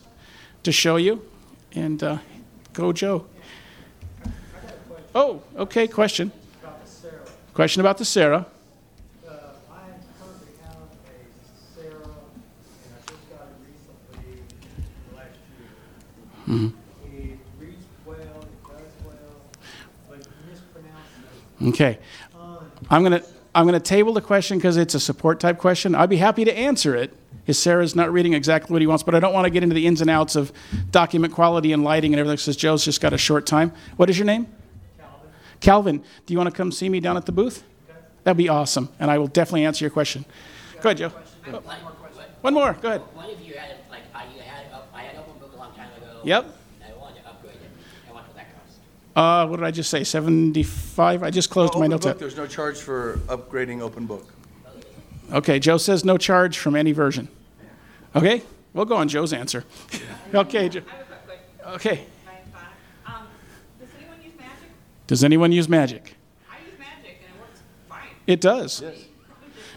to 0.63 0.71
show 0.73 0.97
you. 0.97 1.21
And 1.73 2.03
uh, 2.03 2.17
go, 2.73 2.91
Joe. 2.91 3.25
Oh, 5.15 5.41
okay, 5.55 5.87
question. 5.87 6.31
About. 6.61 6.79
Question 7.53 7.79
about 7.79 7.97
the 7.99 8.05
SARA. 8.05 8.45
Uh, 9.25 9.31
I 9.71 9.75
currently 10.19 10.47
have 10.63 10.75
a 10.75 10.87
SARA, 11.73 12.03
and 12.03 12.93
I 12.93 12.99
just 13.07 13.29
got 13.29 13.47
it 13.47 13.55
recently, 13.65 14.43
last 15.15 15.37
year. 15.57 16.55
Mhm. 16.57 16.73
It 17.15 17.39
reads 17.59 17.85
well, 18.05 18.17
it 18.17 18.23
does 18.67 18.91
well, 19.05 19.15
but 20.09 20.17
you 20.17 20.25
mispronounce 20.51 21.13
it. 21.52 21.52
Okay. 21.63 21.99
I'm 22.89 23.03
going 23.03 23.21
to 23.21 23.27
I'm 23.55 23.65
going 23.67 23.79
to 23.79 23.79
table 23.79 24.13
the 24.13 24.21
question 24.21 24.57
because 24.57 24.77
it's 24.77 24.95
a 24.95 24.99
support 24.99 25.39
type 25.39 25.59
question. 25.59 25.93
I'd 25.93 26.09
be 26.09 26.17
happy 26.17 26.43
to 26.45 26.57
answer 26.57 26.95
it. 26.95 27.11
it. 27.11 27.17
Is 27.45 27.59
SARA's 27.59 27.95
not 27.95 28.11
reading 28.11 28.33
exactly 28.33 28.71
what 28.73 28.81
he 28.81 28.87
wants, 28.87 29.03
but 29.03 29.15
I 29.15 29.19
don't 29.19 29.33
want 29.33 29.45
to 29.45 29.49
get 29.49 29.63
into 29.63 29.75
the 29.75 29.85
ins 29.85 29.99
and 29.99 30.09
outs 30.09 30.35
of 30.35 30.51
document 30.91 31.33
quality 31.33 31.73
and 31.73 31.83
lighting 31.83 32.13
and 32.13 32.19
everything 32.19 32.37
because 32.37 32.55
Joe's 32.55 32.85
just 32.85 33.01
got 33.01 33.11
a 33.11 33.17
short 33.17 33.45
time. 33.45 33.73
What 33.97 34.09
is 34.09 34.17
your 34.17 34.25
name? 34.25 34.47
Calvin. 34.97 35.29
Calvin, 35.59 36.03
do 36.25 36.33
you 36.33 36.37
want 36.37 36.49
to 36.49 36.55
come 36.55 36.71
see 36.71 36.87
me 36.87 36.99
down 37.01 37.17
at 37.17 37.25
the 37.25 37.33
booth? 37.33 37.63
That'd 38.23 38.37
be 38.37 38.47
awesome, 38.47 38.89
and 38.99 39.11
I 39.11 39.17
will 39.17 39.27
definitely 39.27 39.65
answer 39.65 39.83
your 39.83 39.91
question. 39.91 40.23
Go 40.81 40.89
ahead, 40.89 40.97
Joe. 40.97 41.11
Oh, 41.51 41.61
One 42.41 42.53
more. 42.53 42.73
Go 42.73 42.87
ahead. 42.87 43.01
What 43.13 43.29
if 43.29 43.45
you 43.45 43.55
had, 43.55 43.75
like, 43.91 44.03
I 44.15 44.23
you 44.33 44.39
had, 44.39 44.65
I 44.93 45.01
had 45.01 45.15
OpenBook 45.17 45.53
a 45.53 45.57
long 45.57 45.73
time 45.75 45.89
ago? 45.97 46.21
Yep. 46.23 46.45
And 46.45 46.93
I 46.93 46.97
wanted 46.97 47.21
to 47.21 47.29
upgrade 47.29 47.55
it. 47.55 47.61
And 48.05 48.15
what 48.15 48.25
would 48.25 48.37
that 48.37 48.47
cost? 48.55 48.79
Uh, 49.15 49.45
what 49.47 49.57
did 49.57 49.65
I 49.65 49.71
just 49.71 49.89
say? 49.89 50.03
75? 50.03 51.21
I 51.23 51.29
just 51.29 51.49
closed 51.49 51.73
my 51.73 51.81
Open 51.81 51.91
notes. 51.91 52.05
Book, 52.05 52.15
up. 52.15 52.19
There's 52.19 52.35
no 52.35 52.47
charge 52.47 52.77
for 52.77 53.19
upgrading 53.27 53.87
OpenBook. 53.87 54.25
Okay, 55.31 55.59
Joe 55.59 55.77
says 55.77 56.03
no 56.03 56.17
charge 56.17 56.57
from 56.57 56.75
any 56.75 56.91
version. 56.91 57.27
Okay, 58.15 58.41
we'll 58.73 58.85
go 58.85 58.95
on 58.95 59.07
Joe's 59.07 59.33
answer. 59.33 59.65
okay, 60.33 60.69
Joe. 60.69 60.81
I 60.87 60.95
have 60.95 61.01
a 61.01 61.15
quick 61.25 61.25
question. 61.25 61.73
Okay. 61.75 62.05
Um, 63.05 63.27
does 63.79 63.89
anyone 63.97 64.21
use 64.23 64.33
Mac? 64.37 64.57
Does 65.07 65.23
anyone 65.23 65.51
use 65.51 65.69
Magic? 65.69 66.15
I 66.49 66.57
use 66.65 66.77
Magic 66.79 67.19
and 67.25 67.35
it 67.35 67.39
works 67.39 67.61
fine. 67.87 68.09
It 68.27 68.41
does. 68.41 68.81
Yes. 68.81 68.95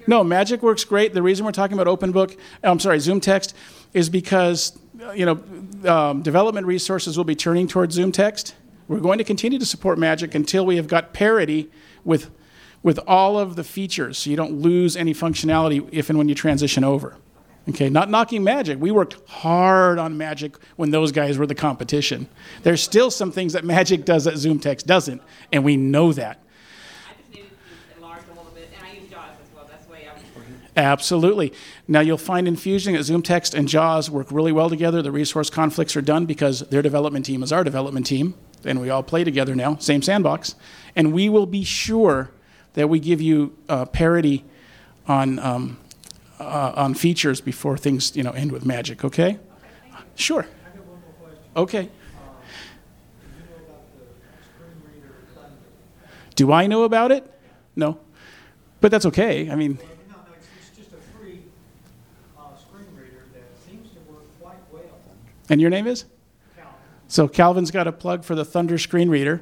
No, 0.09 0.23
Magic 0.23 0.63
works 0.63 0.85
great. 0.85 1.15
The 1.15 1.23
reason 1.23 1.45
we're 1.45 1.51
talking 1.51 1.77
about 1.77 1.89
OpenBook, 1.99 2.39
I'm 2.63 2.79
sorry, 2.79 2.99
ZoomText, 2.99 3.55
is 3.93 4.09
because 4.09 4.79
uh, 5.03 5.11
you 5.11 5.27
know 5.27 5.91
um, 5.93 6.23
development 6.23 6.65
resources 6.69 7.17
will 7.17 7.25
be 7.25 7.35
turning 7.35 7.67
towards 7.67 7.99
ZoomText. 7.99 8.53
We're 8.89 9.01
going 9.01 9.19
to 9.19 9.25
continue 9.25 9.59
to 9.59 9.67
support 9.67 9.99
Magic 9.99 10.35
until 10.35 10.65
we 10.65 10.77
have 10.77 10.89
got 10.89 11.13
parity 11.13 11.71
with 12.05 12.31
with 12.83 13.01
all 13.09 13.37
of 13.37 13.57
the 13.57 13.65
features, 13.65 14.17
so 14.17 14.31
you 14.31 14.37
don't 14.37 14.53
lose 14.53 14.97
any 14.97 15.13
functionality 15.13 15.89
if 15.91 16.09
and 16.09 16.17
when 16.17 16.29
you 16.29 16.37
transition 16.37 16.85
over. 16.85 17.17
Okay, 17.69 17.89
not 17.91 18.09
knocking 18.11 18.45
Magic. 18.45 18.79
We 18.81 18.93
worked 18.93 19.17
hard 19.29 19.99
on 19.99 20.17
Magic 20.17 20.57
when 20.77 20.91
those 20.91 21.11
guys 21.11 21.37
were 21.37 21.49
the 21.49 21.55
competition. 21.55 22.29
There's 22.63 22.81
still 22.81 23.11
some 23.11 23.33
things 23.33 23.55
that 23.55 23.65
Magic 23.65 24.05
does 24.05 24.25
that 24.25 24.35
ZoomText 24.35 24.85
doesn't, 24.85 25.21
and 25.53 25.65
we 25.65 25.77
know 25.77 26.13
that. 26.13 26.41
Absolutely. 30.77 31.55
Now 31.89 32.01
you'll 32.01 32.19
find 32.19 32.47
in 32.47 32.55
Fusion 32.55 32.93
that 32.93 33.01
ZoomText 33.01 33.55
and 33.55 33.67
JAWS 33.67 34.11
work 34.11 34.31
really 34.31 34.53
well 34.53 34.69
together. 34.69 35.01
The 35.01 35.11
resource 35.11 35.49
conflicts 35.49 35.97
are 35.97 36.03
done 36.03 36.27
because 36.27 36.61
their 36.69 36.83
development 36.83 37.25
team 37.25 37.43
is 37.43 37.51
our 37.51 37.65
development 37.65 38.07
team, 38.07 38.35
and 38.65 38.81
we 38.81 38.91
all 38.91 39.03
play 39.03 39.25
together 39.25 39.55
now, 39.55 39.77
same 39.77 40.03
sandbox. 40.03 40.55
And 40.95 41.13
we 41.13 41.29
will 41.29 41.47
be 41.47 41.63
sure 41.65 42.31
that 42.75 42.89
we 42.89 42.99
give 43.01 43.21
you 43.21 43.57
uh, 43.69 43.85
parity 43.87 44.45
on 45.09 45.39
um, 45.39 45.79
uh, 46.41 46.73
on 46.77 46.95
features 46.95 47.41
before 47.41 47.77
things 47.79 48.15
you 48.17 48.23
know 48.23 48.33
end 48.33 48.53
with 48.53 48.65
magic. 48.65 49.05
Okay? 49.05 49.39
Sure. 50.15 50.41
I 50.43 50.77
got 50.77 50.87
one 50.87 51.01
more 51.01 51.13
question. 51.29 51.45
Okay. 51.57 51.83
Do 51.83 51.89
you 53.27 53.45
know 53.45 53.57
about 53.67 53.85
the 53.93 54.45
screen 54.45 54.83
reader 54.95 55.15
Thunder? 55.35 55.57
Do 56.35 56.53
I 56.53 56.67
know 56.67 56.85
about 56.85 57.13
it? 57.13 57.31
No. 57.77 57.99
But 58.81 58.91
that's 58.91 59.07
okay. 59.07 59.51
I 59.51 59.55
mean, 59.57 59.77
Well, 59.77 59.87
no, 60.09 60.17
no, 60.17 60.35
it's, 60.37 60.47
it's 60.69 60.77
just 60.79 60.93
a 60.93 61.19
free, 61.19 61.41
uh, 62.39 62.57
screen 62.57 62.87
reader 62.95 63.25
that 63.33 63.45
seems 63.69 63.91
to 63.93 63.99
work 64.11 64.25
quite 64.41 64.57
well. 64.73 64.83
and 65.49 65.61
your 65.61 65.71
name 65.71 65.87
is? 65.87 66.05
So 67.17 67.27
Calvin's 67.27 67.71
got 67.71 67.87
a 67.87 67.93
plug 67.93 68.25
for 68.25 68.35
the 68.35 68.45
Thunder 68.45 68.77
screen 68.77 69.09
reader. 69.09 69.41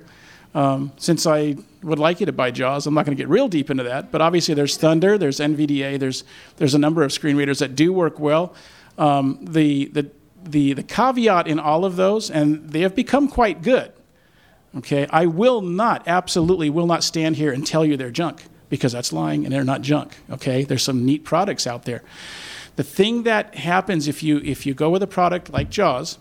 Um, 0.55 0.93
since 0.97 1.27
I 1.27 1.57
would 1.83 1.99
like 1.99 2.21
you 2.21 2.27
to 2.27 2.33
buy 2.33 2.53
JAWS, 2.53 2.87
I'm 2.87 2.95
not 2.95 3.05
going 3.05 3.17
to 3.17 3.21
get 3.21 3.29
real 3.29 3.49
deep 3.49 3.69
into 3.69 3.83
that. 3.83 4.13
But 4.13 4.21
obviously, 4.21 4.55
there's 4.55 4.77
Thunder, 4.77 5.19
there's 5.19 5.41
NVDA, 5.41 5.99
there's 5.99 6.23
there's 6.59 6.75
a 6.75 6.79
number 6.79 7.03
of 7.03 7.13
screen 7.13 7.37
readers 7.37 7.59
that 7.59 7.75
do 7.75 7.93
work 7.93 8.21
well. 8.21 8.55
Um, 8.97 9.41
the 9.43 9.87
the 9.87 10.09
the 10.45 10.75
the 10.75 10.85
caveat 10.85 11.49
in 11.49 11.59
all 11.59 11.85
of 11.85 11.97
those, 11.97 12.31
and 12.31 12.71
they 12.71 12.83
have 12.83 12.95
become 12.95 13.27
quite 13.27 13.61
good. 13.61 13.93
Okay, 14.77 15.09
I 15.11 15.27
will 15.27 15.61
not, 15.61 16.07
absolutely 16.07 16.71
will 16.71 16.87
not 16.87 17.03
stand 17.03 17.35
here 17.35 17.51
and 17.51 17.67
tell 17.67 17.85
you 17.85 17.97
they're 17.97 18.13
junk 18.13 18.45
because 18.69 18.93
that's 18.93 19.13
lying 19.13 19.45
and 19.45 19.53
they're 19.53 19.65
not 19.65 19.83
junk. 19.83 20.17
Okay, 20.31 20.63
there's 20.63 20.85
some 20.85 21.05
neat 21.05 21.25
products 21.25 21.67
out 21.67 21.87
there. 21.87 22.05
The 22.77 22.85
thing 22.85 23.25
that 23.25 23.57
happens 23.57 24.07
if 24.07 24.23
you 24.23 24.39
if 24.45 24.65
you 24.65 24.75
go 24.75 24.91
with 24.91 25.03
a 25.03 25.09
product 25.09 25.53
like 25.53 25.71
JAWS, 25.71 26.19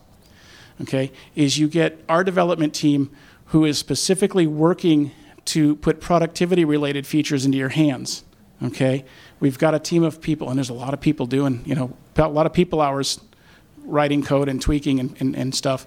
okay, 0.82 1.12
is 1.36 1.58
you 1.58 1.68
get 1.68 2.04
our 2.10 2.24
development 2.24 2.74
team 2.74 3.10
who 3.48 3.66
is 3.66 3.78
specifically 3.78 4.48
working 4.48 5.12
to 5.46 5.76
put 5.78 6.00
productivity 6.00 6.66
related 6.66 7.06
features 7.06 7.46
into 7.46 7.58
your 7.58 7.70
hands. 7.70 8.24
Okay, 8.64 9.04
we've 9.40 9.60
got 9.60 9.76
a 9.76 9.80
team 9.80 10.04
of 10.04 10.22
people, 10.22 10.50
and 10.50 10.58
there's 10.58 10.70
a 10.70 10.74
lot 10.74 10.94
of 10.94 11.02
people 11.02 11.26
doing, 11.26 11.62
you 11.66 11.76
know, 11.76 11.96
a 12.16 12.28
lot 12.28 12.46
of 12.46 12.54
people 12.54 12.82
hours 12.82 13.20
writing 13.86 14.24
code 14.24 14.48
and 14.48 14.62
tweaking 14.62 15.00
and, 15.00 15.16
and, 15.20 15.36
and 15.36 15.54
stuff 15.54 15.86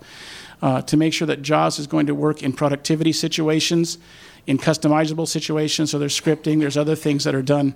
uh, 0.63 0.83
to 0.83 0.97
make 0.97 1.13
sure 1.13 1.27
that 1.27 1.43
JAWS 1.43 1.79
is 1.79 1.87
going 1.87 2.07
to 2.07 2.15
work 2.15 2.43
in 2.43 2.53
productivity 2.53 3.13
situations, 3.13 3.99
in 4.47 4.59
customizable 4.59 5.27
situations. 5.27 5.91
So 5.91 5.99
there's 5.99 6.19
scripting, 6.19 6.61
there's 6.61 6.77
other 6.77 6.95
things 6.95 7.25
that 7.25 7.35
are 7.35 7.43
done. 7.43 7.75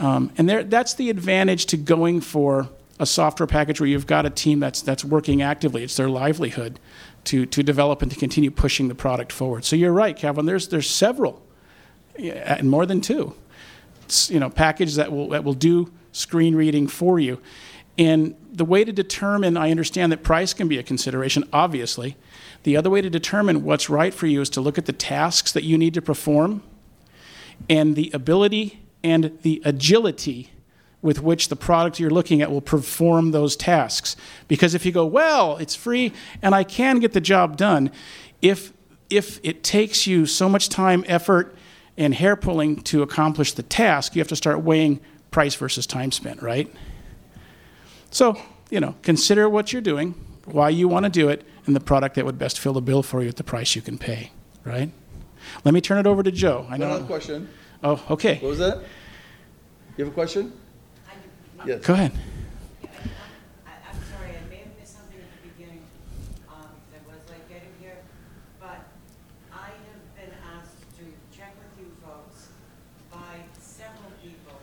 Um, 0.00 0.32
and 0.36 0.48
there, 0.48 0.64
that's 0.64 0.94
the 0.94 1.10
advantage 1.10 1.66
to 1.66 1.76
going 1.76 2.20
for 2.20 2.68
a 3.02 3.06
software 3.06 3.46
package 3.46 3.80
where 3.80 3.88
you've 3.88 4.06
got 4.06 4.24
a 4.24 4.30
team 4.30 4.60
that's, 4.60 4.80
that's 4.80 5.04
working 5.04 5.42
actively. 5.42 5.82
It's 5.82 5.96
their 5.96 6.08
livelihood 6.08 6.78
to, 7.24 7.44
to 7.46 7.62
develop 7.62 8.00
and 8.00 8.10
to 8.10 8.16
continue 8.16 8.50
pushing 8.50 8.88
the 8.88 8.94
product 8.94 9.32
forward. 9.32 9.64
So 9.64 9.76
you're 9.76 9.92
right, 9.92 10.16
Calvin. 10.16 10.46
There's, 10.46 10.68
there's 10.68 10.88
several, 10.88 11.42
and 12.16 12.70
more 12.70 12.86
than 12.86 13.00
two, 13.00 13.34
you 14.28 14.40
know, 14.40 14.48
packages 14.48 14.96
that 14.96 15.10
will, 15.10 15.30
that 15.30 15.44
will 15.44 15.54
do 15.54 15.92
screen 16.12 16.54
reading 16.54 16.86
for 16.86 17.18
you. 17.18 17.40
And 17.98 18.34
the 18.50 18.64
way 18.64 18.84
to 18.84 18.92
determine, 18.92 19.56
I 19.56 19.70
understand 19.70 20.12
that 20.12 20.22
price 20.22 20.54
can 20.54 20.68
be 20.68 20.78
a 20.78 20.82
consideration, 20.82 21.44
obviously. 21.52 22.16
The 22.62 22.76
other 22.76 22.88
way 22.88 23.02
to 23.02 23.10
determine 23.10 23.64
what's 23.64 23.90
right 23.90 24.14
for 24.14 24.26
you 24.26 24.40
is 24.40 24.48
to 24.50 24.60
look 24.60 24.78
at 24.78 24.86
the 24.86 24.92
tasks 24.92 25.52
that 25.52 25.64
you 25.64 25.76
need 25.76 25.94
to 25.94 26.02
perform 26.02 26.62
and 27.68 27.96
the 27.96 28.10
ability 28.14 28.80
and 29.04 29.38
the 29.42 29.60
agility 29.64 30.52
with 31.02 31.20
which 31.20 31.48
the 31.48 31.56
product 31.56 31.98
you're 31.98 32.10
looking 32.10 32.40
at 32.40 32.50
will 32.50 32.60
perform 32.60 33.32
those 33.32 33.56
tasks. 33.56 34.16
Because 34.48 34.74
if 34.74 34.86
you 34.86 34.92
go, 34.92 35.04
well, 35.04 35.56
it's 35.58 35.74
free 35.74 36.12
and 36.40 36.54
I 36.54 36.64
can 36.64 37.00
get 37.00 37.12
the 37.12 37.20
job 37.20 37.56
done, 37.56 37.90
if, 38.40 38.72
if 39.10 39.40
it 39.42 39.62
takes 39.64 40.06
you 40.06 40.24
so 40.26 40.48
much 40.48 40.68
time, 40.68 41.04
effort, 41.08 41.54
and 41.96 42.14
hair 42.14 42.36
pulling 42.36 42.76
to 42.82 43.02
accomplish 43.02 43.52
the 43.52 43.62
task, 43.62 44.14
you 44.14 44.20
have 44.20 44.28
to 44.28 44.36
start 44.36 44.60
weighing 44.62 45.00
price 45.30 45.54
versus 45.56 45.86
time 45.86 46.12
spent, 46.12 46.40
right? 46.40 46.72
So, 48.10 48.40
you 48.70 48.80
know, 48.80 48.94
consider 49.02 49.48
what 49.48 49.72
you're 49.72 49.82
doing, 49.82 50.14
why 50.44 50.68
you 50.68 50.88
want 50.88 51.04
to 51.04 51.10
do 51.10 51.28
it, 51.28 51.44
and 51.66 51.76
the 51.76 51.80
product 51.80 52.14
that 52.14 52.24
would 52.24 52.38
best 52.38 52.58
fill 52.58 52.72
the 52.72 52.80
bill 52.80 53.02
for 53.02 53.22
you 53.22 53.28
at 53.28 53.36
the 53.36 53.44
price 53.44 53.74
you 53.74 53.82
can 53.82 53.98
pay, 53.98 54.30
right? 54.64 54.90
Let 55.64 55.74
me 55.74 55.80
turn 55.80 55.98
it 55.98 56.06
over 56.06 56.22
to 56.22 56.30
Joe. 56.30 56.66
I 56.70 56.76
know. 56.76 57.02
question. 57.04 57.48
Oh, 57.82 58.02
okay. 58.10 58.34
What 58.36 58.48
was 58.48 58.58
that? 58.58 58.78
You 59.96 60.04
have 60.04 60.12
a 60.12 60.14
question? 60.14 60.52
Yes. 61.64 61.84
Go 61.86 61.94
ahead. 61.94 62.12
I, 63.66 63.70
I'm 63.88 64.00
sorry, 64.10 64.34
I 64.34 64.42
may 64.50 64.66
have 64.66 64.74
missed 64.78 64.96
something 64.98 65.18
at 65.18 65.30
the 65.42 65.48
beginning, 65.48 65.82
um, 66.48 66.66
was 67.06 67.22
like 67.30 67.48
getting 67.48 67.70
here, 67.80 67.98
but 68.58 68.82
I 69.54 69.70
have 69.70 70.02
been 70.18 70.34
asked 70.58 70.82
to 70.98 71.04
check 71.36 71.54
with 71.54 71.86
you 71.86 71.92
folks 72.02 72.48
by 73.12 73.46
several 73.60 74.10
people 74.22 74.58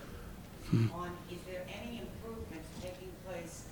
on 0.93 1.09
is 1.31 1.39
there 1.49 1.63
any 1.65 1.97
improvements 2.05 2.69
taking 2.81 3.09
place 3.25 3.63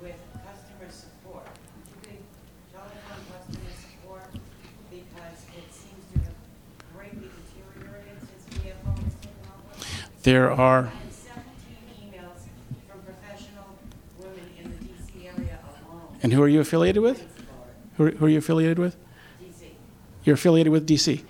with 0.00 0.14
customer 0.46 0.86
support, 0.92 1.46
particularly 1.90 2.22
telephone 2.70 3.24
customer 3.32 3.72
support, 3.74 4.28
because 4.90 5.38
it 5.56 5.66
seems 5.74 6.04
to 6.12 6.18
have 6.22 6.36
greatly 6.94 7.26
deteriorated 7.26 8.18
since 8.22 8.62
VFO 8.62 8.94
has 9.02 9.14
taken 9.18 9.42
over. 9.50 9.82
There 10.22 10.50
are. 10.52 10.86
I 10.86 10.90
had 11.02 11.12
seventeen 11.12 11.82
emails 12.06 12.46
from 12.86 13.00
professional 13.02 13.74
women 14.22 14.46
in 14.62 14.70
the 14.70 14.78
DC 14.86 15.26
area 15.26 15.58
alone. 15.90 16.14
And 16.28 16.34
who 16.34 16.42
are 16.42 16.48
you 16.48 16.60
affiliated 16.60 17.02
with? 17.02 17.26
Who 17.96 18.04
are, 18.04 18.10
who 18.10 18.26
are 18.26 18.28
you 18.28 18.36
affiliated 18.36 18.78
with? 18.78 18.98
DC. 19.40 19.70
You're 20.24 20.34
affiliated 20.34 20.70
with 20.70 20.86
DC. 20.86 21.24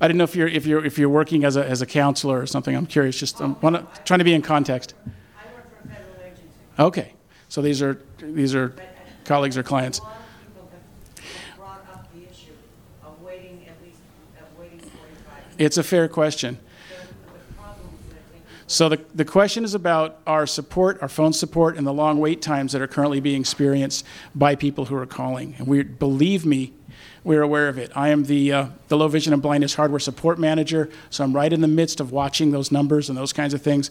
I 0.00 0.08
didn't 0.08 0.18
know 0.18 0.24
if 0.24 0.34
you're 0.34 0.48
if 0.48 0.66
you're 0.66 0.84
if 0.84 0.98
you're 0.98 1.08
working 1.08 1.44
as 1.44 1.54
a 1.56 1.64
as 1.64 1.80
a 1.80 1.86
counselor 1.86 2.40
or 2.40 2.46
something. 2.46 2.74
I'm 2.74 2.86
curious. 2.86 3.16
Just 3.16 3.40
I'm 3.40 3.54
wanna, 3.60 3.86
trying 4.04 4.18
to 4.18 4.24
be 4.24 4.34
in 4.34 4.42
context. 4.42 4.94
I 5.06 5.54
work 5.54 5.64
for 5.80 5.88
a 5.88 5.92
federal 5.92 6.16
agency, 6.24 6.42
Okay. 6.80 7.14
So 7.48 7.62
these 7.62 7.80
are 7.80 8.02
these 8.18 8.52
are 8.52 8.70
but 8.70 8.96
colleagues 9.24 9.56
or 9.56 9.62
clients. 9.62 10.00
Uh, 10.00 10.02
a 10.02 10.06
lot 10.06 10.16
of 10.16 10.22
people 10.40 10.70
have 10.72 11.24
have 11.24 11.56
brought 11.56 11.86
up 11.94 12.12
the 12.12 12.28
issue 12.28 12.50
of 13.04 13.22
waiting 13.22 13.64
at 13.68 13.80
least, 13.84 14.00
of 14.40 14.58
waiting 14.58 14.80
forty-five 14.80 15.36
minutes. 15.36 15.56
It's 15.56 15.76
a 15.78 15.84
fair 15.84 16.08
question. 16.08 16.58
There 16.88 16.98
are 16.98 17.54
problems 17.56 17.96
that 18.08 18.16
are 18.16 18.22
taking 18.32 18.42
place. 18.42 18.59
So 18.70 18.88
the, 18.88 19.04
the 19.16 19.24
question 19.24 19.64
is 19.64 19.74
about 19.74 20.20
our 20.28 20.46
support, 20.46 21.02
our 21.02 21.08
phone 21.08 21.32
support, 21.32 21.76
and 21.76 21.84
the 21.84 21.92
long 21.92 22.20
wait 22.20 22.40
times 22.40 22.70
that 22.70 22.80
are 22.80 22.86
currently 22.86 23.18
being 23.18 23.40
experienced 23.40 24.06
by 24.32 24.54
people 24.54 24.84
who 24.84 24.94
are 24.94 25.06
calling. 25.06 25.56
And 25.58 25.66
we, 25.66 25.82
believe 25.82 26.46
me, 26.46 26.72
we're 27.24 27.42
aware 27.42 27.66
of 27.66 27.78
it. 27.78 27.90
I 27.96 28.10
am 28.10 28.26
the, 28.26 28.52
uh, 28.52 28.66
the 28.86 28.96
low 28.96 29.08
vision 29.08 29.32
and 29.32 29.42
blindness 29.42 29.74
hardware 29.74 29.98
support 29.98 30.38
manager, 30.38 30.88
so 31.10 31.24
I'm 31.24 31.34
right 31.34 31.52
in 31.52 31.62
the 31.62 31.66
midst 31.66 31.98
of 31.98 32.12
watching 32.12 32.52
those 32.52 32.70
numbers 32.70 33.08
and 33.08 33.18
those 33.18 33.32
kinds 33.32 33.54
of 33.54 33.60
things. 33.60 33.90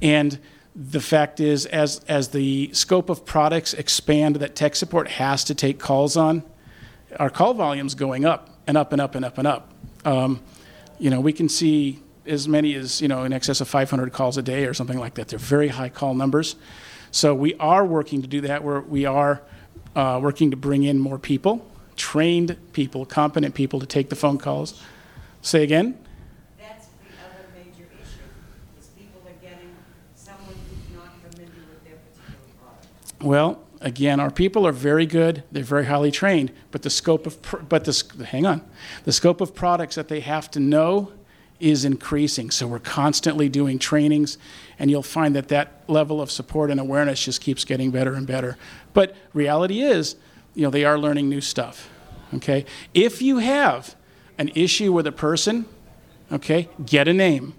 And 0.00 0.38
the 0.76 1.00
fact 1.00 1.40
is, 1.40 1.66
as, 1.66 1.98
as 2.06 2.28
the 2.28 2.72
scope 2.72 3.10
of 3.10 3.24
products 3.24 3.74
expand 3.74 4.36
that 4.36 4.54
tech 4.54 4.76
support 4.76 5.08
has 5.08 5.42
to 5.42 5.56
take 5.56 5.80
calls 5.80 6.16
on, 6.16 6.44
our 7.18 7.30
call 7.30 7.52
volume's 7.52 7.96
going 7.96 8.24
up 8.24 8.60
and 8.68 8.76
up 8.76 8.92
and 8.92 9.00
up 9.00 9.16
and 9.16 9.24
up 9.24 9.38
and 9.38 9.48
up. 9.48 9.74
Um, 10.04 10.40
you 11.00 11.10
know, 11.10 11.18
we 11.18 11.32
can 11.32 11.48
see 11.48 12.00
as 12.26 12.48
many 12.48 12.74
as, 12.74 13.00
you 13.00 13.08
know, 13.08 13.24
in 13.24 13.32
excess 13.32 13.60
of 13.60 13.68
500 13.68 14.12
calls 14.12 14.36
a 14.36 14.42
day 14.42 14.64
or 14.66 14.74
something 14.74 14.98
like 14.98 15.14
that. 15.14 15.28
They're 15.28 15.38
very 15.38 15.68
high 15.68 15.88
call 15.88 16.14
numbers. 16.14 16.56
So 17.10 17.34
we 17.34 17.54
are 17.54 17.84
working 17.84 18.22
to 18.22 18.28
do 18.28 18.40
that. 18.42 18.64
We're, 18.64 18.80
we 18.80 19.04
are 19.04 19.42
uh, 19.94 20.18
working 20.22 20.50
to 20.50 20.56
bring 20.56 20.82
in 20.82 20.98
more 20.98 21.18
people, 21.18 21.64
trained 21.96 22.56
people, 22.72 23.06
competent 23.06 23.54
people 23.54 23.80
to 23.80 23.86
take 23.86 24.08
the 24.08 24.16
phone 24.16 24.38
calls. 24.38 24.82
Say 25.42 25.62
again? 25.62 25.98
That's 26.58 26.86
the 26.86 27.14
other 27.24 27.46
major 27.54 27.88
issue, 28.02 28.80
is 28.80 28.86
people 28.98 29.20
are 29.26 29.40
getting 29.42 29.70
someone 30.16 30.54
who's 30.68 30.96
not 30.96 31.12
familiar 31.20 31.52
with 31.68 31.84
their 31.84 31.96
particular 31.96 32.40
product. 32.58 33.22
Well, 33.22 33.62
again, 33.80 34.18
our 34.18 34.30
people 34.30 34.66
are 34.66 34.72
very 34.72 35.06
good. 35.06 35.44
They're 35.52 35.62
very 35.62 35.84
highly 35.84 36.10
trained, 36.10 36.50
but 36.70 36.82
the 36.82 36.90
scope 36.90 37.26
of 37.26 37.40
pr- 37.42 37.58
but 37.58 37.84
the 37.84 37.92
sc- 37.92 38.18
hang 38.22 38.46
on, 38.46 38.62
the 39.04 39.12
scope 39.12 39.40
of 39.40 39.54
products 39.54 39.94
that 39.94 40.08
they 40.08 40.20
have 40.20 40.50
to 40.52 40.60
know 40.60 41.12
is 41.64 41.86
increasing. 41.86 42.50
So 42.50 42.66
we're 42.66 42.78
constantly 42.78 43.48
doing 43.48 43.78
trainings, 43.78 44.36
and 44.78 44.90
you'll 44.90 45.02
find 45.02 45.34
that 45.34 45.48
that 45.48 45.82
level 45.88 46.20
of 46.20 46.30
support 46.30 46.70
and 46.70 46.78
awareness 46.78 47.24
just 47.24 47.40
keeps 47.40 47.64
getting 47.64 47.90
better 47.90 48.12
and 48.14 48.26
better. 48.26 48.58
But 48.92 49.16
reality 49.32 49.80
is, 49.80 50.16
you 50.54 50.62
know, 50.62 50.70
they 50.70 50.84
are 50.84 50.98
learning 50.98 51.30
new 51.30 51.40
stuff. 51.40 51.88
Okay, 52.34 52.66
if 52.92 53.22
you 53.22 53.38
have 53.38 53.96
an 54.36 54.50
issue 54.54 54.92
with 54.92 55.06
a 55.06 55.12
person, 55.12 55.64
okay, 56.30 56.68
get 56.84 57.08
a 57.08 57.14
name. 57.14 57.54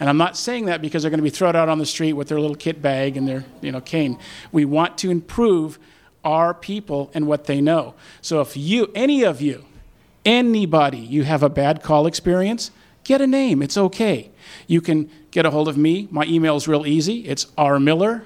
And 0.00 0.08
I'm 0.08 0.18
not 0.18 0.36
saying 0.36 0.66
that 0.66 0.80
because 0.80 1.02
they're 1.02 1.10
going 1.10 1.18
to 1.18 1.24
be 1.24 1.30
thrown 1.30 1.56
out 1.56 1.68
on 1.68 1.78
the 1.78 1.86
street 1.86 2.14
with 2.14 2.28
their 2.28 2.40
little 2.40 2.56
kit 2.56 2.80
bag 2.80 3.16
and 3.16 3.28
their 3.28 3.44
you 3.60 3.70
know 3.70 3.82
cane. 3.82 4.18
We 4.50 4.64
want 4.64 4.96
to 4.98 5.10
improve 5.10 5.78
our 6.24 6.54
people 6.54 7.10
and 7.12 7.26
what 7.26 7.44
they 7.44 7.60
know. 7.60 7.94
So 8.22 8.40
if 8.40 8.56
you, 8.56 8.90
any 8.94 9.24
of 9.24 9.42
you, 9.42 9.64
anybody, 10.24 10.98
you 10.98 11.24
have 11.24 11.42
a 11.42 11.48
bad 11.48 11.82
call 11.82 12.06
experience, 12.06 12.70
get 13.06 13.20
a 13.20 13.26
name. 13.26 13.60
It's 13.62 13.76
okay. 13.76 14.30
You 14.66 14.80
can 14.80 15.10
get 15.30 15.44
a 15.46 15.50
hold 15.50 15.68
of 15.68 15.76
me. 15.76 16.08
My 16.10 16.24
email 16.24 16.56
is 16.56 16.66
real 16.68 16.86
easy. 16.86 17.26
It's 17.26 17.46
rmiller 17.56 18.22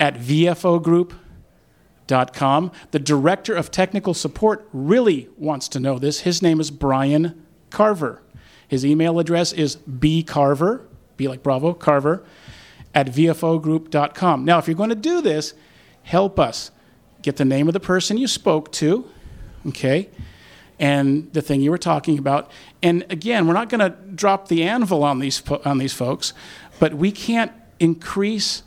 at 0.00 0.14
vfogroup.com. 0.14 2.72
The 2.90 2.98
director 2.98 3.54
of 3.54 3.70
technical 3.70 4.14
support 4.14 4.66
really 4.72 5.28
wants 5.36 5.68
to 5.68 5.78
know 5.80 5.98
this. 5.98 6.20
His 6.20 6.40
name 6.40 6.58
is 6.60 6.70
Brian 6.70 7.44
Carver. 7.70 8.22
His 8.68 8.86
email 8.86 9.18
address 9.18 9.52
is 9.52 9.76
bcarver, 9.76 10.82
be 11.16 11.26
like 11.26 11.42
Bravo, 11.42 11.74
Carver, 11.74 12.22
at 12.94 13.08
vfogroup.com. 13.08 14.44
Now, 14.44 14.58
if 14.58 14.68
you're 14.68 14.76
going 14.76 14.90
to 14.90 14.94
do 14.94 15.20
this, 15.22 15.54
help 16.02 16.38
us. 16.38 16.70
Get 17.22 17.36
the 17.36 17.44
name 17.44 17.66
of 17.66 17.74
the 17.74 17.80
person 17.80 18.16
you 18.16 18.28
spoke 18.28 18.70
to, 18.72 19.10
okay, 19.66 20.08
and 20.78 21.32
the 21.32 21.42
thing 21.42 21.60
you 21.60 21.70
were 21.70 21.78
talking 21.78 22.18
about. 22.18 22.50
And 22.82 23.04
again, 23.10 23.46
we're 23.46 23.54
not 23.54 23.68
going 23.68 23.80
to 23.80 23.96
drop 24.14 24.48
the 24.48 24.62
anvil 24.62 25.02
on 25.02 25.18
these, 25.18 25.42
on 25.64 25.78
these 25.78 25.92
folks, 25.92 26.32
but 26.78 26.94
we 26.94 27.10
can't 27.10 27.52
increase 27.80 28.62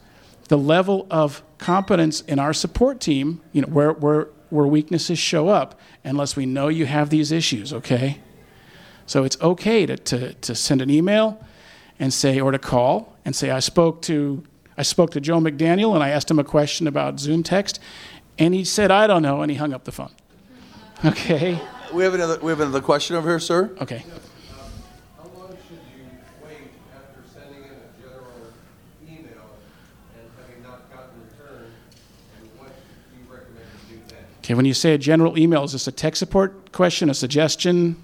the 0.49 0.57
level 0.57 1.07
of 1.09 1.43
competence 1.57 2.21
in 2.21 2.39
our 2.39 2.53
support 2.53 2.99
team, 2.99 3.41
you 3.53 3.61
know, 3.61 3.67
where, 3.67 3.93
where, 3.93 4.27
where 4.49 4.67
weaknesses 4.67 5.17
show 5.17 5.47
up, 5.47 5.79
unless 6.03 6.35
we 6.35 6.45
know 6.45 6.67
you 6.67 6.85
have 6.85 7.09
these 7.09 7.31
issues, 7.31 7.71
okay? 7.71 8.19
So 9.05 9.23
it's 9.23 9.39
okay 9.41 9.85
to, 9.85 9.95
to, 9.95 10.33
to 10.33 10.55
send 10.55 10.81
an 10.81 10.89
email 10.89 11.41
and 11.99 12.13
say, 12.13 12.39
or 12.39 12.51
to 12.51 12.59
call 12.59 13.15
and 13.23 13.35
say, 13.35 13.49
I 13.51 13.59
spoke 13.59 14.01
to, 14.03 14.43
I 14.77 14.83
spoke 14.83 15.11
to 15.11 15.21
Joe 15.21 15.39
McDaniel 15.39 15.93
and 15.93 16.03
I 16.03 16.09
asked 16.09 16.29
him 16.29 16.39
a 16.39 16.43
question 16.43 16.87
about 16.87 17.15
ZoomText, 17.15 17.79
and 18.37 18.53
he 18.53 18.65
said, 18.65 18.91
I 18.91 19.07
don't 19.07 19.21
know, 19.21 19.41
and 19.41 19.51
he 19.51 19.57
hung 19.57 19.73
up 19.73 19.85
the 19.85 19.91
phone. 19.91 20.11
Okay? 21.05 21.59
We 21.93 22.03
have 22.03 22.13
another, 22.13 22.39
we 22.39 22.51
have 22.51 22.59
another 22.61 22.81
question 22.81 23.17
over 23.17 23.27
here, 23.27 23.39
sir. 23.39 23.75
Okay. 23.81 24.05
Um, 24.05 24.11
how 25.17 25.39
long 25.39 25.49
should 25.67 25.77
you 25.91 26.05
wait 26.43 26.71
after 26.95 27.21
sending 27.33 27.63
in 27.63 27.69
a 27.69 28.01
general 28.01 28.31
email 29.03 29.49
and 30.17 30.29
having 30.39 30.63
not 30.63 30.89
gotten 30.89 31.19
return? 31.21 31.71
And 32.39 32.49
what 32.57 32.69
do 32.69 33.17
you 33.19 33.33
recommend 33.33 33.67
you 33.89 33.97
do 33.97 34.01
then? 34.07 34.23
Okay, 34.39 34.53
when 34.53 34.65
you 34.65 34.73
say 34.73 34.93
a 34.93 34.97
general 34.97 35.37
email, 35.37 35.65
is 35.65 35.73
this 35.73 35.87
a 35.87 35.91
tech 35.91 36.15
support 36.15 36.71
question, 36.71 37.09
a 37.09 37.13
suggestion? 37.13 38.01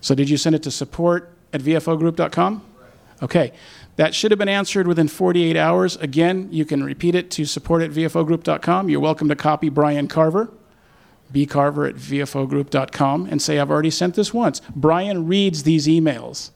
So 0.00 0.14
did 0.14 0.30
you 0.30 0.36
send 0.36 0.54
it 0.54 0.62
to 0.62 0.70
support 0.70 1.32
at 1.52 1.62
vfogroup.com? 1.62 2.62
Okay, 3.22 3.52
that 3.96 4.14
should 4.14 4.30
have 4.30 4.38
been 4.38 4.48
answered 4.48 4.86
within 4.86 5.08
48 5.08 5.56
hours. 5.56 5.96
Again, 5.96 6.48
you 6.52 6.64
can 6.64 6.84
repeat 6.84 7.14
it 7.14 7.30
to 7.32 7.46
support 7.46 7.82
at 7.82 7.90
vfogroup.com. 7.90 8.90
You're 8.90 9.00
welcome 9.00 9.28
to 9.28 9.34
copy 9.34 9.70
Brian 9.70 10.06
Carver, 10.06 10.50
bcarver 11.32 11.88
at 11.88 11.96
vfogroup.com, 11.96 13.26
and 13.30 13.40
say, 13.40 13.58
I've 13.58 13.70
already 13.70 13.90
sent 13.90 14.14
this 14.14 14.32
once. 14.32 14.60
Brian 14.74 15.26
reads 15.26 15.62
these 15.62 15.86
emails. 15.86 16.50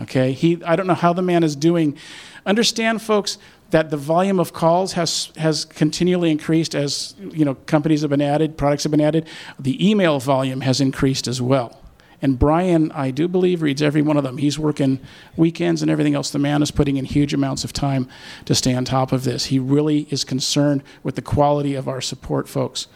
Okay, 0.00 0.32
he, 0.32 0.62
I 0.64 0.76
don't 0.76 0.86
know 0.86 0.94
how 0.94 1.12
the 1.12 1.22
man 1.22 1.42
is 1.42 1.56
doing. 1.56 1.96
Understand, 2.44 3.00
folks, 3.00 3.38
that 3.70 3.90
the 3.90 3.96
volume 3.96 4.38
of 4.38 4.52
calls 4.52 4.92
has, 4.92 5.30
has 5.36 5.64
continually 5.64 6.30
increased 6.30 6.74
as 6.74 7.14
you 7.18 7.44
know, 7.44 7.54
companies 7.54 8.02
have 8.02 8.10
been 8.10 8.20
added, 8.20 8.56
products 8.56 8.84
have 8.84 8.90
been 8.90 9.00
added. 9.00 9.26
The 9.58 9.88
email 9.88 10.20
volume 10.20 10.60
has 10.60 10.80
increased 10.80 11.26
as 11.26 11.42
well. 11.42 11.80
And 12.22 12.38
Brian, 12.38 12.90
I 12.92 13.10
do 13.10 13.28
believe, 13.28 13.62
reads 13.62 13.82
every 13.82 14.02
one 14.02 14.16
of 14.16 14.24
them. 14.24 14.38
He's 14.38 14.58
working 14.58 15.00
weekends 15.36 15.82
and 15.82 15.90
everything 15.90 16.14
else. 16.14 16.30
The 16.30 16.38
man 16.38 16.62
is 16.62 16.70
putting 16.70 16.96
in 16.96 17.04
huge 17.04 17.34
amounts 17.34 17.62
of 17.62 17.72
time 17.72 18.08
to 18.46 18.54
stay 18.54 18.74
on 18.74 18.84
top 18.84 19.12
of 19.12 19.24
this. 19.24 19.46
He 19.46 19.58
really 19.58 20.06
is 20.10 20.24
concerned 20.24 20.82
with 21.02 21.14
the 21.14 21.22
quality 21.22 21.74
of 21.74 21.88
our 21.88 22.00
support, 22.00 22.48
folks. 22.48 22.86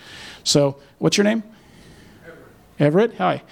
So, 0.43 0.79
what's 0.99 1.17
your 1.19 1.25
name? 1.25 1.43
Everett. 2.25 3.11
Everett, 3.11 3.15
hi. 3.17 3.43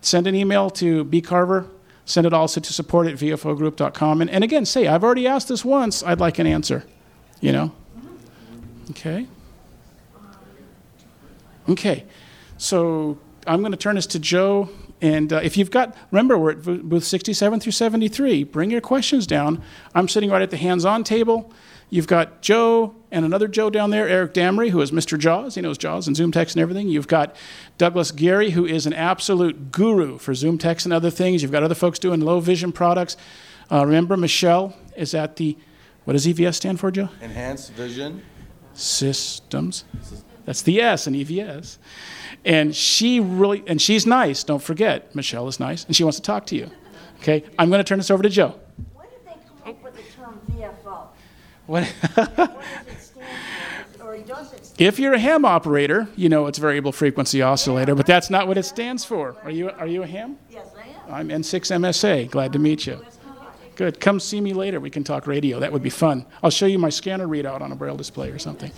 Send 0.00 0.26
an 0.26 0.34
email 0.34 0.68
to 0.70 1.04
bcarver. 1.04 1.68
Send 2.04 2.26
it 2.26 2.32
also 2.32 2.60
to 2.60 2.72
support 2.72 3.06
at 3.06 3.14
vfogroup.com. 3.14 4.20
And, 4.20 4.28
and 4.28 4.42
again, 4.42 4.66
say, 4.66 4.88
I've 4.88 5.04
already 5.04 5.28
asked 5.28 5.48
this 5.48 5.64
once. 5.64 6.02
I'd 6.02 6.18
like 6.18 6.40
an 6.40 6.48
answer. 6.48 6.84
You 7.40 7.52
know? 7.52 7.72
Okay. 8.90 9.26
Okay. 11.68 12.04
So 12.58 13.18
I'm 13.46 13.60
going 13.60 13.72
to 13.72 13.78
turn 13.78 13.94
this 13.96 14.06
to 14.08 14.18
Joe. 14.18 14.68
And 15.02 15.32
uh, 15.32 15.40
if 15.42 15.56
you've 15.56 15.72
got, 15.72 15.96
remember, 16.12 16.38
we're 16.38 16.52
at 16.52 16.62
booth 16.62 17.04
67 17.04 17.58
through 17.58 17.72
73. 17.72 18.44
Bring 18.44 18.70
your 18.70 18.80
questions 18.80 19.26
down. 19.26 19.60
I'm 19.96 20.08
sitting 20.08 20.30
right 20.30 20.40
at 20.40 20.50
the 20.50 20.56
hands 20.56 20.84
on 20.84 21.02
table. 21.02 21.52
You've 21.90 22.06
got 22.06 22.40
Joe 22.40 22.94
and 23.10 23.24
another 23.26 23.48
Joe 23.48 23.68
down 23.68 23.90
there, 23.90 24.08
Eric 24.08 24.32
Damery, 24.32 24.70
who 24.70 24.80
is 24.80 24.92
Mr. 24.92 25.18
Jaws. 25.18 25.56
He 25.56 25.60
knows 25.60 25.76
Jaws 25.76 26.06
and 26.06 26.16
ZoomText 26.16 26.52
and 26.54 26.62
everything. 26.62 26.88
You've 26.88 27.08
got 27.08 27.34
Douglas 27.78 28.12
Gary, 28.12 28.50
who 28.50 28.64
is 28.64 28.86
an 28.86 28.94
absolute 28.94 29.72
guru 29.72 30.18
for 30.18 30.32
ZoomText 30.32 30.84
and 30.84 30.94
other 30.94 31.10
things. 31.10 31.42
You've 31.42 31.52
got 31.52 31.64
other 31.64 31.74
folks 31.74 31.98
doing 31.98 32.20
low 32.20 32.38
vision 32.40 32.70
products. 32.72 33.16
Uh, 33.70 33.84
remember, 33.84 34.16
Michelle 34.16 34.74
is 34.96 35.14
at 35.14 35.36
the, 35.36 35.58
what 36.04 36.12
does 36.12 36.26
EVS 36.26 36.54
stand 36.54 36.78
for, 36.78 36.92
Joe? 36.92 37.08
Enhanced 37.20 37.72
vision. 37.72 38.22
systems. 38.74 39.84
That's 40.44 40.62
the 40.62 40.80
S 40.80 41.06
in 41.06 41.14
EVS. 41.14 41.78
And 42.44 42.74
she 42.74 43.20
really, 43.20 43.62
and 43.66 43.80
she's 43.80 44.06
nice. 44.06 44.42
Don't 44.42 44.62
forget, 44.62 45.14
Michelle 45.14 45.46
is 45.48 45.60
nice, 45.60 45.84
and 45.84 45.94
she 45.94 46.02
wants 46.02 46.18
to 46.18 46.22
talk 46.22 46.46
to 46.46 46.56
you. 46.56 46.70
Okay, 47.20 47.44
I'm 47.58 47.70
going 47.70 47.78
to 47.78 47.84
turn 47.84 47.98
this 47.98 48.10
over 48.10 48.22
to 48.22 48.28
Joe. 48.28 48.58
When 48.94 49.06
did 49.08 49.24
they 49.24 49.46
come 49.46 49.74
up 49.74 49.82
with 49.84 49.94
the 49.94 50.02
term 50.16 50.40
VFO? 50.50 51.06
What? 51.66 51.84
What 51.86 52.36
does 52.36 52.86
it 52.88 53.00
stand 53.00 53.86
for? 53.96 54.04
Or 54.04 54.18
does 54.18 54.52
it 54.52 54.66
stand 54.66 54.88
if 54.88 54.98
you're 54.98 55.14
a 55.14 55.18
ham 55.20 55.44
operator, 55.44 56.08
you 56.16 56.28
know 56.28 56.46
it's 56.46 56.58
variable 56.58 56.90
frequency 56.90 57.40
oscillator, 57.42 57.94
but 57.94 58.06
that's 58.06 58.28
not 58.28 58.48
what 58.48 58.58
it 58.58 58.64
stands 58.64 59.04
for. 59.04 59.36
Are 59.44 59.50
you? 59.50 59.70
Are 59.70 59.86
you 59.86 60.02
a 60.02 60.06
ham? 60.06 60.36
Yes, 60.50 60.66
I 60.76 61.14
am. 61.14 61.30
I'm 61.30 61.42
N6 61.42 61.70
MSA. 61.70 62.28
Glad 62.30 62.52
to 62.54 62.58
meet 62.58 62.86
you. 62.86 63.04
Good. 63.76 64.00
Come 64.00 64.20
see 64.20 64.40
me 64.40 64.52
later. 64.52 64.80
We 64.80 64.90
can 64.90 65.02
talk 65.02 65.26
radio. 65.26 65.58
That 65.60 65.72
would 65.72 65.82
be 65.82 65.90
fun. 65.90 66.26
I'll 66.42 66.50
show 66.50 66.66
you 66.66 66.78
my 66.78 66.90
scanner 66.90 67.26
readout 67.26 67.62
on 67.62 67.72
a 67.72 67.76
braille 67.76 67.96
display 67.96 68.30
or 68.30 68.38
something. 68.38 68.70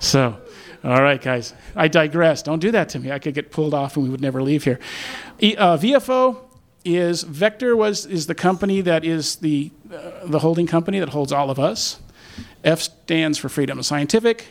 So, 0.00 0.36
all 0.84 1.02
right, 1.02 1.20
guys. 1.20 1.54
I 1.74 1.88
digress. 1.88 2.42
Don't 2.42 2.58
do 2.58 2.70
that 2.72 2.90
to 2.90 2.98
me. 2.98 3.10
I 3.10 3.18
could 3.18 3.32
get 3.34 3.50
pulled 3.50 3.72
off 3.72 3.96
and 3.96 4.04
we 4.04 4.10
would 4.10 4.20
never 4.20 4.42
leave 4.42 4.64
here. 4.64 4.78
E- 5.40 5.56
uh, 5.56 5.78
VFO 5.78 6.36
is 6.84 7.22
Vector 7.22 7.74
was 7.74 8.04
is 8.04 8.26
the 8.26 8.34
company 8.34 8.82
that 8.82 9.02
is 9.04 9.36
the 9.36 9.70
uh, 9.90 10.26
the 10.26 10.40
holding 10.40 10.66
company 10.66 11.00
that 11.00 11.08
holds 11.08 11.32
all 11.32 11.50
of 11.50 11.58
us. 11.58 12.00
F 12.62 12.82
stands 12.82 13.38
for 13.38 13.48
Freedom 13.48 13.82
Scientific. 13.82 14.48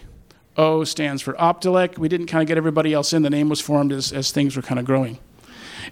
O 0.58 0.84
stands 0.84 1.22
for 1.22 1.34
Optelec. 1.34 1.98
We 1.98 2.10
didn't 2.10 2.28
kind 2.28 2.42
of 2.42 2.48
get 2.48 2.58
everybody 2.58 2.94
else 2.94 3.14
in. 3.14 3.22
The 3.22 3.30
name 3.30 3.50
was 3.50 3.60
formed 3.60 3.92
as, 3.92 4.12
as 4.12 4.32
things 4.32 4.56
were 4.56 4.62
kind 4.62 4.80
of 4.80 4.86
growing. 4.86 5.20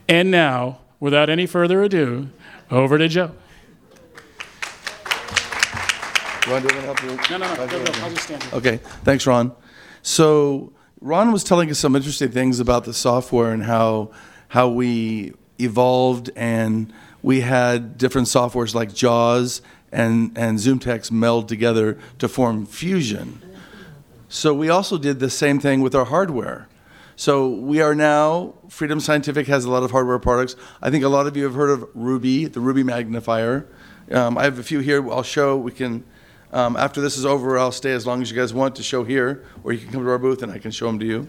And 0.07 0.31
now, 0.31 0.79
without 0.99 1.29
any 1.29 1.45
further 1.45 1.83
ado, 1.83 2.29
over 2.69 2.97
to 2.97 3.07
Joe. 3.07 3.31
You 6.45 6.51
want 6.53 6.67
to 6.67 6.69
do 6.69 6.77
it? 6.77 6.83
Help 6.83 7.03
you? 7.03 7.09
No, 7.29 7.37
no, 7.37 7.55
no. 7.55 7.67
Go, 7.67 7.83
go. 7.85 7.91
I'll 8.01 8.09
just 8.09 8.23
stand 8.23 8.43
here. 8.43 8.55
Okay, 8.55 8.77
thanks, 9.03 9.27
Ron. 9.27 9.51
So 10.01 10.73
Ron 10.99 11.31
was 11.31 11.43
telling 11.43 11.69
us 11.69 11.79
some 11.79 11.95
interesting 11.95 12.31
things 12.31 12.59
about 12.59 12.85
the 12.85 12.93
software 12.93 13.51
and 13.51 13.63
how 13.63 14.11
how 14.49 14.69
we 14.69 15.33
evolved 15.59 16.29
and 16.35 16.91
we 17.23 17.41
had 17.41 17.97
different 17.97 18.27
softwares 18.27 18.73
like 18.73 18.93
JAWS 18.93 19.61
and 19.91 20.37
and 20.37 20.57
ZoomText 20.57 21.11
meld 21.11 21.47
together 21.47 21.97
to 22.19 22.27
form 22.27 22.65
Fusion. 22.65 23.41
So 24.29 24.53
we 24.53 24.69
also 24.69 24.97
did 24.97 25.19
the 25.19 25.29
same 25.29 25.59
thing 25.59 25.81
with 25.81 25.93
our 25.93 26.05
hardware. 26.05 26.67
So 27.15 27.49
we 27.49 27.81
are 27.81 27.93
now 27.93 28.55
Freedom 28.69 28.99
Scientific 28.99 29.47
has 29.47 29.65
a 29.65 29.69
lot 29.69 29.83
of 29.83 29.91
hardware 29.91 30.17
products. 30.19 30.55
I 30.81 30.89
think 30.89 31.03
a 31.03 31.09
lot 31.09 31.27
of 31.27 31.37
you 31.37 31.43
have 31.43 31.53
heard 31.53 31.69
of 31.69 31.87
Ruby, 31.93 32.45
the 32.45 32.59
Ruby 32.59 32.83
magnifier. 32.83 33.67
Um, 34.11 34.37
I 34.37 34.43
have 34.43 34.57
a 34.57 34.63
few 34.63 34.79
here. 34.79 35.07
I'll 35.11 35.21
show. 35.21 35.57
We 35.57 35.71
can 35.71 36.03
um, 36.51 36.75
after 36.75 37.01
this 37.01 37.17
is 37.17 37.25
over. 37.25 37.57
I'll 37.57 37.71
stay 37.71 37.91
as 37.91 38.05
long 38.05 38.21
as 38.21 38.29
you 38.29 38.37
guys 38.37 38.53
want 38.53 38.75
to 38.75 38.83
show 38.83 39.03
here, 39.03 39.45
or 39.63 39.73
you 39.73 39.79
can 39.79 39.91
come 39.91 40.03
to 40.03 40.09
our 40.09 40.17
booth 40.17 40.43
and 40.43 40.51
I 40.51 40.59
can 40.59 40.71
show 40.71 40.87
them 40.87 40.99
to 40.99 41.05
you. 41.05 41.27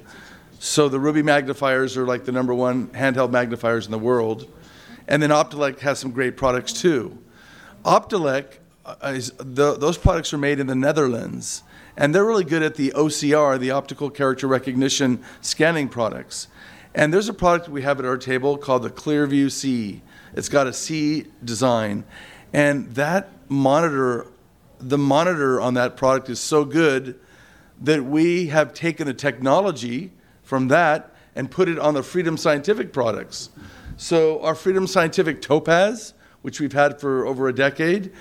So 0.59 0.89
the 0.89 1.01
Ruby 1.01 1.23
magnifiers 1.23 1.97
are 1.97 2.07
like 2.07 2.25
the 2.25 2.33
number 2.33 2.55
one 2.55 2.89
handheld 2.89 3.31
magnifiers 3.31 3.87
in 3.87 3.93
the 3.93 3.99
world, 3.99 4.49
and 5.09 5.23
then 5.23 5.31
Optelec 5.31 5.81
has 5.81 5.99
some 5.99 6.13
great 6.13 6.37
products 6.37 6.73
too. 6.73 7.19
Optelec 7.85 8.59
uh, 8.85 9.13
is 9.15 9.33
the, 9.39 9.77
those 9.77 9.99
products 9.99 10.33
are 10.33 10.39
made 10.39 10.61
in 10.61 10.67
the 10.69 10.75
Netherlands, 10.75 11.63
and 11.97 12.15
they're 12.15 12.25
really 12.25 12.45
good 12.45 12.63
at 12.63 12.77
the 12.77 12.93
OCR, 12.95 13.59
the 13.59 13.73
optical 13.73 14.09
character 14.09 14.47
recognition 14.47 15.23
scanning 15.41 15.89
products. 15.89 16.49
And 16.95 17.13
there's 17.13 17.29
a 17.29 17.35
product 17.35 17.69
we 17.69 17.83
have 17.83 17.99
at 17.99 18.05
our 18.05 18.19
table 18.19 18.57
called 18.57 18.83
the 18.83 18.91
Clearview 18.91 19.51
C. 19.51 20.03
It's 20.35 20.49
got 20.49 20.67
a 20.67 20.73
C 20.73 21.27
design, 21.45 22.05
and 22.53 22.95
that 22.95 23.31
monitor, 23.49 24.27
the 24.83 24.99
monitor 24.99 25.61
on 25.61 25.75
that 25.75 25.97
product 25.97 26.29
is 26.29 26.41
so 26.41 26.65
good 26.65 27.19
that 27.81 28.05
we 28.05 28.49
have 28.49 28.75
taken 28.75 29.07
the 29.07 29.15
technology 29.15 30.13
from 30.43 30.69
that 30.69 31.15
and 31.35 31.51
put 31.51 31.69
it 31.69 31.79
on 31.79 31.95
the 31.95 32.03
Freedom 32.03 32.37
Scientific 32.37 32.93
products. 32.93 33.51
So 33.97 34.43
our 34.43 34.55
Freedom 34.55 34.87
Scientific 34.87 35.41
Topaz, 35.41 36.15
which 36.43 36.61
we've 36.61 36.73
had 36.73 37.01
for 37.01 37.27
over 37.27 37.49
a 37.49 37.55
decade, 37.55 38.13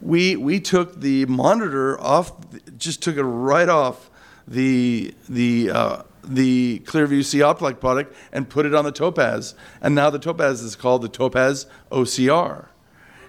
we 0.00 0.36
we 0.36 0.60
took 0.60 1.00
the 1.00 1.26
monitor 1.26 2.00
off, 2.00 2.32
just 2.76 3.02
took 3.02 3.16
it 3.16 3.22
right 3.22 3.68
off 3.68 4.10
the 4.46 5.14
the 5.28 5.70
uh, 5.70 6.02
the 6.22 6.80
Clearview 6.80 7.24
C 7.24 7.42
Optic 7.42 7.80
product 7.80 8.14
and 8.32 8.48
put 8.48 8.66
it 8.66 8.74
on 8.74 8.84
the 8.84 8.92
Topaz, 8.92 9.54
and 9.80 9.94
now 9.94 10.10
the 10.10 10.18
Topaz 10.18 10.62
is 10.62 10.76
called 10.76 11.02
the 11.02 11.08
Topaz 11.08 11.66
OCR. 11.90 12.68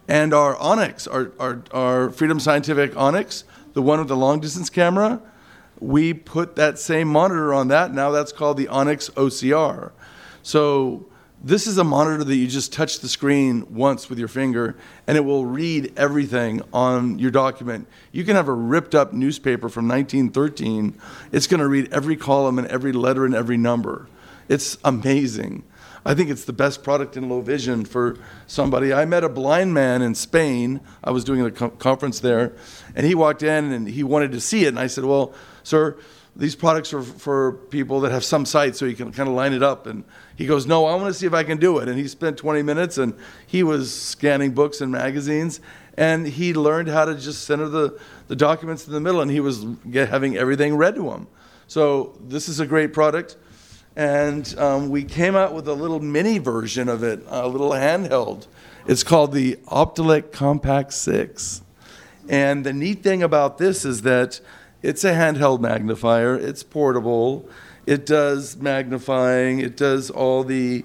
And 0.07 0.33
our 0.33 0.55
Onyx, 0.57 1.07
our, 1.07 1.31
our, 1.39 1.63
our 1.71 2.09
Freedom 2.11 2.39
Scientific 2.39 2.95
Onyx, 2.95 3.43
the 3.73 3.81
one 3.81 3.99
with 3.99 4.07
the 4.07 4.17
long 4.17 4.39
distance 4.39 4.69
camera, 4.69 5.21
we 5.79 6.13
put 6.13 6.55
that 6.55 6.79
same 6.79 7.07
monitor 7.07 7.53
on 7.53 7.67
that. 7.69 7.93
Now 7.93 8.11
that's 8.11 8.31
called 8.31 8.57
the 8.57 8.67
Onyx 8.67 9.09
OCR. 9.11 9.91
So 10.43 11.07
this 11.43 11.67
is 11.67 11.77
a 11.77 11.83
monitor 11.83 12.23
that 12.23 12.35
you 12.35 12.47
just 12.47 12.71
touch 12.71 12.99
the 12.99 13.07
screen 13.07 13.67
once 13.73 14.09
with 14.09 14.17
your 14.17 14.27
finger 14.27 14.75
and 15.05 15.17
it 15.17 15.21
will 15.21 15.45
read 15.45 15.93
everything 15.97 16.61
on 16.73 17.19
your 17.19 17.31
document. 17.31 17.87
You 18.11 18.23
can 18.23 18.35
have 18.35 18.47
a 18.47 18.53
ripped 18.53 18.95
up 18.95 19.13
newspaper 19.13 19.69
from 19.69 19.87
1913. 19.87 20.97
It's 21.31 21.47
going 21.47 21.59
to 21.59 21.67
read 21.67 21.93
every 21.93 22.15
column 22.15 22.57
and 22.57 22.67
every 22.67 22.93
letter 22.93 23.25
and 23.25 23.35
every 23.35 23.57
number. 23.57 24.07
It's 24.47 24.77
amazing. 24.83 25.63
I 26.05 26.13
think 26.13 26.29
it's 26.29 26.45
the 26.45 26.53
best 26.53 26.83
product 26.83 27.17
in 27.17 27.27
low 27.29 27.41
vision 27.41 27.83
for 27.83 28.17
somebody. 28.45 28.93
I 28.93 29.05
met 29.05 29.23
a 29.23 29.29
blind 29.29 29.73
man 29.73 30.03
in 30.03 30.13
Spain. 30.13 30.81
I 31.03 31.09
was 31.09 31.23
doing 31.23 31.41
a 31.41 31.49
co- 31.49 31.69
conference 31.69 32.19
there, 32.19 32.53
and 32.95 33.05
he 33.05 33.15
walked 33.15 33.41
in 33.41 33.71
and 33.71 33.87
he 33.87 34.03
wanted 34.03 34.31
to 34.33 34.39
see 34.39 34.65
it. 34.65 34.69
And 34.69 34.79
I 34.79 34.85
said, 34.85 35.03
Well, 35.05 35.33
sir, 35.63 35.97
these 36.35 36.55
products 36.55 36.93
are 36.93 37.01
for 37.01 37.53
people 37.69 38.01
that 38.01 38.11
have 38.11 38.23
some 38.23 38.45
sight 38.45 38.75
so 38.75 38.85
you 38.85 38.95
can 38.95 39.11
kind 39.11 39.27
of 39.27 39.35
line 39.35 39.53
it 39.53 39.63
up. 39.63 39.87
And 39.87 40.03
he 40.35 40.45
goes, 40.45 40.67
No, 40.67 40.85
I 40.85 40.93
want 40.95 41.07
to 41.07 41.13
see 41.13 41.25
if 41.25 41.33
I 41.33 41.43
can 41.43 41.57
do 41.57 41.79
it. 41.79 41.87
And 41.87 41.97
he 41.97 42.07
spent 42.07 42.37
20 42.37 42.61
minutes 42.61 42.97
and 42.99 43.15
he 43.47 43.63
was 43.63 43.93
scanning 43.93 44.51
books 44.51 44.81
and 44.81 44.91
magazines 44.91 45.59
and 45.97 46.27
he 46.27 46.53
learned 46.53 46.89
how 46.89 47.05
to 47.05 47.15
just 47.15 47.45
center 47.45 47.69
the, 47.69 47.97
the 48.27 48.35
documents 48.35 48.85
in 48.85 48.93
the 48.93 48.99
middle 48.99 49.21
and 49.21 49.31
he 49.31 49.39
was 49.39 49.63
get, 49.89 50.09
having 50.09 50.37
everything 50.37 50.75
read 50.75 50.95
to 50.95 51.09
him. 51.09 51.27
So 51.67 52.17
this 52.21 52.47
is 52.49 52.59
a 52.59 52.67
great 52.67 52.93
product. 52.93 53.37
And 53.95 54.53
um, 54.57 54.89
we 54.89 55.03
came 55.03 55.35
out 55.35 55.53
with 55.53 55.67
a 55.67 55.73
little 55.73 55.99
mini 55.99 56.37
version 56.37 56.89
of 56.89 57.03
it, 57.03 57.23
a 57.27 57.47
little 57.47 57.71
handheld. 57.71 58.47
It's 58.87 59.03
called 59.03 59.31
the 59.31 59.55
Optelec 59.67 60.31
Compact 60.31 60.93
6. 60.93 61.61
And 62.27 62.65
the 62.65 62.73
neat 62.73 63.03
thing 63.03 63.23
about 63.23 63.57
this 63.57 63.85
is 63.85 64.01
that 64.01 64.41
it's 64.81 65.03
a 65.03 65.13
handheld 65.13 65.61
magnifier, 65.61 66.35
it's 66.35 66.63
portable, 66.63 67.47
it 67.85 68.05
does 68.05 68.57
magnifying, 68.57 69.59
it 69.59 69.77
does 69.77 70.09
all 70.09 70.43
the 70.43 70.83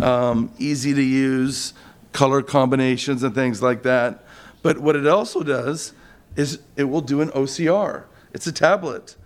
um, 0.00 0.50
easy 0.58 0.94
to 0.94 1.02
use 1.02 1.74
color 2.12 2.42
combinations 2.42 3.22
and 3.22 3.34
things 3.34 3.62
like 3.62 3.82
that. 3.82 4.24
But 4.62 4.78
what 4.78 4.96
it 4.96 5.06
also 5.06 5.42
does 5.42 5.92
is 6.36 6.60
it 6.76 6.84
will 6.84 7.00
do 7.00 7.20
an 7.20 7.30
OCR. 7.30 8.04
It's 8.32 8.46
a 8.46 8.52
tablet. 8.52 9.16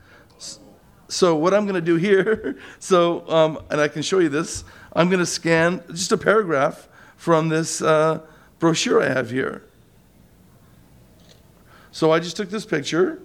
So 1.13 1.37
what 1.37 1.53
I'm 1.53 1.65
going 1.67 1.75
to 1.75 1.83
do 1.83 1.97
here, 1.97 2.57
so 2.79 3.29
um, 3.29 3.59
and 3.71 3.81
I 3.81 3.89
can 3.89 4.01
show 4.01 4.19
you 4.19 4.31
this. 4.31 4.65
I'm 4.95 5.09
going 5.09 5.21
to 5.21 5.27
scan 5.27 5.83
just 5.89 6.11
a 6.11 6.17
paragraph 6.17 6.89
from 7.17 7.51
this 7.51 7.83
uh, 7.83 8.21
brochure 8.59 9.03
I 9.03 9.09
have 9.09 9.31
here. 9.31 9.63
So 11.91 12.11
I 12.13 12.19
just 12.19 12.37
took 12.37 12.49
this 12.49 12.65
picture, 12.65 13.21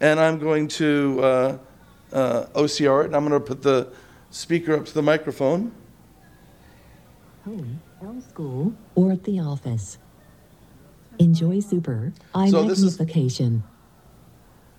and 0.00 0.18
I'm 0.18 0.40
going 0.40 0.66
to 0.82 1.20
uh, 1.22 1.58
uh, 2.12 2.46
OCR 2.56 3.02
it, 3.02 3.06
and 3.06 3.14
I'm 3.16 3.28
going 3.28 3.40
to 3.40 3.46
put 3.46 3.62
the 3.62 3.92
speaker 4.30 4.74
up 4.74 4.86
to 4.86 4.94
the 4.94 5.02
microphone. 5.02 5.70
home, 7.44 7.80
from 8.00 8.20
school, 8.20 8.72
or 8.96 9.12
at 9.12 9.22
the 9.22 9.38
office. 9.38 9.98
Enjoy 11.20 11.60
super 11.60 12.12
eye 12.34 12.50
So 12.50 12.64
this 12.64 12.82
is- 12.82 12.98
magnification. 12.98 13.62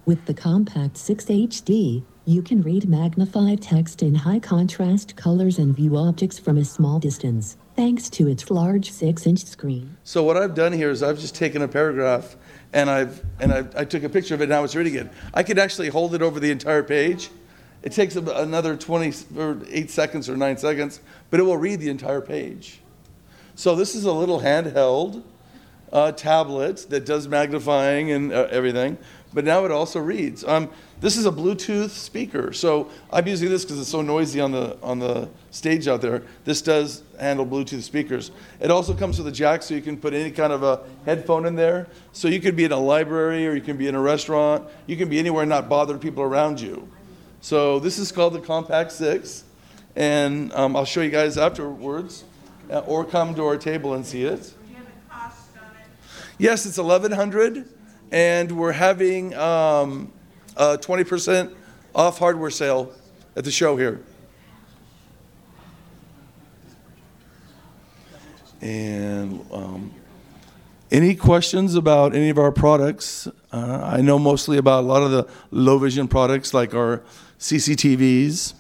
With 0.06 0.26
the 0.26 0.34
Compact 0.34 0.98
6 0.98 1.26
HD, 1.26 2.04
you 2.30 2.44
can 2.44 2.62
read 2.62 2.88
magnified 2.88 3.60
text 3.60 4.04
in 4.04 4.14
high 4.14 4.38
contrast 4.38 5.16
colors 5.16 5.58
and 5.58 5.76
view 5.76 5.98
objects 5.98 6.38
from 6.38 6.60
a 6.60 6.64
small 6.64 7.00
distance, 7.00 7.58
thanks 7.76 8.08
to 8.08 8.28
its 8.28 8.52
large 8.52 8.92
6 8.92 9.26
inch 9.26 9.44
screen. 9.44 9.98
So 10.04 10.24
what 10.24 10.38
I've 10.38 10.54
done 10.54 10.72
here 10.72 10.92
is 10.92 11.02
I've 11.02 11.18
just 11.18 11.34
taken 11.34 11.64
a 11.64 11.68
paragraph 11.68 12.38
and 12.72 12.88
I've 12.88 13.24
and 13.40 13.52
I've, 13.52 13.76
I 13.76 13.84
took 13.84 14.04
a 14.04 14.10
picture 14.10 14.36
of 14.36 14.42
it. 14.42 14.50
Now 14.50 14.64
it's 14.64 14.76
reading 14.76 14.94
it. 14.94 15.12
I 15.34 15.42
could 15.42 15.58
actually 15.58 15.90
hold 15.90 16.14
it 16.14 16.22
over 16.22 16.40
the 16.40 16.52
entire 16.52 16.84
page. 16.84 17.32
It 17.82 17.94
takes 17.94 18.16
another 18.16 18.78
20 18.78 19.14
or 19.36 19.58
eight 19.68 19.90
seconds 19.90 20.30
or 20.30 20.38
nine 20.38 20.58
seconds, 20.58 21.00
but 21.32 21.40
it 21.40 21.44
will 21.44 21.58
read 21.58 21.80
the 21.80 21.90
entire 21.90 22.22
page. 22.22 22.80
So 23.56 23.76
this 23.76 23.96
is 23.96 24.06
a 24.06 24.14
little 24.14 24.42
handheld 24.42 25.24
uh, 25.92 26.12
tablet 26.12 26.86
that 26.90 27.08
does 27.08 27.28
magnifying 27.28 28.12
and 28.12 28.32
uh, 28.32 28.48
everything, 28.52 29.00
but 29.34 29.46
now 29.46 29.66
it 29.66 29.72
also 29.72 30.00
reads. 30.00 30.44
Um, 30.44 30.70
this 31.02 31.16
is 31.16 31.26
a 31.26 31.32
Bluetooth 31.32 31.92
speaker, 31.92 32.52
so 32.52 32.90
I'm 33.12 33.26
using 33.28 33.50
this 33.50 33.64
because 33.64 33.80
it's 33.80 33.90
so 33.90 34.02
noisy 34.02 34.42
on 34.42 34.52
the 34.52 34.78
on 34.84 35.00
the 35.00 35.30
stage 35.52 35.88
out 35.88 36.02
there. 36.02 36.24
This 36.44 36.62
does 36.62 37.04
handle 37.20 37.46
Bluetooth 37.46 37.84
speakers. 37.84 38.32
It 38.60 38.70
also 38.70 38.94
comes 38.94 39.18
with 39.18 39.28
a 39.28 39.32
jack, 39.32 39.64
so 39.64 39.74
you 39.74 39.82
can 39.82 39.98
put 39.98 40.14
any 40.14 40.32
kind 40.32 40.52
of 40.52 40.64
a 40.64 40.82
headphone 41.06 41.46
in 41.46 41.56
there. 41.56 41.88
So 42.12 42.28
you 42.28 42.42
could 42.42 42.56
be 42.56 42.66
in 42.66 42.72
a 42.72 42.80
library, 42.80 43.48
or 43.48 43.56
you 43.56 43.62
can 43.62 43.78
be 43.78 43.88
in 43.88 43.96
a 43.96 44.02
restaurant. 44.02 44.68
You 44.88 44.98
can 44.98 45.10
be 45.10 45.20
anywhere 45.20 45.44
and 45.44 45.50
not 45.50 45.70
bother 45.70 45.98
people 45.98 46.24
around 46.24 46.60
you. 46.60 46.88
So 47.42 47.80
this 47.80 47.98
is 47.98 48.12
called 48.12 48.34
the 48.34 48.42
Compact 48.42 48.92
Six, 48.92 49.46
and 49.96 50.52
um, 50.54 50.76
I'll 50.76 50.86
show 50.86 51.02
you 51.02 51.12
guys 51.12 51.38
afterwards, 51.38 52.26
uh, 52.70 52.80
or 52.80 53.06
come 53.06 53.34
to 53.36 53.46
our 53.46 53.58
table 53.58 53.94
and 53.94 54.06
see 54.06 54.24
it. 54.24 54.54
Yes, 56.38 56.66
it's 56.66 56.78
1100 56.78 57.68
and 58.12 58.52
we're 58.52 58.72
having 58.72 59.36
um, 59.36 60.12
a 60.58 60.78
20% 60.78 61.54
off 61.96 62.20
hardware 62.20 62.50
sale 62.50 62.94
at 63.36 63.44
the 63.44 63.52
show 63.52 63.78
here. 63.78 64.02
And 68.62 69.46
um, 69.52 69.94
any 70.92 71.16
questions 71.16 71.76
about 71.76 72.14
any 72.14 72.30
of 72.30 72.38
our 72.38 72.52
products? 72.52 73.28
Uh, 73.52 73.82
I 73.84 74.02
know 74.02 74.20
mostly 74.20 74.58
about 74.58 74.84
a 74.84 74.88
lot 74.88 75.02
of 75.02 75.12
the 75.12 75.28
low 75.52 75.78
vision 75.78 76.08
products 76.08 76.54
like 76.54 76.74
our 76.74 77.02
CCTVs. 77.40 78.54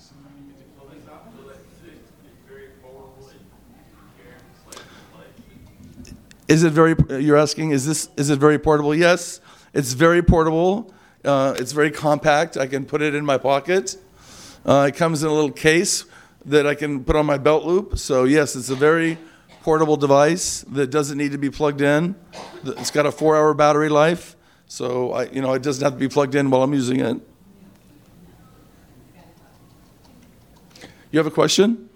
Is 6.48 6.64
it 6.64 6.72
very? 6.72 6.96
You're 7.22 7.38
asking, 7.38 7.72
is 7.72 7.86
this 7.86 8.10
is 8.18 8.32
it 8.32 8.40
very 8.40 8.58
portable? 8.58 8.96
Yes, 8.96 9.40
it's 9.72 9.94
very 9.94 10.24
portable. 10.24 10.92
Uh, 11.24 11.53
it's 11.57 11.74
very 11.74 11.91
compact. 11.91 12.55
I 12.55 12.67
can 12.67 12.86
put 12.86 13.01
it 13.01 13.13
in 13.13 13.26
my 13.26 13.38
pocket. 13.38 13.97
Uh, 14.65 14.88
it 14.89 14.95
comes 14.95 15.24
in 15.24 15.30
a 15.30 15.34
little 15.34 15.51
case 15.51 16.05
that 16.45 16.65
I 16.65 16.76
can 16.76 17.03
put 17.03 17.15
on 17.15 17.26
my 17.26 17.38
belt 17.38 17.65
loop. 17.65 17.97
So 17.97 18.24
yes, 18.24 18.55
it's 18.55 18.70
a 18.70 18.76
very 18.76 19.17
portable 19.61 19.97
device 19.97 20.61
that 20.70 20.89
doesn't 20.89 21.17
need 21.17 21.34
to 21.34 21.38
be 21.38 21.49
plugged 21.49 21.82
in. 21.82 22.15
It's 22.63 22.91
got 22.91 23.05
a 23.05 23.11
four-hour 23.11 23.53
battery 23.53 23.89
life, 23.89 24.36
so 24.67 25.11
I, 25.11 25.26
you 25.26 25.41
know 25.41 25.53
it 25.53 25.61
doesn't 25.61 25.84
have 25.84 25.93
to 25.93 25.99
be 25.99 26.07
plugged 26.07 26.36
in 26.36 26.49
while 26.49 26.63
I'm 26.63 26.74
using 26.74 27.01
it. 27.01 27.17
You 31.11 31.20
have 31.20 31.28
a 31.28 31.32
question? 31.32 31.89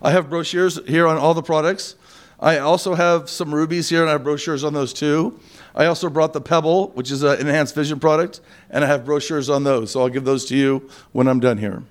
I 0.00 0.10
have 0.10 0.30
brochures 0.30 0.80
here 0.86 1.06
on 1.06 1.18
all 1.18 1.34
the 1.34 1.42
products. 1.42 1.96
I 2.40 2.58
also 2.58 2.94
have 2.94 3.30
some 3.30 3.54
rubies 3.54 3.88
here, 3.88 4.00
and 4.00 4.08
I 4.08 4.12
have 4.12 4.24
brochures 4.24 4.64
on 4.64 4.72
those 4.72 4.92
too. 4.92 5.38
I 5.74 5.86
also 5.86 6.10
brought 6.10 6.32
the 6.32 6.40
Pebble, 6.40 6.88
which 6.90 7.10
is 7.10 7.22
an 7.22 7.40
enhanced 7.40 7.74
vision 7.74 7.98
product, 7.98 8.40
and 8.70 8.84
I 8.84 8.86
have 8.86 9.04
brochures 9.04 9.48
on 9.48 9.64
those. 9.64 9.92
So 9.92 10.00
I'll 10.00 10.08
give 10.08 10.24
those 10.24 10.44
to 10.46 10.56
you 10.56 10.88
when 11.12 11.26
I'm 11.28 11.40
done 11.40 11.58
here. 11.58 11.82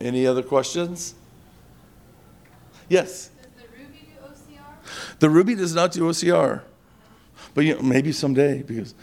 Any 0.00 0.26
other 0.26 0.42
questions? 0.42 1.14
Yes. 2.88 3.30
Does 3.30 3.46
the 3.56 3.68
Ruby 3.78 4.06
do 4.06 4.28
OCR? 4.28 5.18
The 5.18 5.30
Ruby 5.30 5.54
does 5.54 5.74
not 5.74 5.92
do 5.92 6.02
OCR, 6.02 6.62
but 7.54 7.64
you 7.64 7.74
know, 7.74 7.82
maybe 7.82 8.12
someday 8.12 8.62
because 8.62 8.94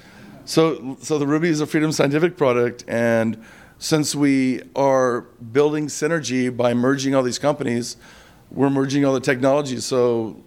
so 0.46 0.98
so 1.02 1.18
the 1.18 1.26
Ruby 1.26 1.50
is 1.50 1.62
a 1.62 1.66
Freedom 1.66 1.92
Scientific 1.92 2.38
product, 2.38 2.86
and 2.88 3.44
since 3.80 4.14
we 4.14 4.62
are 4.76 5.22
building 5.22 5.88
synergy 5.88 6.56
by 6.56 6.76
merging 6.76 7.16
all 7.16 7.24
these 7.24 7.40
companies, 7.40 7.98
we're 8.52 8.70
merging 8.70 9.04
all 9.04 9.14
the 9.14 9.20
technologies. 9.20 9.86
So 9.86 10.44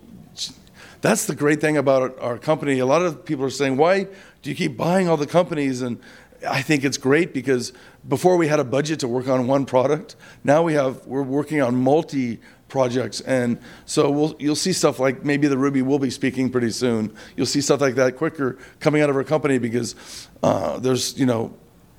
that's 1.05 1.27
the 1.27 1.35
great 1.35 1.61
thing 1.61 1.77
about 1.77 2.19
our 2.19 2.39
company. 2.39 2.79
A 2.79 2.87
lot 2.87 3.03
of 3.03 3.27
people 3.27 3.45
are 3.45 3.51
saying, 3.51 3.77
why 3.77 4.05
do 4.41 4.51
you 4.51 4.57
keep 4.57 4.75
buying 4.75 5.07
all 5.07 5.19
the 5.19 5.27
companies? 5.27 5.83
And 5.83 6.01
I 6.49 6.63
think 6.63 6.83
it's 6.83 6.97
great 6.97 7.35
because 7.35 7.75
before 8.09 8.39
we 8.39 8.49
had 8.49 8.59
a 8.59 8.65
budget 8.65 9.01
to 9.01 9.09
work 9.09 9.29
on 9.29 9.47
one 9.47 9.67
product. 9.67 10.17
Now 10.45 10.63
we 10.63 10.73
have 10.73 11.07
we're 11.07 11.23
working 11.23 11.61
on 11.61 11.77
multi 11.77 12.41
projects, 12.69 13.21
and 13.21 13.59
so 13.85 14.11
we'll 14.11 14.35
you'll 14.39 14.57
see 14.57 14.73
stuff 14.73 14.99
like 14.99 15.27
maybe 15.27 15.47
the 15.47 15.59
Ruby 15.59 15.83
will 15.83 15.99
be 15.99 16.09
speaking 16.09 16.49
pretty 16.49 16.71
soon. 16.71 17.15
You'll 17.37 17.45
see 17.45 17.61
stuff 17.61 17.83
like 17.83 17.97
that 17.97 18.17
quicker 18.17 18.57
coming 18.81 19.03
out 19.03 19.11
of 19.11 19.17
our 19.17 19.25
company 19.25 19.59
because 19.59 19.95
uh, 20.43 20.79
there's 20.79 21.19
you 21.19 21.27
know 21.27 21.55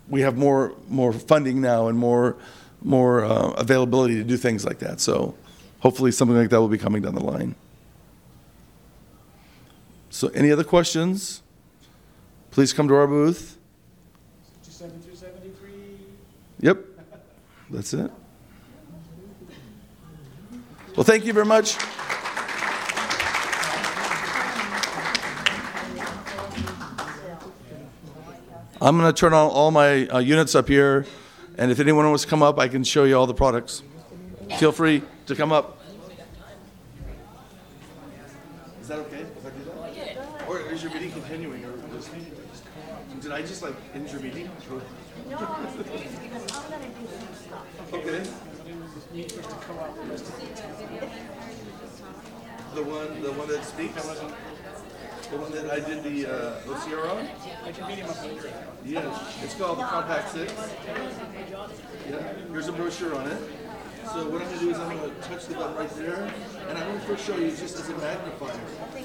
we 0.10 0.22
have 0.22 0.36
more 0.36 0.74
more 0.88 1.14
funding 1.14 1.62
now 1.62 1.89
and 1.89 1.97
more 1.97 2.38
more 2.82 3.24
uh, 3.24 3.51
availability 3.51 4.16
to 4.16 4.24
do 4.24 4.36
things 4.36 4.66
like 4.66 4.80
that. 4.80 4.99
So 4.99 5.36
hopefully 5.80 6.12
something 6.12 6.36
like 6.36 6.49
that 6.49 6.60
will 6.60 6.70
be 6.70 6.80
coming 6.80 7.03
down 7.03 7.14
the 7.14 7.24
line. 7.24 7.53
So 10.16 10.30
any 10.30 10.49
other 10.49 10.63
questions? 10.63 11.43
Please 12.49 12.72
come 12.72 12.88
to 12.88 12.95
our 12.95 13.05
booth. 13.05 13.57
67 14.63 15.01
through 15.01 15.13
73. 15.13 15.72
Yep, 16.61 16.86
that's 17.70 17.93
it. 17.93 18.09
Well, 20.95 21.03
thank 21.03 21.26
you 21.26 21.34
very 21.34 21.45
much. 21.45 21.76
I'm 28.82 28.97
going 28.97 29.13
to 29.13 29.20
turn 29.20 29.34
on 29.34 29.49
all 29.49 29.72
my 29.72 30.07
uh, 30.07 30.20
units 30.20 30.55
up 30.55 30.70
here, 30.70 31.05
and 31.57 31.72
if 31.72 31.82
anyone 31.82 32.07
wants 32.07 32.24
to 32.24 32.30
come 32.30 32.41
up, 32.41 32.57
I 32.57 32.70
can 32.70 32.86
show 32.86 33.03
you 33.03 33.18
all 33.18 33.28
the 33.28 33.34
products. 33.34 33.84
Feel 34.59 34.72
free 34.72 35.01
to 35.26 35.36
come 35.36 35.51
up. 35.51 35.82
Is 38.86 38.89
that 38.89 38.99
okay? 38.99 39.22
If 39.22 39.43
I 39.43 39.49
do 39.49 39.63
that? 39.66 39.76
Or 40.47 40.59
is 40.59 40.84
your 40.84 40.93
meeting 40.93 41.11
continuing, 41.11 41.66
or 41.66 41.72
is- 41.97 42.07
just 43.45 43.61
like 43.61 43.75
end 43.93 44.09
your 44.11 44.21
meeting? 44.21 44.49
Okay. 47.93 48.23
The 52.73 52.83
one, 52.83 53.21
the 53.21 53.31
one 53.31 53.47
that 53.47 53.63
speaks? 53.63 54.03
The 55.29 55.37
one 55.37 55.51
that 55.53 55.71
I 55.71 55.79
did 55.79 56.03
the 56.03 56.27
uh, 56.27 56.61
OCR 56.61 57.09
on? 57.09 57.27
I 57.65 57.71
can 57.71 57.87
meet 57.87 57.99
him 57.99 58.09
up 58.09 58.23
later. 58.23 58.53
Yes, 58.83 59.37
it's 59.43 59.55
called 59.55 59.79
the 59.79 59.83
Compact 59.83 60.29
Six. 60.31 60.53
Yeah, 62.09 62.33
here's 62.51 62.67
a 62.67 62.71
brochure 62.71 63.15
on 63.15 63.27
it. 63.27 63.64
So 64.14 64.30
what 64.30 64.41
I'm 64.41 64.47
gonna 64.47 64.60
do 64.60 64.70
is 64.70 64.78
I'm 64.78 64.95
gonna 64.95 65.14
touch 65.22 65.47
the 65.47 65.56
button 65.56 65.76
right 65.76 65.89
there, 65.97 66.32
and 66.70 66.78
I'm 66.78 66.88
gonna 66.88 66.99
first 67.01 67.26
show 67.26 67.36
you 67.38 67.49
just 67.49 67.76
as 67.76 67.89
a 67.89 67.97
magnifier. 67.97 68.60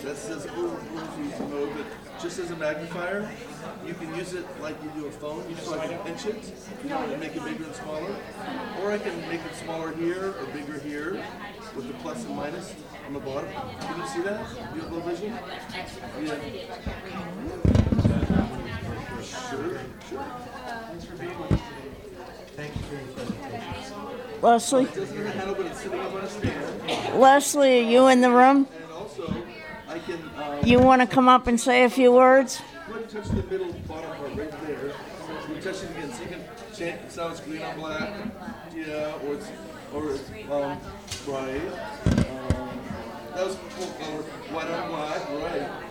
That 0.04 0.16
says 0.16 0.46
over 0.46 0.76
overview 0.76 1.50
mode, 1.50 1.72
but 1.74 1.86
just 2.20 2.38
as 2.38 2.50
a 2.50 2.56
magnifier, 2.56 3.28
you 3.86 3.94
can 3.94 4.14
use 4.14 4.34
it 4.34 4.44
like 4.60 4.76
you 4.82 4.90
do 5.00 5.06
a 5.06 5.10
phone, 5.10 5.48
You 5.48 5.56
so 5.56 5.78
I 5.78 5.88
can 5.88 5.98
pinch 6.00 6.26
it, 6.26 6.52
and 6.84 7.18
make 7.20 7.34
it 7.34 7.42
bigger 7.42 7.64
and 7.64 7.74
smaller. 7.74 8.14
Or 8.82 8.92
I 8.92 8.98
can 8.98 9.18
make 9.28 9.40
it 9.40 9.54
smaller 9.56 9.92
here 9.94 10.34
or 10.38 10.46
bigger 10.52 10.78
here 10.78 11.24
with 11.74 11.88
the 11.88 11.94
plus 11.94 12.24
and 12.26 12.36
minus 12.36 12.74
on 13.06 13.14
the 13.14 13.20
bottom. 13.20 13.50
Can 13.80 14.00
you 14.00 14.06
see 14.06 14.20
that? 14.22 14.46
You 14.74 14.82
have 14.82 14.92
low 14.92 15.00
vision? 15.00 15.32
Yeah. 15.32 16.36
Sure, 19.50 19.80
sure. 20.08 20.24
Thanks 20.88 21.04
for 21.04 21.16
being 21.16 21.40
with 21.40 21.52
us. 21.52 21.60
Thank 22.54 22.76
you 22.76 22.82
for 22.82 22.94
your 22.94 23.06
presentation. 23.14 24.29
Leslie? 24.42 24.88
Leslie, 27.14 27.80
are 27.80 27.90
you 27.90 28.08
in 28.08 28.20
the 28.20 28.30
room? 28.30 28.66
You 30.64 30.78
want 30.78 31.02
to 31.02 31.06
come 31.06 31.28
up 31.28 31.46
and 31.46 31.60
say 31.60 31.84
a 31.84 31.90
few 31.90 32.12
words? 32.12 32.60
Go 32.88 32.94
ahead 32.94 33.02
and 33.02 33.10
touch 33.10 33.28
the 33.28 33.42
middle 33.42 33.72
bottom 33.86 34.10
part 34.16 34.36
right 34.36 34.66
there. 34.66 34.92
You 35.48 35.60
touch 35.60 35.82
it 35.82 35.90
again, 35.90 36.12
so 36.12 36.22
you 36.22 36.28
can 36.28 36.40
change, 36.74 36.98
so 37.08 37.28
it's 37.28 37.40
green 37.40 37.62
on 37.62 37.76
black. 37.78 38.10
Yeah, 38.74 39.18
or 39.24 39.34
it's, 39.34 39.48
or 39.92 40.10
it's, 40.12 40.30
um, 40.50 40.78
right. 41.26 41.60
Um, 42.06 42.80
that 43.34 43.46
was 43.46 43.56
full 43.56 43.92
color, 43.92 44.22
white 44.52 44.70
on 44.70 44.88
black, 44.90 45.28
right. 45.28 45.89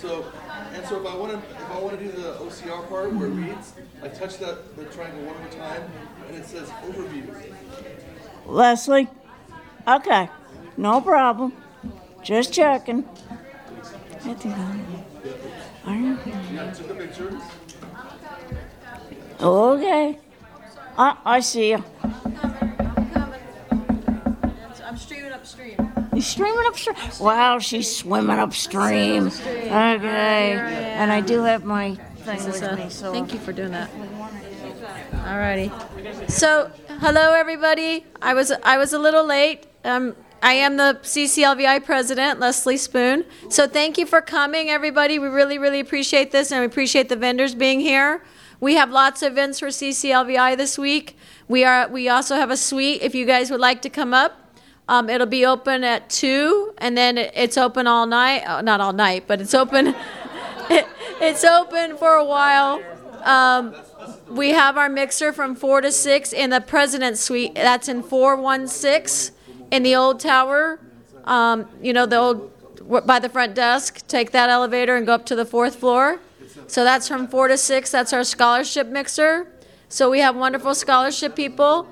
So, 0.00 0.30
and 0.74 0.86
so 0.86 1.00
if 1.00 1.06
I 1.06 1.16
want 1.16 1.32
to, 1.32 1.38
if 1.38 1.70
I 1.70 1.78
want 1.80 1.98
to 1.98 2.04
do 2.04 2.12
the 2.12 2.32
OCR 2.34 2.88
part 2.88 3.12
where 3.14 3.28
it 3.28 3.30
reads, 3.30 3.72
I 4.02 4.08
touch 4.08 4.38
that, 4.38 4.76
the 4.76 4.84
triangle 4.84 5.24
one 5.24 5.38
more 5.38 5.48
time, 5.52 5.82
and 6.28 6.36
it 6.36 6.44
says 6.44 6.68
overview. 6.68 7.54
Leslie? 8.46 9.08
Okay, 9.88 10.28
no 10.76 11.00
problem. 11.00 11.52
Just 12.22 12.52
checking. 12.52 13.04
I 14.24 14.34
think 14.34 14.56
I'm- 14.58 15.04
Are 15.86 16.74
took 16.74 16.90
a 16.90 16.94
picture. 16.94 17.40
Okay. 19.40 20.18
I, 20.98 21.16
I 21.24 21.40
see 21.40 21.70
you. 21.70 21.84
I'm 24.84 24.96
streaming 24.96 25.32
upstream. 25.32 25.85
You 26.16 26.22
streaming 26.22 26.64
upstream? 26.66 26.96
Wow, 27.20 27.58
she's 27.58 27.94
swimming 27.94 28.38
upstream. 28.38 29.26
Okay. 29.26 30.52
And 30.96 31.12
I 31.12 31.20
do 31.20 31.42
have 31.42 31.62
my 31.66 31.94
thing 31.94 32.42
with 32.42 32.78
me, 32.78 32.88
so. 32.88 33.12
Thank 33.12 33.34
you 33.34 33.38
for 33.38 33.52
doing 33.52 33.72
that. 33.72 33.90
Alrighty. 35.12 35.70
So, 36.30 36.72
hello 37.00 37.34
everybody. 37.34 38.06
I 38.22 38.32
was 38.32 38.50
I 38.50 38.78
was 38.78 38.94
a 38.94 38.98
little 38.98 39.26
late. 39.26 39.66
Um, 39.84 40.16
I 40.42 40.54
am 40.54 40.78
the 40.78 40.98
CCLVI 41.02 41.84
president, 41.84 42.40
Leslie 42.40 42.78
Spoone. 42.78 43.26
So 43.50 43.68
thank 43.68 43.98
you 43.98 44.06
for 44.06 44.22
coming, 44.22 44.70
everybody. 44.70 45.18
We 45.18 45.28
really, 45.28 45.58
really 45.58 45.80
appreciate 45.80 46.30
this, 46.30 46.50
and 46.50 46.60
we 46.60 46.66
appreciate 46.66 47.10
the 47.10 47.16
vendors 47.16 47.54
being 47.54 47.80
here. 47.80 48.22
We 48.58 48.76
have 48.76 48.90
lots 48.90 49.20
of 49.22 49.32
events 49.32 49.58
for 49.58 49.66
CCLVI 49.66 50.56
this 50.56 50.78
week. 50.78 51.18
We 51.46 51.64
are 51.64 51.88
we 51.88 52.08
also 52.08 52.36
have 52.36 52.50
a 52.50 52.56
suite 52.56 53.02
if 53.02 53.14
you 53.14 53.26
guys 53.26 53.50
would 53.50 53.60
like 53.60 53.82
to 53.82 53.90
come 53.90 54.14
up. 54.14 54.45
Um, 54.88 55.10
it'll 55.10 55.26
be 55.26 55.44
open 55.44 55.82
at 55.82 56.08
two, 56.08 56.72
and 56.78 56.96
then 56.96 57.18
it's 57.18 57.58
open 57.58 57.86
all 57.86 58.06
night. 58.06 58.44
Oh, 58.46 58.60
not 58.60 58.80
all 58.80 58.92
night, 58.92 59.24
but 59.26 59.40
it's 59.40 59.54
open. 59.54 59.96
it's 61.20 61.44
open 61.44 61.96
for 61.96 62.14
a 62.14 62.24
while. 62.24 62.80
Um, 63.24 63.74
we 64.28 64.50
have 64.50 64.76
our 64.76 64.88
mixer 64.88 65.32
from 65.32 65.56
four 65.56 65.80
to 65.80 65.90
six 65.90 66.32
in 66.32 66.50
the 66.50 66.60
president's 66.60 67.20
suite. 67.20 67.54
That's 67.54 67.88
in 67.88 68.02
four 68.02 68.36
one 68.36 68.68
six 68.68 69.32
in 69.72 69.82
the 69.82 69.96
old 69.96 70.20
tower. 70.20 70.78
Um, 71.24 71.68
you 71.82 71.92
know 71.92 72.06
the 72.06 72.16
old 72.16 72.52
by 73.06 73.18
the 73.18 73.28
front 73.28 73.54
desk. 73.56 74.06
Take 74.06 74.30
that 74.30 74.50
elevator 74.50 74.96
and 74.96 75.04
go 75.04 75.14
up 75.14 75.26
to 75.26 75.34
the 75.34 75.44
fourth 75.44 75.76
floor. 75.76 76.20
So 76.68 76.84
that's 76.84 77.08
from 77.08 77.26
four 77.26 77.48
to 77.48 77.56
six. 77.58 77.90
That's 77.90 78.12
our 78.12 78.24
scholarship 78.24 78.86
mixer. 78.88 79.48
So 79.88 80.10
we 80.10 80.20
have 80.20 80.36
wonderful 80.36 80.74
scholarship 80.74 81.34
people. 81.34 81.88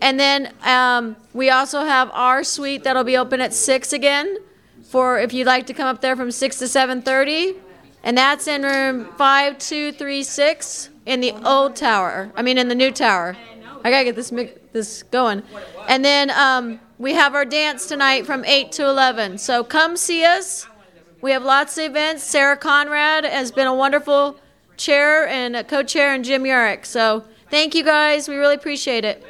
And 0.00 0.18
then 0.18 0.54
um, 0.62 1.16
we 1.32 1.50
also 1.50 1.84
have 1.84 2.10
our 2.12 2.44
suite 2.44 2.84
that'll 2.84 3.04
be 3.04 3.16
open 3.16 3.40
at 3.40 3.52
six 3.52 3.92
again, 3.92 4.38
for 4.84 5.18
if 5.18 5.32
you'd 5.32 5.46
like 5.46 5.66
to 5.66 5.74
come 5.74 5.86
up 5.86 6.00
there 6.00 6.16
from 6.16 6.30
six 6.30 6.58
to 6.60 6.68
seven 6.68 7.02
thirty, 7.02 7.54
and 8.02 8.16
that's 8.16 8.46
in 8.46 8.62
room 8.62 9.08
five 9.16 9.58
two 9.58 9.92
three 9.92 10.22
six 10.22 10.90
in 11.04 11.20
the 11.20 11.32
old 11.44 11.74
tower. 11.76 12.30
I 12.36 12.42
mean, 12.42 12.58
in 12.58 12.68
the 12.68 12.74
new 12.74 12.90
tower. 12.90 13.36
I 13.84 13.90
gotta 13.90 14.04
get 14.04 14.16
this 14.16 14.32
this 14.72 15.02
going. 15.04 15.42
And 15.88 16.04
then 16.04 16.30
um, 16.30 16.80
we 16.98 17.14
have 17.14 17.34
our 17.34 17.44
dance 17.44 17.86
tonight 17.86 18.26
from 18.26 18.44
eight 18.44 18.72
to 18.72 18.88
eleven. 18.88 19.38
So 19.38 19.64
come 19.64 19.96
see 19.96 20.24
us. 20.24 20.66
We 21.20 21.32
have 21.32 21.42
lots 21.42 21.78
of 21.78 21.84
events. 21.84 22.22
Sarah 22.22 22.56
Conrad 22.56 23.24
has 23.24 23.50
been 23.50 23.66
a 23.66 23.74
wonderful 23.74 24.38
chair 24.76 25.26
and 25.26 25.66
co-chair, 25.66 26.14
and 26.14 26.24
Jim 26.24 26.44
Yurick. 26.44 26.86
So 26.86 27.24
thank 27.50 27.74
you 27.74 27.84
guys. 27.84 28.28
We 28.28 28.36
really 28.36 28.54
appreciate 28.54 29.04
it. 29.04 29.24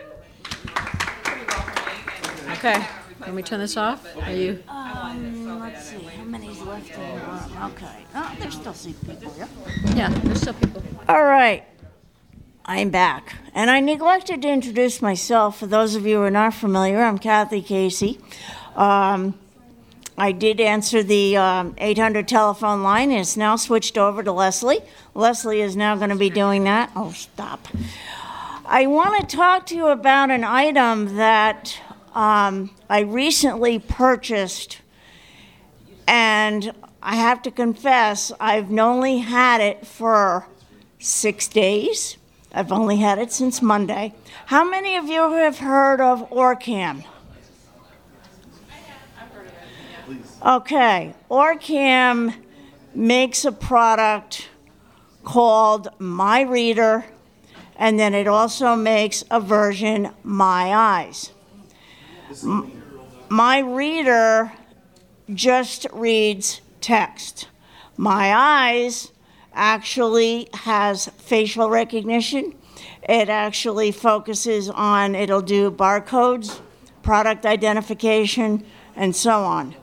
Okay. 2.59 2.85
Can 3.23 3.37
we 3.37 3.43
turn 3.45 3.61
this 3.61 3.77
off? 3.77 4.05
Are 4.17 4.33
you? 4.33 4.61
Um, 4.67 5.61
let's 5.61 5.91
see, 5.91 5.99
how 5.99 6.25
many's 6.25 6.61
left 6.63 6.91
in 6.91 7.01
the 7.01 7.25
room? 7.25 7.71
Okay. 7.71 8.05
Oh, 8.17 8.37
there's 8.41 8.55
still 8.55 8.75
some 8.75 8.95
people 8.95 9.31
here. 9.31 9.49
Yeah, 9.95 10.09
there's 10.09 10.41
still 10.41 10.55
people. 10.55 10.83
All 11.09 11.25
right. 11.25 11.65
I'm 12.65 12.91
back. 12.91 13.37
And 13.55 13.71
I 13.71 13.79
neglected 13.79 14.43
to 14.43 14.49
introduce 14.49 15.01
myself. 15.01 15.61
For 15.61 15.69
those 15.69 15.95
of 15.95 16.05
you 16.05 16.17
who 16.17 16.23
are 16.23 16.33
not 16.33 16.53
familiar, 16.53 17.01
I'm 17.01 17.19
Kathy 17.19 17.63
Casey. 17.63 18.19
Um, 18.75 19.39
I 20.17 20.33
did 20.33 20.61
answer 20.61 21.05
the 21.05 21.37
um, 21.37 21.77
800 21.79 22.27
telephone 22.27 22.83
line, 22.83 23.13
and 23.13 23.21
it's 23.21 23.37
now 23.37 23.55
switched 23.55 23.97
over 23.97 24.25
to 24.25 24.33
Leslie. 24.33 24.81
Leslie 25.15 25.61
is 25.61 25.77
now 25.77 25.95
going 25.95 26.11
to 26.11 26.17
be 26.17 26.29
doing 26.29 26.65
that. 26.65 26.91
Oh, 26.97 27.13
stop. 27.13 27.69
I 28.67 28.89
want 28.89 29.21
to 29.21 29.37
talk 29.37 29.67
to 29.67 29.77
you 29.77 29.87
about 29.87 30.33
an 30.33 30.43
item 30.43 31.15
that 31.17 31.81
um, 32.19 32.71
I 32.91 33.03
recently 33.03 33.79
purchased, 33.79 34.81
and 36.09 36.73
I 37.01 37.15
have 37.15 37.43
to 37.43 37.53
confess, 37.53 38.33
I've 38.41 38.77
only 38.77 39.19
had 39.19 39.61
it 39.61 39.87
for 39.87 40.49
six 40.99 41.47
days. 41.47 42.17
I've 42.53 42.73
only 42.73 42.97
had 42.97 43.21
it 43.21 43.31
since 43.31 43.63
Monday. 43.63 44.15
How 44.47 44.69
many 44.69 44.97
of 44.97 45.07
you 45.07 45.31
have 45.31 45.59
heard 45.59 46.01
of 46.01 46.29
Orcam? 46.31 47.05
Okay, 50.45 51.15
Orcam 51.31 52.35
makes 52.97 53.45
a 53.45 53.53
product 53.53 54.49
called 55.23 55.87
My 56.01 56.41
Reader, 56.41 57.05
and 57.77 57.97
then 57.97 58.13
it 58.13 58.27
also 58.27 58.75
makes 58.75 59.23
a 59.31 59.39
version 59.39 60.11
My 60.25 60.75
Eyes. 60.75 61.31
My 63.29 63.59
Reader 63.59 64.53
just 65.33 65.87
reads 65.93 66.61
text. 66.81 67.49
My 67.97 68.35
Eyes 68.35 69.13
actually 69.53 70.49
has 70.55 71.07
facial 71.19 71.69
recognition. 71.69 72.55
It 73.03 73.29
actually 73.29 73.93
focuses 73.93 74.69
on, 74.69 75.15
it'll 75.15 75.43
do 75.43 75.71
barcodes, 75.71 76.61
product 77.03 77.47
identification, 77.47 78.65
and 78.95 79.15
so 79.17 79.43
on. 79.43 79.75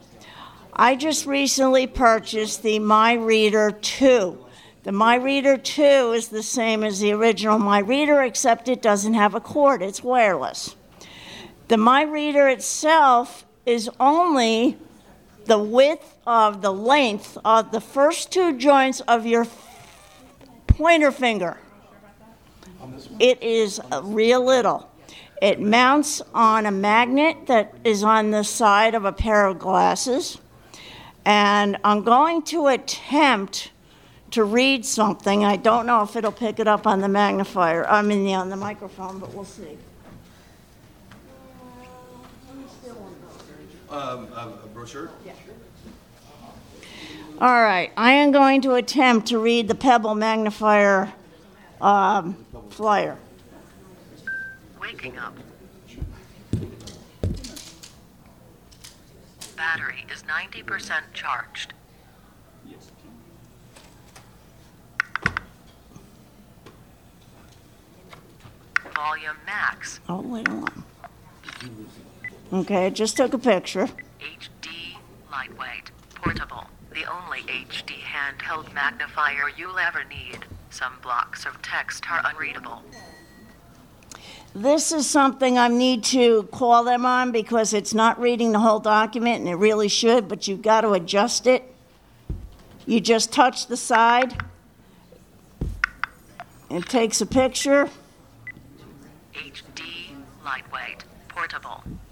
I 0.74 0.96
just 0.96 1.26
recently 1.26 1.88
purchased 1.88 2.62
the 2.62 2.80
My 2.80 3.14
Reader 3.14 3.72
2. 3.72 4.46
The 4.84 4.92
My 4.92 5.16
Reader 5.16 5.58
2 5.58 5.82
is 6.14 6.28
the 6.28 6.44
same 6.44 6.84
as 6.84 7.00
the 7.00 7.12
original 7.12 7.58
My 7.58 7.80
Reader, 7.80 8.22
except 8.22 8.68
it 8.68 8.82
doesn't 8.82 9.16
have 9.16 9.34
a 9.34 9.40
cord, 9.40 9.82
it's 9.82 10.04
wireless. 10.04 10.76
The 11.68 11.78
My 11.78 12.04
Reader 12.04 12.48
itself 12.48 13.46
is 13.66 13.90
only 14.00 14.78
the 15.46 15.58
width 15.58 16.16
of 16.28 16.62
the 16.62 16.72
length 16.72 17.40
of 17.44 17.72
the 17.72 17.82
first 17.82 18.32
two 18.32 18.58
joints 18.58 19.02
of 19.02 19.26
your 19.26 19.48
pointer 20.68 21.12
finger. 21.12 21.58
It 23.20 23.42
is 23.42 23.82
real 24.04 24.46
little. 24.46 24.90
It 25.42 25.60
mounts 25.60 26.22
on 26.36 26.68
a 26.68 26.72
magnet 26.72 27.48
that 27.48 27.74
is 27.84 28.04
on 28.04 28.30
the 28.30 28.44
side 28.44 28.94
of 28.94 29.06
a 29.06 29.12
pair 29.12 29.48
of 29.48 29.58
glasses. 29.58 30.38
And 31.26 31.78
I'm 31.84 32.04
going 32.04 32.44
to 32.44 32.68
attempt 32.68 33.72
to 34.32 34.44
read 34.44 34.86
something. 34.86 35.44
I 35.44 35.56
don't 35.56 35.88
know 35.88 36.04
if 36.04 36.16
it'll 36.16 36.32
pick 36.32 36.60
it 36.60 36.68
up 36.68 36.86
on 36.86 37.02
the 37.02 37.10
magnifier, 37.10 37.88
I 37.88 38.04
mean, 38.04 38.36
on 38.36 38.50
the 38.50 38.56
microphone, 38.56 39.18
but 39.18 39.34
we'll 39.34 39.46
see. 39.46 39.78
Um, 43.96 44.28
a 44.36 44.68
brochure? 44.74 45.10
All 47.40 47.62
right, 47.62 47.94
I 47.96 48.12
am 48.12 48.34
going 48.34 48.62
to 48.64 48.74
attempt 48.74 49.28
to 49.28 49.40
read 49.40 49.70
the 49.70 49.76
Pebble 49.76 50.16
magnifier 50.16 51.14
um, 51.80 52.46
flyer. 52.72 53.18
Waking 54.82 55.18
up. 55.18 55.38
Battery 59.56 60.06
is 60.14 60.24
90% 60.24 61.02
charged. 61.14 61.74
Volume 68.94 69.38
max. 69.46 70.02
Oh, 70.10 70.20
wait 70.20 70.50
on. 70.50 70.84
Okay, 72.54 72.86
I 72.86 72.90
just 72.90 73.18
took 73.18 73.34
a 73.34 73.38
picture. 73.38 73.88
HD 74.20 74.98
lightweight. 75.32 75.92
Portable. 76.14 76.66
The 76.94 77.06
only 77.12 77.40
HD 77.40 77.98
handheld 78.00 78.72
magnifier 78.74 79.50
you'll 79.58 79.80
ever 79.80 80.04
need. 80.06 80.46
Some 80.70 80.94
blocks 81.02 81.46
of 81.46 81.62
text 81.62 82.10
are 82.12 82.22
unreadable. 82.24 82.84
This 84.54 84.92
is 84.92 85.10
something 85.10 85.58
I 85.58 85.68
need 85.68 86.04
to 86.06 86.44
call 86.44 86.86
them 86.86 87.06
on 87.06 87.32
because 87.32 87.74
it's 87.74 87.94
not 87.94 88.20
reading 88.20 88.54
the 88.54 88.60
whole 88.60 88.80
document 88.80 89.40
and 89.40 89.50
it 89.50 89.56
really 89.56 89.90
should, 89.90 90.30
but 90.30 90.48
you've 90.48 90.62
got 90.62 90.82
to 90.82 90.92
adjust 90.92 91.48
it. 91.48 91.74
You 92.86 93.02
just 93.02 93.34
touch 93.34 93.68
the 93.68 93.76
side. 93.76 94.42
It 96.70 96.86
takes 96.88 97.20
a 97.20 97.26
picture. 97.26 97.90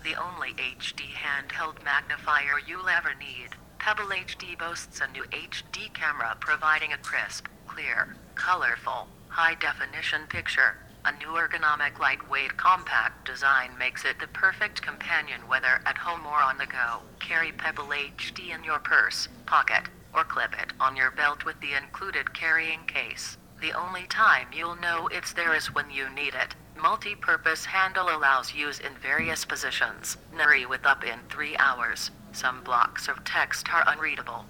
The 0.04 0.16
only 0.16 0.54
HD 0.56 1.14
handheld 1.14 1.82
magnifier 1.82 2.60
you'll 2.68 2.89
ever 2.89 3.14
need. 3.16 3.51
Pebble 3.80 4.12
HD 4.12 4.58
boasts 4.58 4.99
a 4.99 5.08
new 5.08 5.24
HD 5.24 5.93
camera 5.93 6.36
providing 6.41 6.91
a 6.91 6.97
crisp, 6.97 7.47
clear, 7.68 8.18
colorful, 8.36 9.08
high 9.30 9.56
definition 9.56 10.28
picture. 10.28 10.76
A 11.06 11.14
new 11.14 11.38
ergonomic 11.38 11.99
lightweight 11.99 12.58
compact 12.58 13.26
design 13.26 13.78
makes 13.78 14.04
it 14.04 14.20
the 14.20 14.28
perfect 14.28 14.82
companion 14.82 15.47
whether 15.47 15.82
at 15.86 15.97
home 15.97 16.26
or 16.26 16.41
on 16.41 16.58
the 16.58 16.66
go. 16.66 17.01
Carry 17.20 17.54
Pebble 17.54 17.88
HD 17.88 18.54
in 18.54 18.66
your 18.66 18.80
purse, 18.80 19.30
pocket, 19.45 19.84
or 20.14 20.26
clip 20.26 20.54
it 20.62 20.74
on 20.82 20.97
your 20.97 21.12
belt 21.12 21.45
with 21.45 21.60
the 21.62 21.74
included 21.74 22.34
carrying 22.34 22.86
case. 22.88 23.38
The 23.62 23.72
only 23.72 24.08
time 24.08 24.47
you'll 24.54 24.76
know 24.76 25.08
it's 25.08 25.32
there 25.32 25.56
is 25.56 25.74
when 25.74 25.89
you 25.89 26.10
need 26.10 26.36
it. 26.36 26.56
Multi-purpose 26.82 27.65
handle 27.65 28.09
allows 28.09 28.53
use 28.53 28.80
in 28.80 28.93
various 29.01 29.45
positions. 29.45 30.17
Nuri 30.36 30.67
with 30.67 30.86
up 30.86 31.03
in 31.03 31.19
three 31.30 31.55
hours. 31.57 32.11
Some 32.32 32.63
blocks 32.63 33.07
of 33.07 33.24
text 33.24 33.71
are 33.74 33.84
unreadable. 33.88 34.45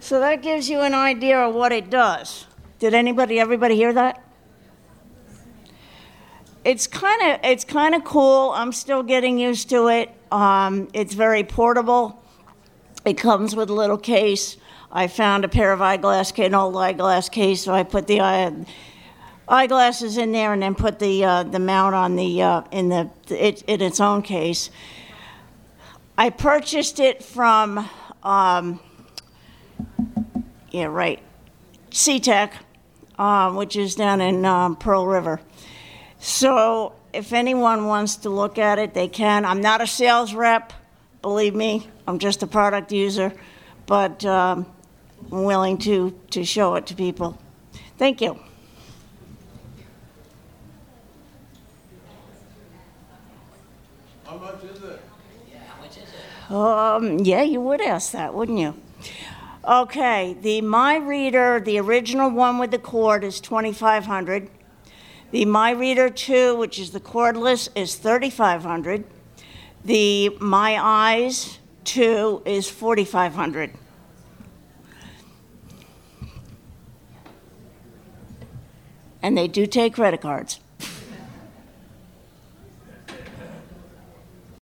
So 0.00 0.20
that 0.20 0.42
gives 0.42 0.68
you 0.68 0.80
an 0.80 0.94
idea 0.94 1.38
of 1.38 1.54
what 1.54 1.72
it 1.72 1.90
does. 1.90 2.46
Did 2.78 2.94
anybody, 2.94 3.38
everybody 3.38 3.76
hear 3.76 3.92
that? 3.92 4.24
It's 6.64 6.86
kind 6.86 7.22
of 7.22 7.40
it's 7.42 7.64
kind 7.64 7.94
of 7.94 8.04
cool. 8.04 8.50
I'm 8.50 8.72
still 8.72 9.02
getting 9.02 9.38
used 9.38 9.70
to 9.70 9.88
it. 9.88 10.10
Um, 10.30 10.88
it's 10.92 11.14
very 11.14 11.42
portable. 11.42 12.22
It 13.04 13.14
comes 13.14 13.56
with 13.56 13.70
a 13.70 13.72
little 13.72 13.96
case. 13.96 14.58
I 14.92 15.06
found 15.06 15.44
a 15.44 15.48
pair 15.48 15.72
of 15.72 15.80
eyeglass, 15.80 16.32
an 16.38 16.54
old 16.54 16.76
eyeglass 16.76 17.28
case, 17.28 17.62
so 17.62 17.72
I 17.72 17.82
put 17.84 18.06
the 18.06 18.20
eye, 18.20 18.52
eyeglasses 19.50 20.16
in 20.16 20.32
there 20.32 20.52
and 20.52 20.62
then 20.62 20.74
put 20.74 20.98
the 20.98 21.24
uh, 21.24 21.42
the 21.42 21.58
mount 21.58 21.94
on 21.94 22.16
the 22.16 22.40
uh, 22.40 22.62
in 22.70 22.88
the 22.88 23.10
it, 23.28 23.62
in 23.66 23.82
its 23.82 24.00
own 24.00 24.22
case. 24.22 24.70
I 26.16 26.28
purchased 26.28 27.00
it 27.00 27.24
from, 27.24 27.88
um, 28.22 28.78
yeah, 30.70 30.84
right, 30.84 31.18
SeaTech, 31.90 32.52
um, 33.18 33.56
which 33.56 33.74
is 33.74 33.94
down 33.94 34.20
in 34.20 34.44
um, 34.44 34.76
Pearl 34.76 35.06
River. 35.06 35.40
So 36.18 36.92
if 37.14 37.32
anyone 37.32 37.86
wants 37.86 38.16
to 38.16 38.28
look 38.28 38.58
at 38.58 38.78
it, 38.78 38.92
they 38.92 39.08
can. 39.08 39.46
I'm 39.46 39.62
not 39.62 39.80
a 39.80 39.86
sales 39.86 40.34
rep, 40.34 40.74
believe 41.22 41.54
me. 41.54 41.88
I'm 42.06 42.18
just 42.18 42.42
a 42.42 42.46
product 42.46 42.92
user, 42.92 43.32
but 43.86 44.22
um, 44.26 44.66
I'm 45.32 45.44
willing 45.44 45.78
to, 45.78 46.10
to 46.32 46.44
show 46.44 46.74
it 46.74 46.86
to 46.88 46.94
people. 46.94 47.38
Thank 47.96 48.20
you. 48.20 48.38
How 54.30 54.36
much 54.36 54.62
is 54.62 54.80
it? 54.84 55.00
yeah 55.52 55.58
how 55.66 55.82
much 55.82 55.96
is 55.98 56.52
Um, 56.54 57.18
yeah, 57.24 57.42
you 57.42 57.60
would 57.60 57.80
ask 57.80 58.12
that, 58.12 58.32
wouldn't 58.32 58.60
you? 58.60 58.76
Okay, 59.64 60.36
the 60.40 60.60
My 60.60 60.98
Reader, 60.98 61.58
the 61.58 61.80
original 61.80 62.30
one 62.30 62.58
with 62.58 62.70
the 62.70 62.78
cord, 62.78 63.24
is 63.24 63.40
2,500. 63.40 64.48
The 65.32 65.44
My 65.46 65.72
Reader 65.72 66.10
2, 66.10 66.54
which 66.54 66.78
is 66.78 66.92
the 66.92 67.00
cordless, 67.00 67.70
is 67.74 67.96
3,500. 67.96 69.04
The 69.84 70.28
My 70.38 70.78
Eyes 70.80 71.58
2 71.82 72.42
is 72.44 72.70
4,500. 72.70 73.72
And 79.20 79.36
they 79.36 79.48
do 79.48 79.66
take 79.66 79.94
credit 79.94 80.20
cards. 80.20 80.60